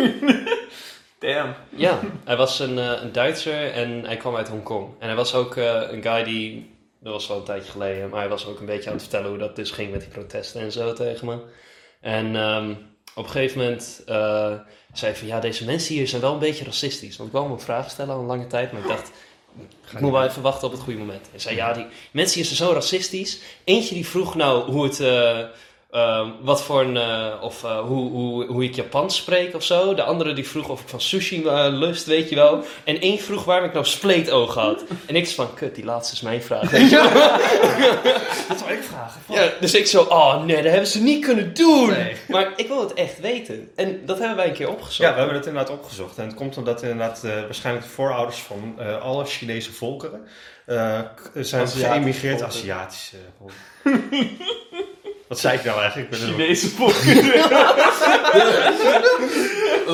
[1.20, 1.56] Damn.
[1.70, 4.90] Ja, hij was een, eh, een Duitser en hij kwam uit Hongkong.
[5.00, 8.20] En hij was ook eh, een guy die, dat was wel een tijdje geleden, maar
[8.20, 10.62] hij was ook een beetje aan het vertellen hoe dat dus ging met die protesten
[10.62, 11.38] en zo tegen me.
[12.02, 12.72] En ehm,
[13.16, 16.66] op een gegeven moment zei hij van ja, deze mensen hier zijn wel een beetje
[16.66, 17.18] racistisch.
[17.18, 19.12] Want ik wou hem een vraag stellen al een lange tijd, maar ik dacht,
[19.92, 21.28] ik moet wel even wachten op het goede moment.
[21.32, 23.40] Hij zei ja, die mensen hier zijn zo racistisch.
[23.64, 25.00] Eentje die vroeg nou hoe het...
[25.98, 29.94] eh, wat voor een, eh, of eh, hoe, hoe, hoe ik Japans spreek of zo.
[29.94, 32.64] De andere die vroeg of ik van sushi eh, lust, weet je wel.
[32.84, 34.84] En één vroeg waarom ik nou spleetoog had.
[35.06, 37.30] En ik zei van, kut, die laatste is mijn vraag, weet je wel.
[38.48, 39.22] Dat zou ik vragen.
[39.28, 41.90] Ja, dus ik zo, oh nee, dat hebben ze niet kunnen doen.
[41.90, 42.16] Nee.
[42.28, 43.70] Maar ik wil het echt weten.
[43.76, 44.98] En dat hebben wij een keer opgezocht.
[44.98, 46.18] Ja, we hebben het inderdaad opgezocht.
[46.18, 50.28] En het komt omdat inderdaad eh, waarschijnlijk de voorouders van eh, alle Chinese volkeren
[50.66, 51.02] eh,
[51.34, 52.58] zijn Aziatische geëmigreerd volken.
[52.58, 54.38] Aziatische volkeren.
[55.28, 56.14] Wat zei ik nou eigenlijk?
[56.14, 56.94] Ik ben Chinese volk.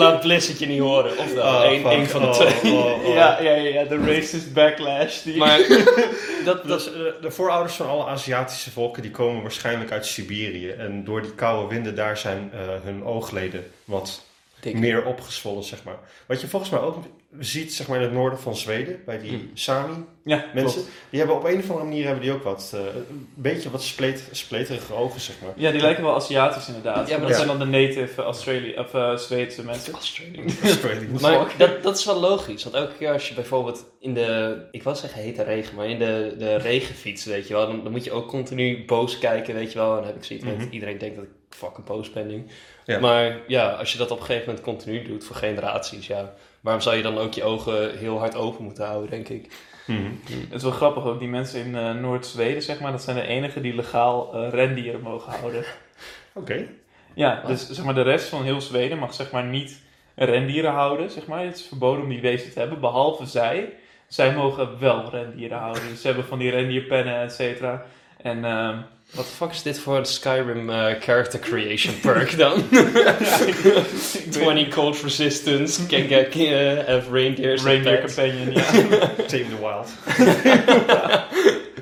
[0.01, 1.17] Laat Bliss het je niet horen.
[1.17, 2.73] Of wel, Oh, één, van de Oh, twee.
[2.73, 3.13] oh, oh.
[3.15, 5.21] Ja, ja, ja, de racist backlash.
[5.21, 5.38] Die...
[5.38, 5.59] Maar
[6.45, 10.69] dat, dat, eh, de voorouders van alle Aziatische volken die komen waarschijnlijk uit Siberië.
[10.69, 14.21] En door die koude winden daar zijn eh, hun oogleden wat
[14.59, 14.79] Dik.
[14.79, 15.97] meer opgezwollen, zeg maar.
[16.25, 16.97] Wat je volgens mij ook
[17.39, 19.49] ziet zeg maar, in het noorden van Zweden, bij die Hmm.
[19.53, 20.73] Sami ja, mensen.
[20.81, 20.89] klopt.
[21.09, 22.79] Die hebben op een of andere manier hebben die ook wat, eh,
[23.09, 25.53] een beetje wat spleet, spleterige ogen, zeg maar.
[25.55, 27.09] Ja, die lijken wel Aziatisch inderdaad.
[27.09, 29.93] Ja, maar dat zijn dan de native Australië of eh, Zweedse mensen.
[29.93, 31.21] Australians.
[31.21, 34.84] Maar dat, dat is wel logisch, want elke keer als je bijvoorbeeld in de, ik
[34.84, 37.91] wou zeggen hete regen, maar in de, de regen fietst, weet je wel, dan, dan
[37.91, 39.89] moet je ook continu boos kijken, weet je wel.
[39.91, 40.67] En dan heb ik zoiets met, Mhm.
[40.71, 42.45] iedereen denkt dat ik fucking boos ben nu.
[42.86, 42.99] Ja.
[42.99, 46.34] Maar ja, als je dat op een gegeven moment continu doet voor generaties, ja,
[46.64, 49.53] waarom zou je dan ook je ogen heel hard open moeten houden, denk ik.
[49.86, 50.11] Mhm.
[50.30, 53.28] Het is wel grappig ook, die mensen in eh, Noord-Zweden, zeg maar, dat zijn de
[53.28, 55.64] enigen die legaal eh, rendieren mogen houden.
[56.34, 56.68] Oké.
[57.14, 57.47] Ja, Wat?
[57.47, 59.82] dus zeg maar de rest van heel Zweden mag zeg maar niet
[60.16, 61.43] rendieren houden, zeg maar.
[61.45, 63.74] Het is verboden om die beesten te hebben, behalve zij.
[64.07, 65.88] Zij mogen wel rendieren houden.
[65.89, 67.86] Dus ze hebben van die rendierpennen, et cetera.
[68.18, 68.78] En ehm,
[69.14, 72.59] Wat de fuck is dit voor een Skyrim eh, character creation perk dan?
[72.59, 77.99] ik weet- 20 cold resistance, can get, uh, have reindeers Reindeer.
[78.05, 78.61] Companion, ja.
[79.30, 79.89] Tame the Wild.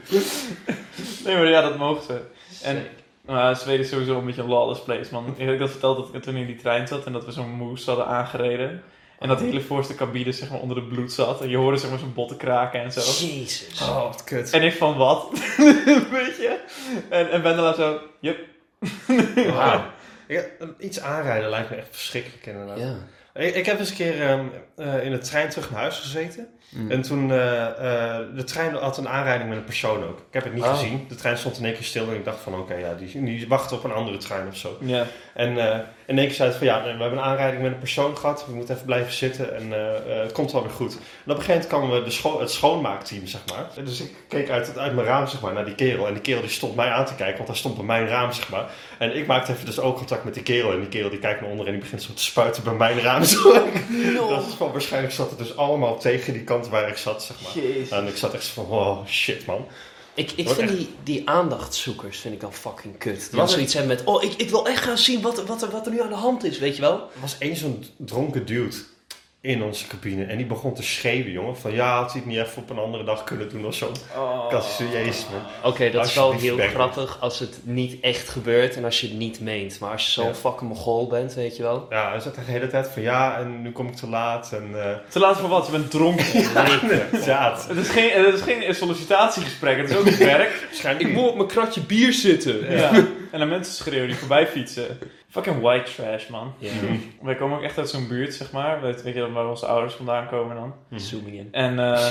[1.25, 2.21] nee, maar ja, dat mogen ze.
[2.63, 2.83] En.
[3.25, 5.33] Nou, Zweden is sowieso een beetje een lawless place, man.
[5.37, 7.49] Ik heb dat verteld dat ik toen in die trein zat en dat we zo'n
[7.49, 8.83] moes hadden aangereden.
[9.21, 11.41] En dat de hele voorste cabine zeg maar onder het bloed zat.
[11.41, 13.25] En je hoorde zeg maar zo'n botten kraken en zo.
[13.25, 13.81] Jezus.
[13.81, 14.49] Oh, wat kut.
[14.49, 15.29] En ik van wat?
[16.11, 16.59] Weet je?
[17.09, 18.37] En, en Wendela zo, yep.
[19.35, 19.83] Wauw.
[20.27, 20.41] Ja,
[20.79, 22.79] iets aanrijden lijkt me echt verschrikkelijk inderdaad.
[22.79, 22.95] Ja.
[23.33, 24.45] Ik, ik heb eens een keer ehm,
[24.75, 26.47] eh, in de trein terug naar huis gezeten.
[26.69, 26.91] Mm.
[26.91, 30.17] En toen, eh, eh, de trein had een aanrijding met een persoon ook.
[30.17, 30.73] Ik heb het niet Oh.
[30.73, 31.05] gezien.
[31.07, 33.47] De trein stond in één keer stil en ik dacht van oké, ja, die, die
[33.47, 34.77] wacht op een andere trein of zo.
[34.79, 35.05] Ja.
[35.33, 35.85] En
[36.17, 38.45] één keer zei het van ja, we hebben een aanrijding met een persoon gehad.
[38.47, 40.93] We moeten even blijven zitten en eh, eh, het komt wel weer goed.
[40.93, 43.65] En op een gegeven moment kwam we de scho- het schoonmaakteam, zeg maar.
[43.75, 46.07] En dus ik keek uit, uit mijn raam, zeg maar, naar die kerel.
[46.07, 48.31] En die kerel die stond mij aan te kijken, want hij stond bij mijn raam,
[48.31, 48.69] zeg maar.
[48.97, 50.71] En ik maakte even dus oogcontact met die kerel.
[50.71, 52.99] En die kerel die kijkt naar onder en die begint zo te spuiten bij mijn
[52.99, 53.23] raam.
[53.23, 53.53] Zo.
[54.29, 57.37] Dat is van, waarschijnlijk zat het dus allemaal tegen die kant waar ik zat, zeg
[57.41, 57.63] maar.
[57.63, 57.89] Jezus.
[57.89, 59.67] En ik zat echt zo van, oh shit man.
[60.35, 60.77] Ik, vind echt?
[60.77, 63.31] die, die aandachtzoekers vind ik dan fucking kut.
[63.31, 65.61] Die een- zoiets hebben met, oh, ik, ik wil echt gaan zien wat, er- wat,
[65.61, 66.93] er, wat er nu aan de hand is, weet je wel?
[66.97, 68.75] Er was één zo'n dronken dude
[69.43, 70.23] in onze cabine.
[70.25, 71.57] En die begon te schreeuwen, jongen.
[71.57, 73.91] Van ja, had hij het niet even op een andere dag kunnen doen of zo.
[74.17, 74.63] Oh.
[74.93, 75.71] Jezus man.
[75.71, 79.17] Oké, dat is wel heel grappig als het niet echt gebeurt en als je het
[79.17, 79.79] niet meent.
[79.79, 80.33] Maar als je zo'n Ja.
[80.33, 81.85] fucking mogol bent, weet je wel.
[81.89, 84.51] Ja, hij zat de hele tijd van ja, en nu kom ik te laat.
[84.53, 85.65] En eh Te laat voor wat?
[85.65, 86.25] Je bent dronken.
[87.25, 90.63] ja, het- het, is geen, het is geen sollicitatiegesprek, het is ook niet werk.
[90.67, 92.71] waarschijnlijk Ik moet op mijn kratje bier zitten.
[92.77, 92.91] Ja.
[93.31, 94.97] En dan mensen schreeuwen die voorbij fietsen.
[95.31, 96.53] Fucking white trash, man.
[96.57, 96.95] Ja, Mhm.
[97.21, 98.81] Wij komen ook echt uit zo'n buurt, zeg maar.
[98.81, 100.73] Weet, weet je waar onze ouders vandaan komen dan?
[100.99, 101.47] zooming in.
[101.51, 102.07] En, eh,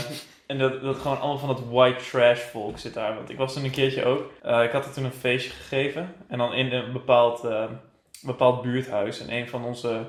[0.46, 3.14] en dat, dat gewoon allemaal van dat white trash volk zit daar.
[3.14, 4.30] Want ik was toen een keertje ook.
[4.42, 6.14] eh, ik had er toen een feestje gegeven.
[6.28, 7.64] En dan in een bepaald, eh,
[8.22, 9.20] bepaald buurthuis.
[9.20, 10.00] En een van, onze,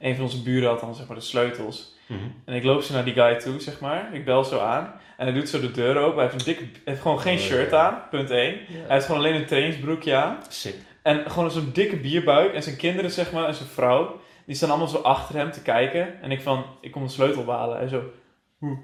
[0.00, 1.92] een van onze buren had dan zeg maar de sleutels.
[2.06, 2.20] Mhm.
[2.44, 4.08] En ik loop zo naar die guy toe, zeg maar.
[4.14, 4.92] Ik bel zo aan.
[5.16, 6.18] En hij doet zo de deur open.
[6.22, 8.38] Hij heeft, een dikke, heeft gewoon geen Oh, shirt aan, punt 1.
[8.68, 10.38] Hij heeft gewoon alleen een trainingsbroekje aan.
[10.48, 10.74] Sick.
[11.04, 12.54] En gewoon zo'n dikke bierbuik.
[12.54, 14.20] En zijn kinderen, zeg maar, en zijn vrouw.
[14.46, 16.22] Die staan allemaal zo achter hem te kijken.
[16.22, 17.80] En ik van, ik kom een sleutel halen.
[17.80, 18.02] En zo,
[18.58, 18.78] hoe?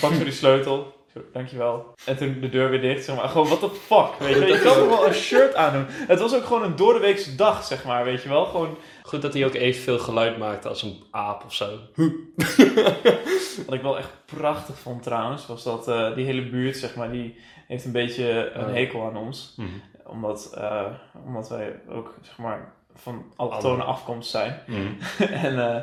[0.00, 0.92] Pak zo die sleutel.
[1.14, 1.94] Zo, dankjewel.
[2.04, 3.28] En toen de deur weer dicht, zeg maar.
[3.28, 4.46] Gewoon, what the fuck, weet je.
[4.46, 5.84] Je kan toch wel een shirt aandoen.
[5.88, 8.44] Het was ook gewoon een doordeweekse dag, zeg maar, weet je wel.
[8.44, 11.78] Gewoon, Goed dat hij ook evenveel geluid maakte als een aap of zo.
[13.66, 17.10] wat ik wel echt prachtig vond trouwens, was dat eh, die hele buurt, zeg maar,
[17.12, 17.36] die
[17.68, 18.72] heeft een beetje een Oh.
[18.72, 19.54] hekel aan ons.
[19.56, 19.68] Mhm.
[20.06, 20.84] Omdat, eh,
[21.26, 24.60] omdat wij ook, zeg maar, van allochtone afkomst zijn.
[24.66, 24.92] Mhm.
[25.44, 25.82] en eh,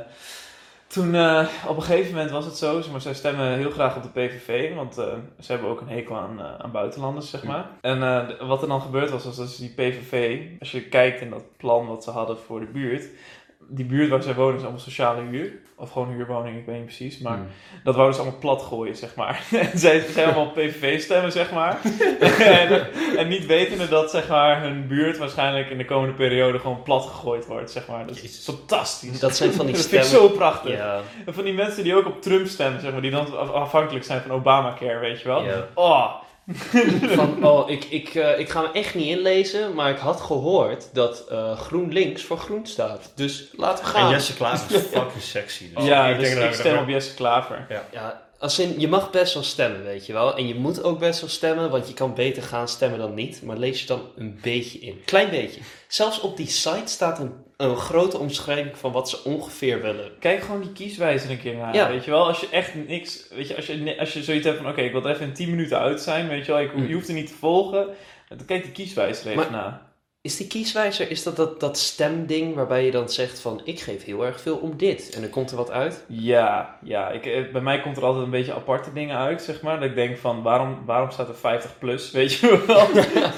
[0.88, 3.96] toen, eh, op een gegeven moment was het zo, zeg maar, zij stemmen heel graag
[3.96, 4.94] op de PVV, want
[5.40, 7.66] ze hebben ook een hekel aan, aan buitenlanders, zeg maar.
[7.82, 11.22] En eh, d- wat er dan gebeurd was, was dat die PVV, als je kijkt
[11.22, 13.06] in dat plan wat ze hadden voor de buurt,
[13.70, 16.86] die buurt waar zij wonen is allemaal sociale huur, of gewoon huurwoning, ik weet niet
[16.86, 17.45] precies, maar Mhm.
[17.84, 19.43] dat wouden ze allemaal plat gooien, zeg maar.
[19.72, 21.78] en zij zijn allemaal PVV stemmen, zeg maar.
[22.39, 22.88] en,
[23.18, 27.05] en niet wetende dat, zeg maar, hun buurt waarschijnlijk in de komende periode gewoon plat
[27.05, 28.05] gegooid wordt, zeg maar.
[28.07, 28.43] Dat is Jezus.
[28.43, 29.20] fantastisch.
[29.20, 30.30] Dat zijn van die dat vind ik stemmen.
[30.30, 30.80] zo prachtig.
[31.26, 34.05] En van die mensen die ook op Trump stemmen, zeg maar, die dan af- afhankelijk
[34.05, 35.43] zijn van Obamacare, weet je wel.
[35.43, 35.68] ja.
[35.74, 36.14] Oh,
[37.18, 40.89] Van, oh, ik, ik, eh, ik ga me echt niet inlezen, maar ik had gehoord
[40.93, 43.12] dat eh, GroenLinks voor groen staat.
[43.16, 44.10] Dus laten we En gaan.
[44.12, 45.74] Jesse Klaver is fucking sexy.
[45.76, 47.66] Dus ja, ik dus denk dat ik stem op Jesse Klaver.
[47.91, 50.38] Ja, als in, je mag best wel stemmen, weet je wel.
[50.38, 53.41] En je moet ook best wel stemmen, want je kan beter gaan stemmen dan niet.
[53.43, 55.02] Maar lees je dan een beetje in.
[55.06, 55.62] Klein beetje.
[55.88, 60.12] Zelfs op die site staat een, een grote omschrijving van wat ze ongeveer willen.
[60.20, 61.88] Kijk gewoon die kieswijzer een keer naar, Ja.
[61.89, 62.28] weet je wel.
[62.28, 64.91] Als je echt niks, weet je, als je, als je zoiets hebt van, oké, ik
[64.91, 66.62] wil er even in 10 minuten uit zijn, weet je wel.
[66.62, 66.88] Ik, Mm.
[66.88, 67.88] Je hoeft er niet te volgen.
[68.28, 69.89] Dan kijk die kieswijzer even Maar- na.
[70.24, 73.62] Is die kieswijzer, is dat, dat dat stemding waarbij je dan zegt van...
[73.64, 75.10] Ik geef heel erg veel om dit.
[75.16, 76.04] En dan komt er wat uit.
[76.08, 77.10] Ja, ja.
[77.10, 79.80] Ik, eh, bij mij komt er altijd een beetje aparte dingen uit, zeg maar.
[79.80, 82.88] Dat ik denk van, waarom, waarom staat er 50 plus, weet je wel.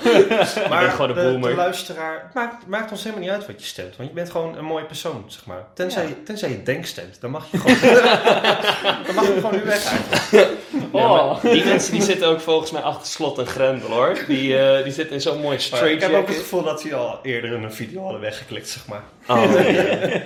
[0.69, 3.67] Maar ben gewoon een de, luisteraar, het maakt, maakt ons helemaal niet uit wat je
[3.67, 3.95] stemt.
[3.95, 5.67] Want je bent gewoon een mooie persoon, zeg maar.
[5.73, 6.13] Tenzij, Ja.
[6.25, 7.79] tenzij je denkstemt, dan mag je gewoon...
[9.05, 10.51] dan mag je gewoon nu weg eigenlijk.
[10.93, 11.41] Ja, Oh.
[11.41, 14.17] die mensen die zitten ook volgens mij achter slot en grendel hoor.
[14.27, 16.41] Die, eh, die zitten in zo'n mooi straight ik heb ook het jacket.
[16.43, 19.03] gevoel dat die al eerder in een video hadden weggeklikt, zeg maar.
[19.27, 20.21] Oh, ja.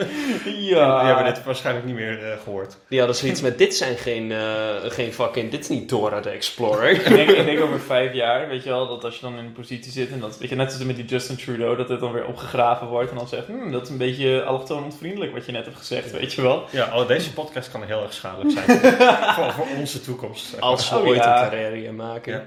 [0.46, 0.98] ja.
[1.00, 2.78] Die hebben dit waarschijnlijk niet meer eh, gehoord.
[2.90, 4.40] Die hadden zoiets met, dit zijn geen, eh,
[4.84, 6.90] geen fucking, dit is niet Dora de Explorer.
[6.90, 9.46] Ik denk, ik denk over vijf jaar, weet je wel, dat als je dan in
[9.46, 12.00] een positie zit en dat, weet je, net zoals met die Justin Trudeau, dat het
[12.00, 15.46] dan weer opgegraven wordt en dan zegt, hmm, dat is een beetje allochtoon ontvriendelijk wat
[15.46, 16.64] je net hebt gezegd, weet je wel.
[16.72, 18.80] Ja, oh, deze podcast kan heel erg schadelijk zijn
[19.36, 20.56] voor, voor onze toekomst.
[20.60, 21.44] Als we Oh, ooit ja.
[21.44, 22.34] een carrière maken.
[22.34, 22.44] Ja.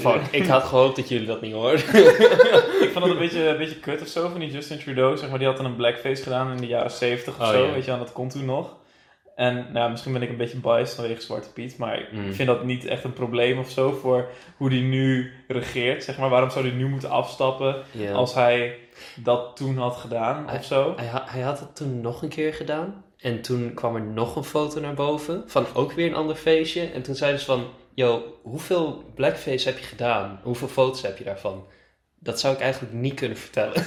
[0.00, 1.80] Fuck, ik had gehoopt dat jullie dat niet hoorden.
[2.84, 5.28] Ik vond het een beetje, een beetje kut of zo van die Justin Trudeau, zeg
[5.30, 7.72] maar, die had dan een blackface gedaan in de jaren 70 of Oh, zo, ja.
[7.72, 8.76] weet je en dat kon toen nog.
[9.34, 12.28] En nou, misschien ben ik een beetje biased vanwege Zwarte Piet, maar Mm.
[12.28, 16.18] ik vind dat niet echt een probleem of zo voor hoe die nu regeert, zeg
[16.18, 16.28] maar.
[16.28, 17.76] Waarom zou hij nu moeten afstappen
[18.12, 18.76] als hij
[19.16, 20.92] dat toen had gedaan Hij- of zo?
[20.96, 23.04] Hij, hij had het toen nog een keer gedaan.
[23.18, 25.44] En toen kwam er nog een foto naar boven.
[25.46, 26.86] Van ook weer een ander feestje.
[26.86, 27.66] En toen zeiden ze van...
[27.94, 30.40] Yo, hoeveel blackface heb je gedaan?
[30.42, 31.66] Hoeveel foto's heb je daarvan?
[32.18, 33.74] Dat zou ik eigenlijk niet kunnen vertellen.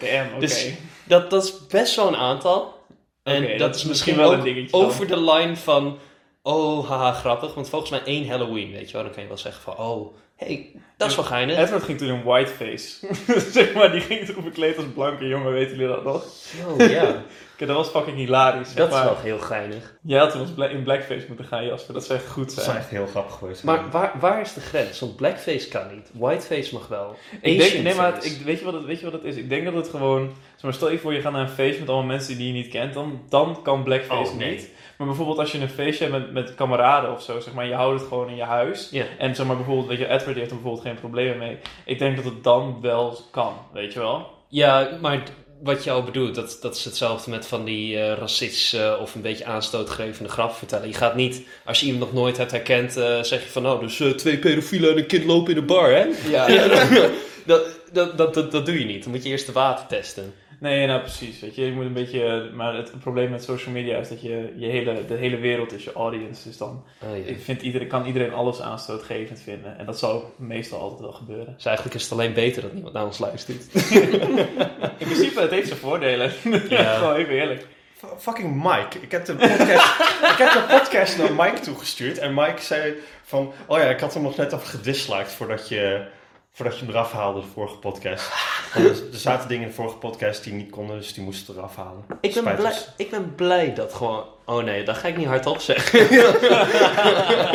[0.00, 0.38] Damn, oké.
[0.40, 0.70] Dus-
[1.04, 2.80] Dat, dat is best wel een aantal.
[3.22, 4.70] En Oké, dat, is misschien wel een dingetje.
[4.70, 4.84] dan.
[4.84, 5.98] over de line van...
[6.42, 7.54] Oh, haha, grappig.
[7.54, 9.02] Want volgens mij één Halloween, weet je wel.
[9.02, 9.76] Dan kan je wel zeggen van...
[9.78, 11.56] Oh, hey, dat is wel geinig.
[11.58, 13.06] Edward ging toen in whiteface.
[13.52, 16.26] zeg maar, die ging toen verkleed als blanke jongen, weten jullie dat nog?
[16.68, 17.22] Oh, ja.
[17.66, 18.68] Dat was fucking hilarisch.
[18.72, 19.94] zeg Dat is wel heel geinig.
[20.02, 21.94] Jij had bla- in blackface moeten gaan, Jasper.
[21.94, 22.76] Dat zou echt goed Dat is zijn.
[22.76, 23.64] echt heel grappig geweest.
[23.64, 25.00] Maar waar, waar is de grens?
[25.00, 26.10] Want blackface kan niet.
[26.12, 27.16] Whiteface mag wel.
[27.40, 29.36] Ik denk, nee, maar het- ik, weet, je wat het, weet je wat het is?
[29.36, 30.30] Ik denk dat het gewoon...
[30.54, 32.52] Zeg maar, stel je voor, je gaat naar een feest met allemaal mensen die je
[32.52, 32.94] niet kent.
[32.94, 34.50] Dan, dan kan blackface Oh, nee.
[34.50, 34.70] niet.
[34.98, 37.74] Maar bijvoorbeeld als je een feestje hebt met, met kameraden of zo, zeg maar, je
[37.74, 38.90] houdt het gewoon in je huis.
[39.18, 41.58] En zeg maar bijvoorbeeld, weet je, Edward heeft er bijvoorbeeld geen problemen mee.
[41.84, 44.30] Ik denk dat het dan wel kan, weet je wel?
[44.48, 45.22] Ja, maar
[45.62, 49.20] wat je al bedoelt, dat, dat is hetzelfde met van die eh racistische of een
[49.20, 50.88] beetje aanstootgevende grap vertellen.
[50.88, 53.80] Je gaat niet, als je iemand nog nooit hebt herkend, eh, zeg je van nou,
[53.80, 56.06] dus eh, twee pedofielen en een kind lopen in een bar, hè?
[56.28, 56.66] Ja, Ja,
[57.46, 59.02] dat, dat, dat, dat, dat doe je niet.
[59.02, 60.34] Dan moet je eerst de water testen.
[60.62, 61.40] Nee, nou precies.
[61.40, 62.50] Weet je, je moet een beetje.
[62.54, 65.84] Maar het probleem met social media is dat je, je hele, de hele wereld is
[65.84, 66.48] je audience.
[66.48, 67.24] Dus dan Oh, ja.
[67.30, 69.78] ik vind iedereen, kan iedereen alles aanstootgevend vinden.
[69.78, 71.52] En dat zal meestal altijd wel gebeuren.
[71.56, 73.74] Dus eigenlijk is het alleen beter dat niemand naar ons luistert.
[74.98, 76.32] In principe, het heeft zijn voordelen.
[76.68, 76.94] Ja.
[76.94, 77.66] Gewoon even eerlijk.
[77.98, 78.98] F- Fucking Mike.
[79.00, 80.00] Ik heb, de podcast,
[80.32, 82.18] ik heb de podcast naar Mike toegestuurd.
[82.18, 82.94] En Mike zei
[83.24, 83.52] van...
[83.66, 86.04] Oh ja, ik had hem nog net even gedisliked voordat je,
[86.52, 88.30] voordat je hem eraf haalde, de vorige podcast.
[88.74, 92.04] Er, zaten dingen in de vorige podcast die niet konden, dus die moesten eraf halen.
[92.20, 94.24] Ik ben, blij, ik ben blij dat gewoon...
[94.44, 96.00] Oh nee, dat ga ik niet hardop zeggen.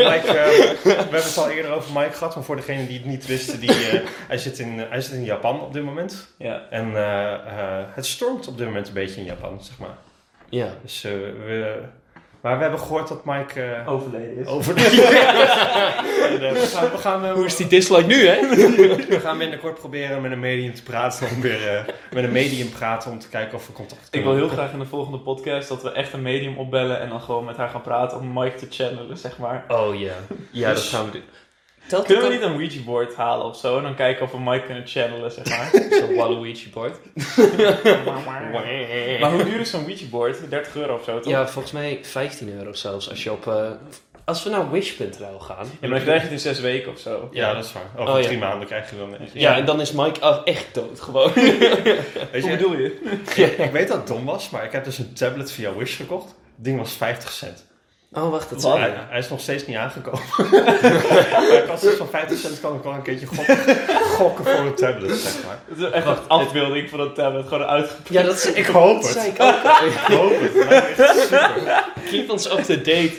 [0.08, 3.08] Mike, eh, we hebben het al eerder over Mike gehad, maar voor degenen die het
[3.08, 6.28] niet wisten, die, eh, hij, zit in, hij zit in Japan op dit moment.
[6.38, 6.68] Ja.
[6.70, 9.98] En eh, eh, het stormt op dit moment een beetje in Japan, zeg maar.
[10.50, 10.74] Ja.
[10.82, 11.82] Dus, eh, we,
[12.42, 14.48] maar we hebben gehoord dat Mike eh Overleden is.
[14.48, 14.78] over...
[14.78, 18.40] En, eh, we gaan, we gaan, eh, Hoe is die dislike nu, hè?
[19.16, 21.84] we gaan binnenkort proberen met een medium te praten, om weer eh,
[22.14, 24.72] met een medium praten om te kijken of we contact Ik kunnen wil heel graag
[24.72, 27.70] in de volgende podcast dat we echt een medium opbellen en dan gewoon met haar
[27.70, 29.66] gaan praten om Mike te channelen, zeg maar.
[29.68, 30.14] Oh ja.
[30.52, 31.24] Ja, dat gaan we doen.
[31.88, 34.40] Telt Kunnen we niet een Ouija board halen of zo en dan kijken of we
[34.40, 35.70] Mike kunnen channelen, zeg maar.
[36.00, 36.98] Zo'n Waluigi board.
[39.20, 40.50] maar hoe duur is zo'n Ouija board?
[40.50, 41.32] 30 euro of zo, toch?
[41.32, 43.10] Ja, volgens mij 15 euro zelfs.
[43.10, 43.48] Als je op...
[43.48, 43.72] eh,
[44.26, 45.66] als we naar wish.nl gaan.
[45.66, 47.30] Ja, maar dan krijg je het in 6 weken of zo.
[47.32, 47.84] Ja, dat is waar.
[47.98, 48.26] Over Oh, ja.
[48.26, 49.16] drie maanden krijg je dan.
[49.34, 51.32] Ja, en dan is Mike al echt dood gewoon.
[51.34, 53.00] Weet Hoe je, bedoel je?
[53.58, 56.26] ik weet dat het dom was, maar ik heb dus een tablet via Wish gekocht.
[56.56, 57.66] Het ding was 50 cent.
[58.12, 58.50] Oh, wacht.
[58.50, 58.76] Dat Wat?
[58.76, 58.82] is...
[58.82, 60.22] Hij, hij is nog steeds niet aangekomen.
[60.38, 63.58] maar ik had dus van 50 cent kan ik wel een keertje gokken,
[64.18, 65.60] gokken voor een tablet, zeg maar.
[65.68, 68.10] Het is echt Wacht, een afbeelding van een tablet, gewoon uitgeprint.
[68.10, 68.52] Ja, dat is...
[68.52, 69.16] Ik hoop het.
[69.26, 69.56] ik ook.
[69.86, 70.98] Ik hoop het.
[70.98, 71.86] Het super.
[72.10, 73.12] Keep ons up to date.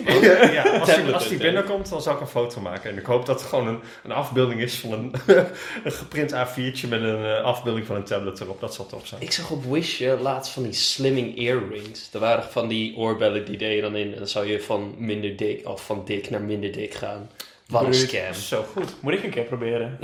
[0.52, 2.90] Ja, als, die, als binnenkomt, dan zal ik een foto maken.
[2.90, 5.12] En ik hoop dat het gewoon een, een afbeelding is van een,
[5.84, 8.60] een geprint A4'tje met een eh, afbeelding van een tablet erop.
[8.60, 9.20] Dat zal tof zijn.
[9.20, 12.08] Ik zag op Wish eh, laatst van die slimming earrings.
[12.12, 14.12] Er waren van die oorbellen die deed je dan in.
[14.12, 17.30] En dan zou je van minder dik of van dik naar minder dik gaan.
[17.68, 18.34] Wat een scam.
[18.34, 18.94] Zo goed.
[19.00, 19.98] Moet ik een keer proberen?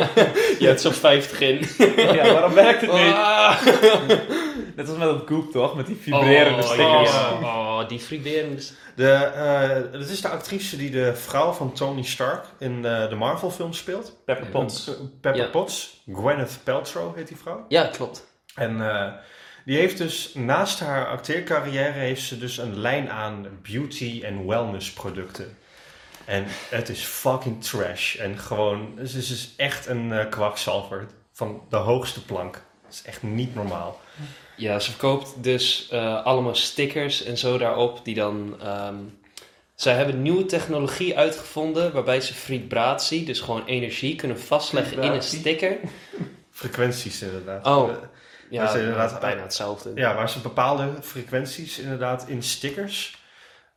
[0.60, 1.66] Je hebt zo'n 50 in.
[2.16, 3.12] ja, waarom werkt het niet?
[3.12, 3.62] Ah.
[4.76, 5.76] Net als met dat Goop toch?
[5.76, 7.10] Met die vibrerende oh, stickers.
[7.10, 7.38] ja.
[7.42, 8.62] Oh, die vibrerende...
[8.94, 13.14] De, eh, dat is de actrice die de vrouw van Tony Stark in eh, de
[13.14, 14.16] Marvel film speelt.
[14.24, 14.90] Pepper Potts.
[15.20, 15.48] Pepper Ja.
[15.48, 16.02] Potts.
[16.12, 17.64] Gwyneth Paltrow heet die vrouw.
[17.68, 18.26] Ja, klopt.
[18.54, 19.12] En eh,
[19.68, 24.92] die heeft dus naast haar acteercarrière heeft ze dus een lijn aan beauty en wellness
[24.92, 25.56] producten.
[26.24, 28.16] En het is fucking trash.
[28.16, 32.52] En gewoon, ze is dus echt een eh, kwakzalver van de hoogste plank.
[32.82, 34.00] Dat is echt niet normaal.
[34.56, 38.56] Ja, ze verkoopt dus eh, allemaal stickers en zo daarop die dan...
[38.60, 38.96] ehm,
[39.74, 45.22] zij hebben nieuwe technologie uitgevonden waarbij ze vibratie, dus gewoon energie, kunnen vastleggen in een
[45.22, 45.76] sticker.
[46.50, 47.66] Frequenties inderdaad.
[47.66, 47.90] Oh.
[48.50, 49.90] Eh, Ja, Dat is inderdaad- bijna hetzelfde.
[49.94, 53.16] Ja, waar ze bepaalde frequenties inderdaad in stickers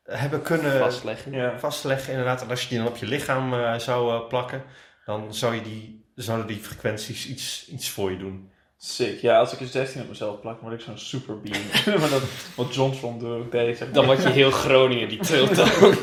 [0.04, 1.32] hebben kunnen Vastleggen.
[1.32, 1.60] Ja.
[1.60, 2.10] vastleggen.
[2.12, 4.64] Inderdaad, en als je die dan op je lichaam eh, zou eh, plakken,
[5.06, 8.50] dan zou je die, zouden die frequenties iets, iets voor je doen.
[8.78, 9.20] Sick.
[9.22, 11.62] Ja, als ik een 16 op mezelf plak, word ik zo'n superbeam.
[12.00, 12.22] maar dat,
[12.56, 13.78] wat Johnson doet, ook deed.
[13.78, 13.96] Zeg maar.
[13.96, 15.70] Dan word je heel Groningen, die trilt dan.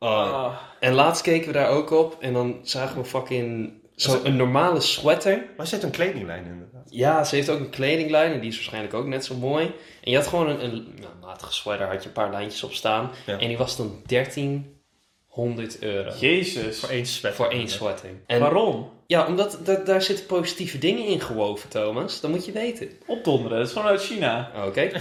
[0.00, 0.10] Oh.
[0.10, 0.56] Ah.
[0.80, 5.36] En laatst keken we daar ook op en dan zagen we fucking zo'n normale sweater.
[5.36, 6.86] Maar er zit een kledinglijn in, inderdaad.
[6.90, 9.64] Ja, ze heeft ook een kledinglijn en die is waarschijnlijk ook net zo mooi.
[10.02, 12.72] En je had gewoon een, een nou, matige sweater, had je een paar lijntjes op
[12.72, 13.10] staan.
[13.26, 13.38] Ja.
[13.38, 16.10] En die was dan 1300 euro.
[16.20, 16.78] Jezus.
[16.80, 17.36] Voor één sweater.
[17.36, 18.10] Voor één sweater.
[18.26, 18.90] En, Waarom?
[19.06, 22.20] Ja, omdat da- daar zitten positieve dingen in gewoven, Thomas.
[22.20, 22.88] Dat moet je weten.
[23.06, 24.50] Opdonderen, dat is gewoon uit China.
[24.66, 24.90] Oké.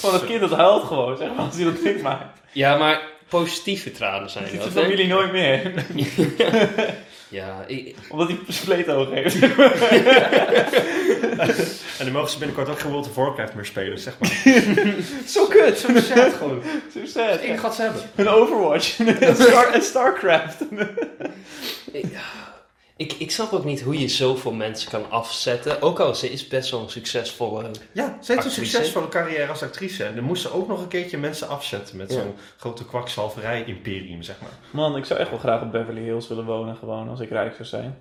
[0.00, 2.40] Gewoon dat kind dat huilt gewoon, zeg maar, als hij dat ding maakt.
[2.52, 5.72] ja, maar positieve tranen zijn Ziet dat, de familie nooit meer.
[7.30, 9.42] Ja, ik, Omdat hij spleetoog heeft.
[11.98, 14.42] En dan mogen ze binnenkort ook geen World of Warcraft meer spelen, zeg maar.
[15.26, 15.78] Zo kut.
[15.78, 16.62] Zo sad gewoon.
[16.92, 17.38] Zo sad.
[17.38, 18.02] Enige wat ze hebben.
[18.14, 18.98] Een Overwatch.
[19.00, 20.60] en, Star en Starcraft.
[21.92, 22.04] ik,
[22.98, 25.82] ik, ik snap ook niet hoe je zoveel mensen kan afzetten.
[25.82, 27.70] Ook al ze is best wel een succesvolle...
[27.92, 30.04] Ja, ze heeft een succesvolle carrière als actrice.
[30.04, 32.20] En dan moest ze ook nog een keertje mensen afzetten met Ja.
[32.20, 34.50] zo'n grote kwakzalverij-imperium, zeg maar.
[34.70, 37.54] Man, ik zou echt wel graag op Beverly Hills willen wonen, gewoon, als ik rijk
[37.54, 37.98] zou zijn.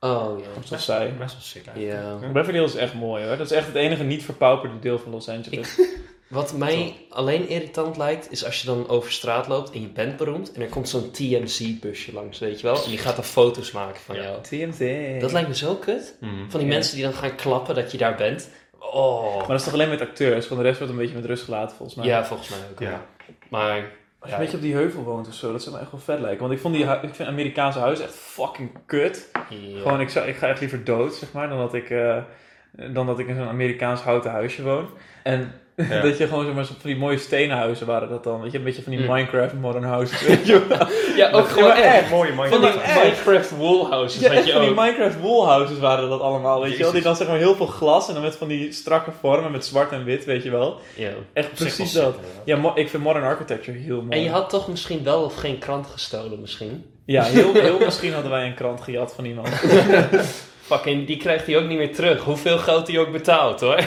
[0.00, 0.62] Oh, ja.
[0.64, 1.14] Zoals zij.
[1.18, 2.22] Best wel sick eigenlijk.
[2.22, 2.32] Ja.
[2.32, 3.36] Beverly Hills is echt mooi hoor.
[3.36, 5.80] Dat is echt het enige niet verpauperde deel van Los Angeles.
[6.28, 10.16] Wat mij alleen irritant lijkt, is als je dan over straat loopt en je bent
[10.16, 12.82] beroemd en er komt zo'n TMZ-busje langs, weet je wel?
[12.84, 14.22] En die gaat dan foto's maken van Ja.
[14.22, 14.40] jou.
[14.42, 15.20] TMZ.
[15.20, 16.16] Dat lijkt me zo kut.
[16.20, 16.30] Mhm.
[16.48, 16.74] Van die Ja.
[16.74, 18.50] mensen die dan gaan klappen dat je daar bent.
[18.78, 19.36] Oh.
[19.38, 20.46] Maar dat is toch alleen met acteurs?
[20.46, 22.06] Gewoon de rest wordt een beetje met rust gelaten volgens mij.
[22.06, 22.80] Ja, volgens mij ook.
[22.80, 23.06] Ja.
[23.50, 23.90] Maar
[24.20, 26.00] Als je een beetje op die heuvel woont of zo, dat zou me echt wel
[26.00, 26.40] vet lijken.
[26.40, 29.28] Want ik, vond die, ik vind Amerikaanse huizen echt fucking kut.
[29.76, 32.16] Gewoon, ik, zou, ik ga echt liever dood, zeg maar, dan dat ik, eh,
[32.92, 34.88] dan dat ik in zo'n Amerikaans houten huisje woon.
[35.22, 35.52] En
[35.88, 36.00] Ja.
[36.08, 38.40] dat je gewoon zeg maar, zo van die mooie stenen huizen waren dat dan.
[38.42, 39.06] Weet je, een beetje van die Mm.
[39.14, 40.22] Minecraft modern houses.
[40.26, 40.62] Weet je.
[41.16, 41.94] Ja, ook gewoon echt.
[41.94, 42.10] echt.
[42.10, 42.74] Mooie Van Minecraft.
[42.74, 43.02] die echt.
[43.02, 44.74] Minecraft wallhouses Ja, had echt je van die.
[44.74, 46.92] Minecraft wallhouses waren dat allemaal, weet je wel.
[46.92, 49.64] Die dan zeg maar heel veel glas en dan met van die strakke vormen met
[49.64, 50.80] zwart en wit, weet je wel.
[50.94, 51.10] Ja.
[51.32, 52.16] Echt precies dat.
[52.44, 54.10] Ja, ik vind modern architecture heel mooi.
[54.10, 56.84] En je had toch misschien wel of geen krant gestolen misschien?
[57.04, 59.48] Ja, heel, heel misschien hadden wij een krant gejat van iemand.
[60.68, 62.22] Fucking, die krijgt hij ook niet meer terug.
[62.24, 63.84] Hoeveel geld hij ook betaalt hoor.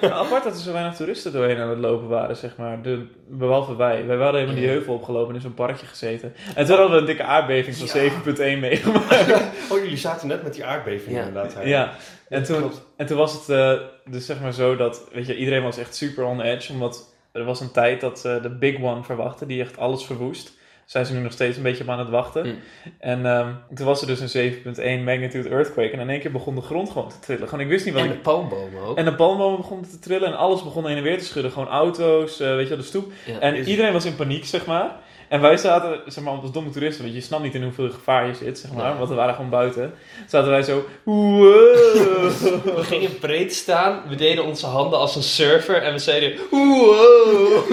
[0.00, 2.82] Apart dat er zo weinig toeristen doorheen aan het lopen waren, zeg maar.
[2.82, 4.06] De, behalve wij.
[4.06, 6.34] Wij waren helemaal die heuvel opgelopen en in zo'n parkje gezeten.
[6.54, 9.32] En toen hadden we een dikke aardbeving van 7,1 meegemaakt.
[9.70, 11.22] Oh, jullie zaten net met die aardbeving Ja.
[11.24, 11.54] inderdaad.
[11.54, 11.62] hè?
[11.62, 11.92] Ja,
[12.28, 13.72] en toen, en toen was het eh,
[14.04, 16.72] dus zeg maar zo dat, weet je, iedereen was echt super on edge.
[16.72, 20.56] Omdat er was een tijd dat ze de Big One verwachten, die echt alles verwoest.
[20.88, 22.46] Zijn ze nu nog steeds een beetje op aan het wachten.
[22.46, 22.58] Mm.
[22.98, 24.52] En ehm, toen was er dus een
[25.00, 25.90] 7.1 magnitude earthquake.
[25.90, 27.48] En in één keer begon de grond gewoon te trillen.
[27.48, 28.14] Gewoon, ik wist niet wat En ik...
[28.14, 28.96] de palmbomen ook.
[28.96, 31.52] En de palmbomen begonnen te trillen en alles begon heen en weer te schudden.
[31.52, 33.12] Gewoon auto's, eh, weet je wel, de stoep.
[33.26, 33.38] Ja.
[33.38, 34.96] En iedereen was in paniek, zeg maar.
[35.28, 38.26] En wij zaten, zeg maar, als domme toeristen, want je snapt niet in hoeveel gevaar
[38.26, 38.96] je zit, zeg maar.
[38.96, 39.94] Want we waren gewoon buiten.
[40.26, 42.30] Zaten wij zo, wow.
[42.64, 47.72] We gingen breed staan, we deden onze handen als een surfer en we zeiden wow.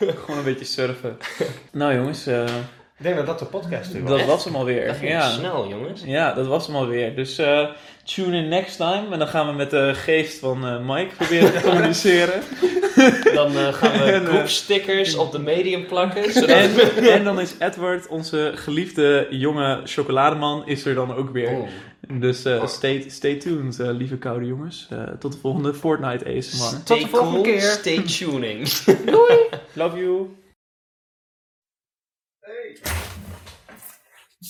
[0.20, 1.18] Gewoon een beetje surfen.
[1.72, 2.44] nou jongens, eh,
[3.00, 4.04] Ik denk dat dat de podcast is.
[4.04, 4.86] dat was hem alweer.
[4.86, 5.30] Dat ging ja.
[5.30, 6.02] snel jongens.
[6.04, 7.14] ja, dat was hem alweer.
[7.14, 7.68] Dus eh,
[8.04, 9.04] tune in next time.
[9.10, 12.42] En dan gaan we met de geest van eh, Mike proberen te communiceren.
[13.34, 16.32] Dan eh, gaan we groepstickers op de medium plakken.
[16.32, 21.50] Zodat en, en dan is Edward, onze geliefde jonge chocolademan, is er dan ook weer.
[21.50, 21.68] Oh.
[22.18, 24.86] Dus eh, stay, stay tuned, eh, lieve koude jongens.
[24.90, 26.66] Eh, tot de volgende Fortnite ASMR.
[26.66, 27.60] Stay Tot de volgende cool, keer.
[27.60, 28.68] Stay tuning.
[29.72, 30.28] Love you.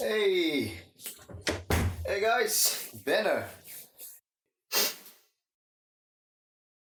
[0.00, 0.72] Hey!
[2.02, 3.48] Hey guys, ik ben er.